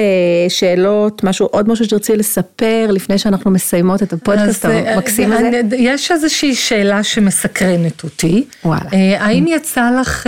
שאלות, 0.50 1.24
משהו, 1.24 1.46
עוד 1.46 1.70
משהו 1.70 1.86
שתרצי 1.86 2.16
לספר 2.16 2.88
לפני 2.90 3.18
שאנחנו 3.18 3.52
מסיימות 3.52 4.04
את 4.04 4.14
הפודקאסט 4.14 4.66
אה, 4.66 4.94
המקסים 4.94 5.32
הזה? 5.32 5.62
יש 5.78 6.12
איזושהי 6.12 6.56
שאלה 6.56 7.04
שמסקרנת 7.04 8.04
אותי. 8.04 8.46
וואלה. 8.66 8.90
אה, 8.94 9.26
האם 9.26 9.48
יצא 9.48 9.90
לך 10.02 10.28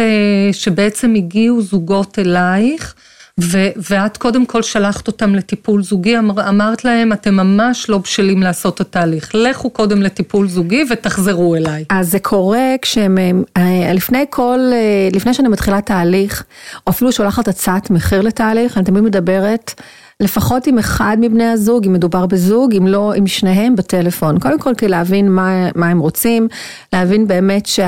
שבעצם 0.52 1.14
הגיעו 1.16 1.62
זוגות 1.62 2.20
אלייך? 2.20 2.96
ו- 3.44 3.70
ואת 3.90 4.18
קודם 4.18 4.46
כל 4.46 4.62
שלחת 4.62 5.08
אותם 5.08 5.36
לטיפול 5.36 5.84
זוגי, 5.84 6.18
אמר, 6.18 6.50
אמרת 6.50 6.86
להם, 6.86 7.14
אתם 7.14 7.36
ממש 7.36 7.90
לא 7.90 7.98
בשלים 7.98 8.44
לעשות 8.44 8.76
את 8.76 8.82
התהליך, 8.82 9.32
לכו 9.34 9.70
קודם 9.70 10.02
לטיפול 10.02 10.48
זוגי 10.48 10.86
ותחזרו 10.90 11.56
אליי. 11.56 11.86
אז 11.90 12.12
זה 12.12 12.20
קורה 12.20 12.76
כשהם, 12.82 13.18
אה, 13.58 13.94
לפני 13.94 14.26
כל, 14.30 14.60
אה, 14.74 15.10
לפני 15.14 15.34
שאני 15.34 15.48
מתחילה 15.48 15.82
תהליך, 15.82 16.44
או 16.88 16.92
אפילו 16.92 17.12
שולחת 17.12 17.48
הצעת 17.48 17.90
מחיר 17.90 18.22
לתהליך, 18.22 18.78
אני 18.78 18.86
תמיד 18.86 19.04
מדברת. 19.04 19.82
לפחות 20.24 20.68
עם 20.68 20.78
אחד 20.78 21.18
מבני 21.20 21.46
הזוג, 21.46 21.86
אם 21.86 21.94
מדובר 21.94 22.26
בזוג, 22.26 22.76
אם 22.76 22.88
לא 22.88 23.14
עם 23.14 23.28
שניהם 23.28 23.76
בטלפון. 23.76 24.40
קודם 24.40 24.60
כל, 24.60 24.74
כדי 24.78 24.90
להבין 24.90 25.32
מה, 25.32 25.70
מה 25.76 25.88
הם 25.88 26.00
רוצים, 26.00 26.48
להבין 26.94 27.28
באמת 27.28 27.66
שהשני 27.66 27.84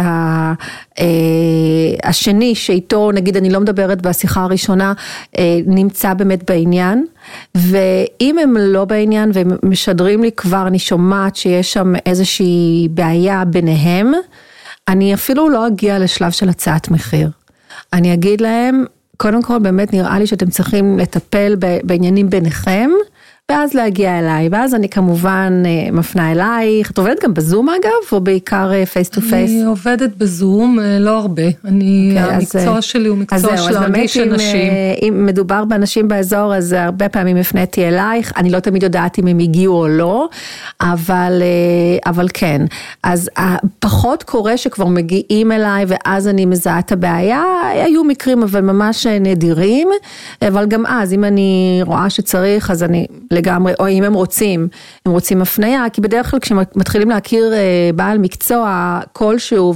שה, 2.12 2.32
אה, 2.32 2.56
שאיתו, 2.56 3.12
נגיד 3.12 3.38
אני 3.38 3.50
לא 3.50 3.60
מדברת 3.60 4.02
בשיחה 4.02 4.44
הראשונה, 4.44 4.94
אה, 5.38 5.60
נמצא 5.66 6.14
באמת 6.14 6.52
בעניין. 6.52 7.06
ואם 7.56 8.38
הם 8.44 8.58
לא 8.58 8.86
בעניין 8.86 9.32
והם 9.34 9.50
משדרים 9.64 10.24
לי 10.24 10.32
כבר, 10.32 10.68
אני 10.68 10.80
שומעת 10.80 11.36
שיש 11.36 11.74
שם 11.74 11.94
איזושהי 12.06 12.88
בעיה 12.92 13.46
ביניהם, 13.46 14.12
אני 14.88 15.14
אפילו 15.14 15.50
לא 15.50 15.68
אגיע 15.68 16.00
לשלב 16.00 16.32
של 16.32 16.50
הצעת 16.50 16.92
מחיר. 16.92 17.30
אני 17.94 18.14
אגיד 18.14 18.42
להם, 18.42 18.86
קודם 19.22 19.42
כל 19.42 19.60
באמת 19.60 19.94
נראה 19.94 20.20
לי 20.20 20.28
שאתם 20.28 20.50
צריכים 20.50 21.00
לטפל 21.00 21.56
בעניינים 21.84 22.30
ביניכם. 22.30 22.90
ואז 23.52 23.74
להגיע 23.74 24.20
אליי, 24.20 24.50
ואז 24.52 24.76
אני 24.76 24.90
כמובן 24.90 25.64
אה, 25.66 25.92
מפנה 25.92 26.32
אלייך, 26.32 26.92
את 26.92 26.98
עובדת 26.98 27.24
גם 27.24 27.34
בזום 27.34 27.70
אגב, 27.70 28.12
או 28.12 28.22
בעיקר 28.22 28.86
face 28.86 29.10
to 29.10 29.22
face? 29.22 29.52
אני 29.52 29.64
עובדת 29.64 30.16
בזום, 30.18 30.80
אה, 30.80 31.00
לא 31.00 31.18
הרבה, 31.18 31.42
אני, 31.66 32.14
okay, 32.16 32.22
אוקיי, 32.22 32.36
המקצוע 32.36 32.78
אז, 32.78 32.84
של 32.84 33.06
הוא 33.06 33.18
מקצוע 33.18 33.58
של 33.58 33.72
להרגיש 33.72 34.18
אנשים. 34.18 34.72
אה, 34.72 34.94
אם 35.08 35.26
מדובר 35.26 35.66
באנשים 35.66 36.08
באזור, 36.08 36.56
אז 36.56 36.74
הרבה 36.74 37.10
פעמים 37.10 37.38
הפניתי 37.38 37.88
אלייך, 37.88 38.34
אני 38.38 38.50
לא 38.50 38.60
תמיד 38.60 38.84
יודעת 38.84 39.20
אם 39.20 39.28
הם 39.28 39.40
הגיעו 39.40 39.76
או 39.76 39.88
לא, 39.88 40.30
אבל, 40.82 41.42
אבל 42.06 42.28
כן. 42.34 42.62
אז 43.04 43.30
פחות 43.80 44.24
קורה 44.24 44.58
שכבר 44.58 44.86
מגיעים 44.86 45.52
אליי, 45.52 45.86
ואז 45.88 46.28
אני 46.28 46.46
מזהה 46.46 46.80
את 46.80 46.92
הבעיה, 46.92 47.44
היו 47.74 48.04
מקרים 48.04 48.44
אבל 48.44 48.62
ממש 48.62 49.08
נדירים, 49.08 49.88
אבל 50.48 50.66
גם 50.66 50.86
אז, 50.86 51.14
אם 51.14 51.24
אני 51.24 51.80
רואה 51.86 52.10
שצריך, 52.10 52.72
אז 52.72 52.84
אני... 52.84 53.06
לגמרי, 53.42 53.74
או 53.80 53.88
אם 53.88 54.04
הם 54.04 54.14
רוצים, 54.14 54.68
הם 55.06 55.12
רוצים 55.12 55.42
הפנייה, 55.42 55.86
כי 55.94 56.02
בדרך 56.02 56.32
כלל 56.32 56.40
כשמתחילים 56.40 57.10
להכיר 57.10 57.54
אה, 57.54 57.90
בעל 57.96 58.18
מקצוע 58.18 59.00
כלשהו 59.14 59.74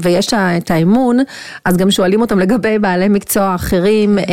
ויש 0.00 0.34
את 0.34 0.70
האמון, 0.70 1.18
אז 1.64 1.76
גם 1.76 1.90
שואלים 1.90 2.20
אותם 2.20 2.38
לגבי 2.38 2.78
בעלי 2.78 3.08
מקצוע 3.08 3.54
אחרים, 3.54 4.18
אה, 4.18 4.24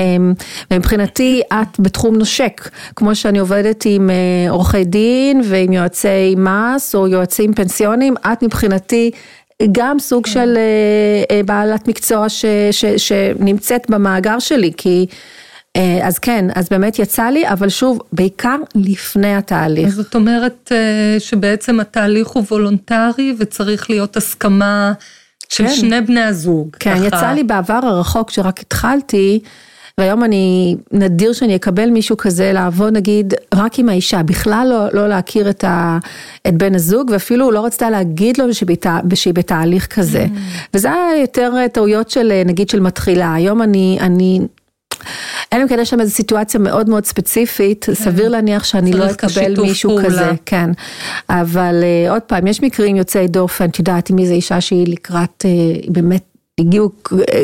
ומבחינתי 0.71 1.41
את 1.53 1.79
בתחום 1.79 2.15
נושק, 2.15 2.69
כמו 2.95 3.15
שאני 3.15 3.39
עובדת 3.39 3.83
עם 3.85 4.09
אה, 4.09 4.51
עורכי 4.51 4.83
דין 4.83 5.41
ועם 5.43 5.73
יועצי 5.73 6.35
מס 6.37 6.95
או 6.95 7.07
יועצים 7.07 7.53
פנסיונים, 7.53 8.15
את 8.33 8.43
מבחינתי 8.43 9.11
גם 9.71 9.99
סוג. 9.99 10.27
של 10.27 10.57
בעלת 11.45 11.87
מקצוע 11.87 12.29
ש, 12.29 12.45
ש, 12.71 12.85
שנמצאת 12.85 13.89
במאגר 13.89 14.39
שלי, 14.39 14.71
כי 14.77 15.05
אה, 15.09 15.15
אז 16.03 16.19
כן, 16.19 16.45
אז 16.55 16.69
באמת 16.69 16.99
יצא 16.99 17.23
לי, 17.23 17.49
אבל 17.49 17.69
שוב, 17.69 17.99
בעיקר 18.13 18.55
לפני 18.75 19.35
התהליך. 19.35 19.89
זאת 19.89 20.15
אומרת 20.15 20.71
אה, 20.71 21.19
שבעצם 21.19 21.79
התהליך 21.79 22.27
הוא 22.27 22.43
וולונטרי 22.43 23.35
וצריך 23.39 23.89
להיות 23.89 24.17
הסכמה 24.17 24.93
של 25.49 25.67
כן. 25.67 25.73
שני 25.73 26.01
בני 26.01 26.21
הזוג. 26.21 26.69
כן, 26.79 26.95
ככה. 26.95 27.05
יצא 27.07 27.31
לי 27.31 27.43
בעבר 27.43 27.79
הרחוק 27.83 28.31
שרק 28.31 28.59
התחלתי, 28.59 29.39
והיום 29.99 30.23
אני, 30.23 30.75
נדיר 30.91 31.33
שאני 31.33 31.55
אקבל 31.55 31.89
מישהו 31.89 32.17
כזה 32.17 32.53
לעבוד 32.53 32.93
נגיד 32.93 33.33
רק 33.53 33.79
עם 33.79 33.89
האישה, 33.89 34.23
בכלל 34.23 34.67
לא, 34.69 35.01
לא 35.01 35.07
להכיר 35.07 35.49
את, 35.49 35.63
ה, 35.63 35.97
את 36.47 36.53
בן 36.53 36.75
הזוג, 36.75 37.09
ואפילו 37.13 37.51
לא 37.51 37.65
רצתה 37.65 37.89
להגיד 37.89 38.37
לו 38.37 38.45
שהיא 39.15 39.33
בתהליך 39.33 39.87
כזה. 39.87 40.25
Mm. 40.25 40.67
וזה 40.73 40.91
היה 40.91 41.21
יותר 41.21 41.53
טעויות 41.73 42.09
של 42.09 42.41
נגיד 42.45 42.69
של 42.69 42.79
מתחילה, 42.79 43.33
היום 43.33 43.61
אני, 43.61 43.97
אני 44.01 44.39
אלא 45.53 45.63
אם 45.63 45.67
כן 45.67 45.79
יש 45.79 45.89
שם 45.89 45.99
איזו 45.99 46.11
סיטואציה 46.11 46.59
מאוד 46.59 46.89
מאוד 46.89 47.05
ספציפית, 47.05 47.85
כן. 47.85 47.93
סביר 47.93 48.29
להניח 48.29 48.63
שאני 48.63 48.93
לא 48.93 49.11
אקבל 49.11 49.61
מישהו 49.61 49.89
פעולה. 49.89 50.05
כזה, 50.05 50.31
כן. 50.45 50.69
אבל 51.29 51.83
uh, 51.83 52.11
עוד 52.11 52.21
פעם, 52.21 52.47
יש 52.47 52.63
מקרים 52.63 52.95
יוצאי 52.95 53.27
דופן, 53.27 53.65
את 53.65 53.79
יודעת, 53.79 54.11
אם 54.11 54.19
איזו 54.19 54.33
אישה 54.33 54.61
שהיא 54.61 54.87
לקראת, 54.87 55.45
uh, 55.45 55.91
באמת 55.91 56.23
הגיעו, 56.59 56.91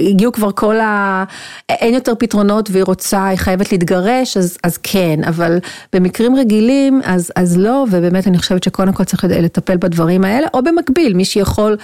הגיעו 0.09 0.32
כבר 0.32 0.51
כל 0.51 0.80
ה... 0.80 1.24
אין 1.70 1.93
יותר 1.93 2.14
פתרונות 2.20 2.70
והיא 2.72 2.84
רוצה, 2.84 3.28
היא 3.28 3.38
חייבת 3.38 3.72
להתגרש, 3.72 4.38
אז, 4.38 4.57
אז 4.64 4.78
כן, 4.78 5.20
אבל 5.28 5.59
במקרים 5.93 6.36
רגילים, 6.36 7.01
אז, 7.03 7.32
אז 7.36 7.57
לא, 7.57 7.86
ובאמת 7.91 8.28
אני 8.28 8.38
חושבת 8.38 8.64
שקודם 8.64 8.93
כל 8.93 9.03
צריך 9.03 9.24
לטפל 9.24 9.78
בדברים 9.78 10.24
האלה, 10.24 10.47
או 10.53 10.64
במקביל, 10.64 11.14
מי 11.14 11.26
שיכול 11.26 11.78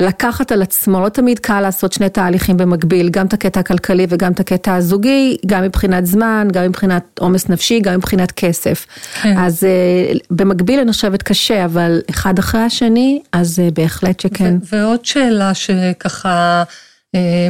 לקחת 0.00 0.52
על 0.52 0.62
עצמו, 0.62 1.00
לא 1.00 1.08
תמיד 1.08 1.38
קל 1.38 1.60
לעשות 1.60 1.92
שני 1.92 2.08
תהליכים 2.08 2.56
במקביל, 2.56 3.08
גם 3.08 3.26
את 3.26 3.32
הקטע 3.32 3.60
הכלכלי 3.60 4.06
וגם 4.08 4.32
את 4.32 4.40
הקטע 4.40 4.74
הזוגי, 4.74 5.36
גם 5.46 5.62
מבחינת 5.62 6.06
זמן, 6.06 6.48
גם 6.52 6.64
מבחינת 6.64 7.04
עומס 7.18 7.48
נפשי, 7.48 7.80
גם 7.80 7.94
מבחינת 7.94 8.32
כסף. 8.32 8.86
כן. 9.22 9.38
אז 9.38 9.62
uh, 9.62 10.18
במקביל 10.30 10.80
אני 10.80 10.92
חושבת 10.92 11.22
קשה, 11.22 11.64
אבל 11.64 12.00
אחד 12.10 12.38
אחרי 12.38 12.60
השני, 12.60 13.20
אז 13.32 13.58
uh, 13.58 13.74
בהחלט 13.74 14.20
שכן. 14.20 14.54
ועוד 14.72 15.04
שאלה 15.04 15.54
שככה 15.54 16.63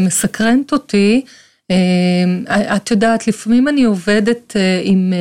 מסקרנת 0.00 0.72
אותי, 0.72 1.24
את 2.52 2.90
יודעת, 2.90 3.28
לפעמים 3.28 3.68
אני 3.68 3.84
עובדת 3.84 4.56
עם 4.82 5.12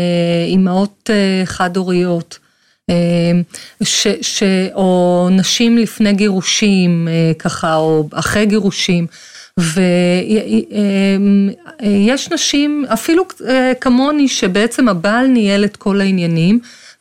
אימהות 0.48 1.10
חד-הוריות. 1.46 2.40
או 4.74 5.28
נשים 5.32 5.78
לפני 5.78 6.14
גירושים 6.14 7.08
ככה, 7.40 7.76
או 7.76 8.08
אחרי 8.14 8.46
גירושים. 8.46 9.08
ויש 11.82 12.32
נשים, 12.32 12.86
אפילו 12.94 13.24
כמוני, 13.82 14.28
שבעצם 14.28 14.90
הבעל 14.90 15.28
ניהל 15.28 15.66
את 15.66 15.78
כל 15.78 16.02
העניינים, 16.02 16.60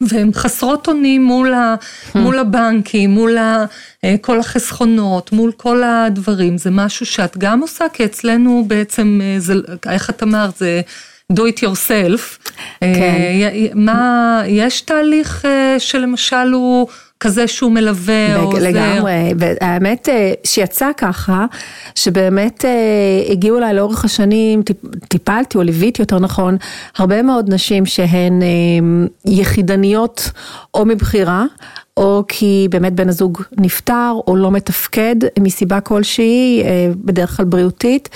והן 0.09 0.31
חסרות 0.35 0.89
אונים 0.89 1.25
מול, 1.25 1.55
ה, 1.55 1.75
מול 2.15 2.39
הבנקים, 2.39 3.11
מול 3.11 3.39
ה, 3.39 3.65
כל 4.21 4.41
החסכונות, 4.41 5.33
מול 5.33 5.53
כל 5.57 5.83
הדברים. 5.83 6.59
זה 6.59 6.71
משהו 6.71 7.07
שאת 7.07 7.39
גם 7.39 7.61
עושה, 7.61 7.85
כי 7.93 8.05
אצלנו 8.05 8.65
בעצם, 8.67 9.21
זה, 9.39 9.55
איך 9.89 10.11
את 10.11 10.23
אמרת, 10.23 10.57
זה... 10.57 10.81
do 11.33 11.41
it 11.41 11.59
yourself. 11.61 12.51
כן. 12.81 13.69
מה, 13.75 14.43
יש 14.47 14.81
תהליך 14.81 15.45
שלמשל 15.79 16.53
הוא 16.53 16.89
כזה 17.23 17.47
שהוא 17.47 17.73
מלווה 17.73 18.37
או 18.37 18.43
עוזר. 18.43 18.69
לגמרי, 18.69 19.33
והאמת 19.39 20.09
שיצא 20.45 20.91
ככה, 20.97 21.47
שבאמת 21.95 22.65
הגיעו 23.29 23.59
אליי 23.59 23.75
לאורך 23.75 24.05
השנים, 24.05 24.63
טיפלתי 25.09 25.59
או 25.59 25.63
ליוויתי 25.63 26.03
יותר 26.03 26.19
נכון, 26.19 26.57
הרבה 26.99 27.23
מאוד 27.23 27.55
נשים 27.55 27.87
שהן 27.87 28.43
יחידניות 29.27 30.31
או 30.75 30.85
מבחירה. 30.85 31.45
או 31.97 32.25
כי 32.29 32.69
באמת 32.71 32.93
בן 32.93 33.09
הזוג 33.09 33.43
נפטר 33.59 34.13
או 34.27 34.37
לא 34.37 34.51
מתפקד 34.51 35.17
מסיבה 35.41 35.81
כלשהי, 35.81 36.63
בדרך 36.97 37.37
כלל 37.37 37.47
בריאותית, 37.47 38.09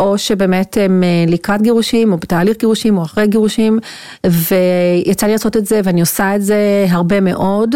או 0.00 0.18
שבאמת 0.18 0.76
הם 0.80 1.02
לקראת 1.26 1.62
גירושים 1.62 2.12
או 2.12 2.16
בתהליך 2.16 2.56
גירושים 2.56 2.98
או 2.98 3.02
אחרי 3.02 3.26
גירושים, 3.26 3.78
ויצא 4.26 5.26
לי 5.26 5.32
לעשות 5.32 5.56
את 5.56 5.66
זה 5.66 5.80
ואני 5.84 6.00
עושה 6.00 6.36
את 6.36 6.42
זה 6.42 6.86
הרבה 6.90 7.20
מאוד, 7.20 7.74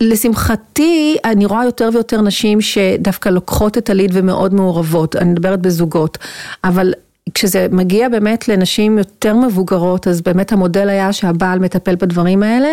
ולשמחתי 0.00 1.16
אני 1.24 1.46
רואה 1.46 1.64
יותר 1.64 1.90
ויותר 1.92 2.20
נשים 2.20 2.60
שדווקא 2.60 3.28
לוקחות 3.28 3.78
את 3.78 3.90
הליד 3.90 4.10
ומאוד 4.14 4.54
מעורבות, 4.54 5.16
אני 5.16 5.30
מדברת 5.30 5.60
בזוגות, 5.60 6.18
אבל 6.64 6.92
כשזה 7.34 7.66
מגיע 7.70 8.08
באמת 8.08 8.48
לנשים 8.48 8.98
יותר 8.98 9.34
מבוגרות, 9.34 10.08
אז 10.08 10.20
באמת 10.20 10.52
המודל 10.52 10.88
היה 10.88 11.12
שהבעל 11.12 11.58
מטפל 11.58 11.94
בדברים 11.94 12.42
האלה, 12.42 12.68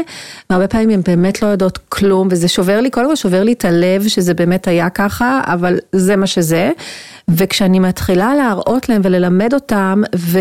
והרבה 0.50 0.68
פעמים 0.68 0.90
הן 0.90 1.02
באמת 1.06 1.42
לא 1.42 1.48
יודעות 1.48 1.80
כלום, 1.90 2.28
וזה 2.32 2.48
שובר 2.48 2.82
לי, 2.82 2.90
קודם 2.90 3.08
כל 3.08 3.16
שובר 3.16 3.44
לי 3.44 3.54
את 3.54 3.66
הלב 3.66 4.08
שזה 4.08 4.34
באמת 4.34 4.68
היה 4.68 4.90
ככה, 4.90 5.42
אבל 5.46 5.80
זה 5.92 6.16
מה 6.16 6.28
שזה. 6.28 6.72
וכשאני 7.28 7.80
מתחילה 7.80 8.36
להראות 8.36 8.90
להם 8.90 9.02
וללמד 9.04 9.54
אותם, 9.54 10.02
ו... 10.16 10.40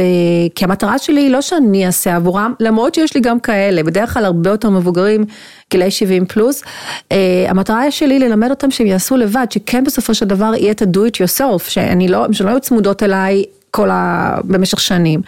כי 0.54 0.64
המטרה 0.64 0.98
שלי 0.98 1.20
היא 1.20 1.30
לא 1.30 1.40
שאני 1.40 1.86
אעשה 1.86 2.16
עבורם, 2.16 2.54
למרות 2.60 2.94
שיש 2.94 3.14
לי 3.14 3.20
גם 3.20 3.40
כאלה, 3.40 3.82
בדרך 3.82 4.14
כלל 4.14 4.24
הרבה 4.24 4.50
יותר 4.50 4.70
מבוגרים, 4.70 5.24
גילאי 5.70 5.90
70 5.90 6.26
פלוס, 6.26 6.62
uh, 6.62 7.14
המטרה 7.48 7.90
שלי 7.90 8.18
ללמד 8.18 8.50
אותם 8.50 8.70
שהם 8.70 8.86
יעשו 8.86 9.16
לבד, 9.16 9.46
שכן 9.50 9.84
בסופו 9.84 10.14
של 10.14 10.26
דבר 10.26 10.52
יהיה 10.54 10.70
את 10.70 10.82
ה-do 10.82 10.98
it 10.98 11.14
yourself, 11.14 11.70
שאני 11.70 12.08
לא, 12.08 12.26
שלא 12.32 12.48
יהיו 12.48 12.60
צמודות 12.60 13.02
אליי 13.02 13.44
כל 13.70 13.90
ה... 13.90 14.36
במשך 14.44 14.80
שנים. 14.80 15.20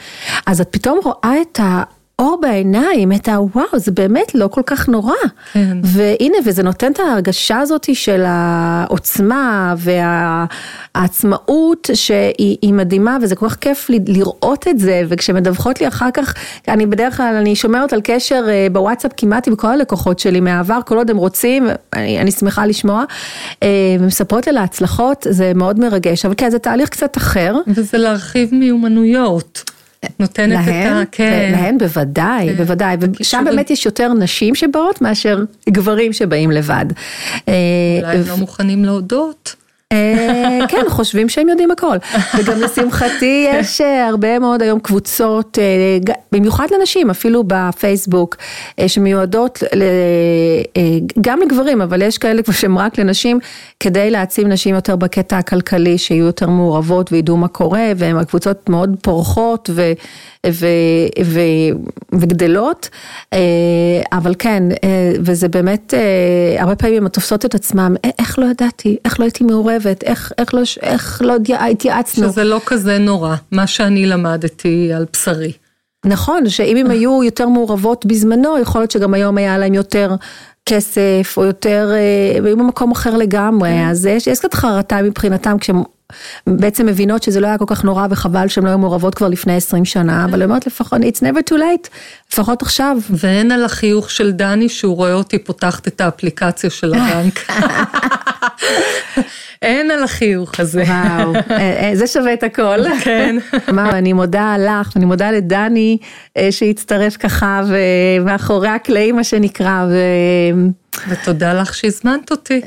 אז 0.47 0.61
את 0.61 0.69
פתאום 0.71 1.01
רואה 1.05 1.35
את 1.43 1.61
ה... 1.61 1.83
אור 2.21 2.39
בעיניים, 2.43 3.13
את 3.13 3.29
הוואו, 3.29 3.65
זה 3.77 3.93
באמת 3.93 4.35
לא 4.35 4.49
כל 4.49 4.61
כך 4.67 4.89
נורא. 4.89 5.15
כן. 5.53 5.79
והנה, 5.85 6.37
וזה 6.45 6.63
נותן 6.63 6.93
את 6.93 7.01
ההרגשה 7.01 7.59
הזאת 7.59 7.89
של 7.93 8.23
העוצמה 8.27 9.75
והעצמאות 10.95 11.91
שהיא 11.95 12.75
מדהימה, 12.75 13.17
וזה 13.23 13.37
כל 13.37 13.49
כך 13.49 13.57
כיף 13.57 13.91
לי 13.91 13.99
לראות 14.07 14.69
את 14.69 14.79
זה, 14.79 15.03
וכשמדווחות 15.09 15.81
לי 15.81 15.89
אחר 15.89 16.11
כך, 16.11 16.35
אני 16.69 16.87
בדרך 16.87 17.17
כלל, 17.17 17.35
אני 17.41 17.57
שומרת 17.57 17.93
על 17.93 18.01
קשר 18.05 18.45
אה, 18.49 18.67
בוואטסאפ 18.73 19.13
כמעט 19.17 19.49
עם 19.49 19.57
כל 19.57 19.69
הלקוחות 19.69 20.19
שלי 20.19 20.41
מהעבר, 20.41 20.79
כל 20.87 20.97
עוד 20.97 21.11
הם 21.11 21.17
רוצים, 21.17 21.67
אני, 21.93 22.21
אני 22.21 22.31
שמחה 22.31 22.67
לשמוע, 22.67 23.05
אה, 23.63 23.69
ומספרות 24.01 24.49
על 24.49 24.57
ההצלחות, 24.57 25.27
זה 25.31 25.53
מאוד 25.55 25.81
מרגש, 25.81 26.25
אבל 26.25 26.35
כן, 26.37 26.51
זה 26.51 26.59
תהליך 26.59 26.89
קצת 26.89 27.17
אחר. 27.17 27.57
וזה 27.67 27.99
להרחיב 27.99 28.55
מיומנויות. 28.55 29.71
נותנת 30.19 30.67
להן, 30.67 31.03
את 31.03 31.09
ה... 31.09 31.11
כן. 31.13 31.53
להן 31.53 31.79
בוודאי, 31.79 32.49
כן. 32.49 32.57
בוודאי, 32.57 32.97
ושם 33.21 33.45
באמת 33.45 33.71
יש 33.71 33.87
יותר 33.87 34.13
נשים 34.13 34.55
שבאות 34.55 35.03
מאשר 35.03 35.45
גברים 35.69 36.13
שבאים 36.13 36.51
לבד. 36.51 36.87
אולי 37.47 38.17
הם 38.17 38.29
לא 38.29 38.37
מוכנים 38.37 38.85
להודות. 38.85 39.55
אה, 39.93 40.59
כן, 40.69 40.83
חושבים 40.89 41.29
שהם 41.29 41.49
יודעים 41.49 41.71
הכל. 41.71 41.97
וגם 42.39 42.61
לשמחתי 42.61 43.47
יש 43.53 43.81
אה, 43.81 44.09
הרבה 44.09 44.39
מאוד 44.39 44.63
היום 44.63 44.81
קבוצות, 44.81 45.59
אה, 45.59 46.15
במיוחד 46.33 46.67
לנשים, 46.79 47.11
אפילו 47.11 47.45
בפייסבוק, 47.47 48.37
שמיועדות 48.87 49.63
גם 51.21 51.41
לגברים, 51.41 51.83
אבל 51.83 52.03
יש 52.03 52.19
כאלה 52.19 52.43
שהם 52.53 52.79
רק 52.79 52.99
לנשים, 52.99 53.39
כדי 53.81 54.11
להעצים 54.11 54.49
נשים 54.49 54.75
יותר 54.75 54.97
בקטע 54.97 55.39
הכלכלי, 55.39 55.99
שיהיו 55.99 56.27
יותר 56.27 56.49
מעורבות 56.49 57.13
וידעו 57.13 57.37
מה 57.37 57.49
קורה, 57.49 57.93
והן 57.97 58.17
הקבוצות 58.17 58.69
מאוד 58.69 58.97
פורחות 59.03 59.71
ו, 59.73 59.93
ו, 60.47 60.67
ו, 61.25 61.41
וגדלות, 62.13 62.89
אבל 64.13 64.35
כן, 64.39 64.63
וזה 65.21 65.49
באמת, 65.49 65.95
הרבה 66.59 66.77
פעמים 66.77 67.03
הן 67.03 67.09
תופסות 67.09 67.45
את 67.45 67.55
עצמם, 67.55 67.97
איך 68.19 68.39
לא 68.39 68.47
ידעתי, 68.47 68.97
איך 69.05 69.21
לא 69.21 69.25
הייתי 69.25 69.45
מעורבת, 69.45 69.80
איך, 69.87 70.33
איך 70.39 70.55
לא, 70.55 70.61
איך 70.83 71.23
לא 71.25 71.37
התייעצנו. 71.71 72.29
שזה 72.29 72.45
לא 72.45 72.61
כזה 72.67 72.99
נורא, 72.99 73.37
מה 73.53 73.67
שאני 73.67 74.07
למדתי 74.07 74.93
על 74.93 75.07
בשרי. 75.13 75.53
נכון, 76.07 76.49
שאם 76.49 76.77
הם 76.77 76.91
היו 76.91 77.25
יותר 77.25 77.49
מעורבות 77.49 78.07
בזמנו, 78.07 78.59
יכול 78.59 78.81
להיות 78.81 78.91
שגם 78.91 79.15
היום 79.15 79.39
היה 79.39 79.59
להם 79.59 79.75
יותר 79.75 80.15
כסף, 80.67 81.35
או 81.37 81.45
יותר, 81.45 81.91
אה, 81.93 82.45
היו 82.45 82.57
במקום 82.57 82.91
אחר 82.91 83.17
לגמרי, 83.17 83.71
כן. 83.71 83.89
אז 83.89 84.07
יש 84.07 84.39
קצת 84.39 84.55
חרטה 84.55 85.03
מבחינתם 85.03 85.59
כשהם 85.59 85.83
בעצם 86.47 86.87
מבינות 86.87 87.23
שזה 87.23 87.41
לא 87.41 87.47
היה 87.47 87.59
כל 87.59 87.65
כך 87.69 87.85
נורא 87.85 88.07
וחבל 88.11 88.49
שהן 88.49 88.65
לא 88.65 88.69
היו 88.69 88.79
מעורבות 88.79 89.15
כבר 89.15 89.29
לפני 89.29 89.57
20 89.57 89.85
שנה, 89.85 90.25
אבל 90.25 90.35
אני 90.35 90.45
אומרת 90.45 90.67
לפחות, 90.67 91.01
it's 91.01 91.19
never 91.19 91.51
too 91.51 91.57
late, 91.57 91.89
לפחות 92.33 92.63
עכשיו. 92.63 92.97
ואין 93.11 93.53
על 93.53 93.65
החיוך 93.65 94.11
של 94.11 94.33
דני 94.33 94.69
שהוא 94.69 94.97
רואה 94.97 95.13
אותי 95.13 95.39
פותחת 95.39 95.89
את 95.89 96.01
האפליקציה 96.01 96.71
של 96.71 96.95
הבנק. 96.95 97.41
אין 99.63 99.91
על 99.91 100.03
החיוך 100.05 100.61
הזה. 100.61 100.83
וואו, 100.83 101.35
אה, 101.35 101.89
אה, 101.89 101.91
זה 101.95 102.07
שווה 102.07 102.35
את 102.35 102.43
הכל. 102.43 102.79
כן. 103.01 103.37
וואו, 103.75 103.91
אני 103.91 104.13
מודה 104.13 104.57
לך, 104.59 104.93
ואני 104.95 105.07
מודה 105.07 105.31
לדני 105.31 105.99
אה, 106.37 106.53
שהצטרף 106.53 107.17
ככה, 107.17 107.63
ומאחורי 107.69 108.69
הקלעים 108.69 109.17
מה 109.17 109.25
שנקרא. 109.25 109.87
ו... 109.91 109.97
ותודה 111.09 111.55
לך 111.55 111.75
שהזמנת 111.75 112.31
אותי. 112.31 112.61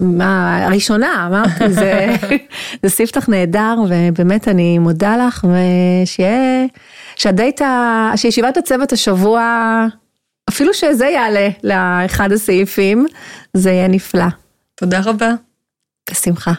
מה, 0.00 0.64
הראשונה, 0.66 1.26
אמרתי, 1.26 1.72
זה, 1.72 2.06
זה 2.82 2.88
ספתח 2.88 3.28
נהדר, 3.28 3.74
ובאמת 3.88 4.48
אני 4.48 4.78
מודה 4.78 5.16
לך, 5.26 5.44
ושיהיה, 5.44 6.66
שהדייט, 7.16 7.60
שישיבת 8.16 8.56
הצוות 8.56 8.92
השבוע, 8.92 9.42
אפילו 10.48 10.74
שזה 10.74 11.06
יעלה 11.06 11.48
לאחד 11.64 12.32
הסעיפים, 12.32 13.06
זה 13.54 13.70
יהיה 13.70 13.88
נפלא. 13.88 14.26
תודה 14.74 15.00
רבה. 15.04 15.30
בשמחה. 16.10 16.52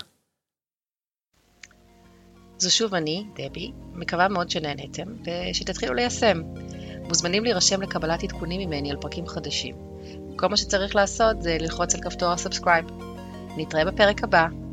זו 2.58 2.76
שוב 2.76 2.96
אני, 2.96 3.26
דבי, 3.36 3.72
מקווה 3.94 4.28
מאוד 4.28 4.50
שנהנתם, 4.50 5.08
ושתתחילו 5.52 5.94
ליישם. 5.94 6.42
מוזמנים 7.04 7.44
להירשם 7.44 7.82
לקבלת 7.82 8.24
עדכונים 8.24 8.70
ממני 8.70 8.92
על 8.92 8.98
פרקים 9.02 9.28
חדשים. 9.28 9.76
כל 10.36 10.48
מה 10.48 10.58
שצריך 10.58 10.96
לעשות 10.96 11.42
זה 11.42 11.58
ללחוץ 11.60 11.96
על 11.96 12.02
כפתור 12.02 12.32
ה 12.32 12.37
subscribe. 12.37 12.86
נתראה 13.60 13.86
בפרק 13.86 14.24
הבא. 14.24 14.69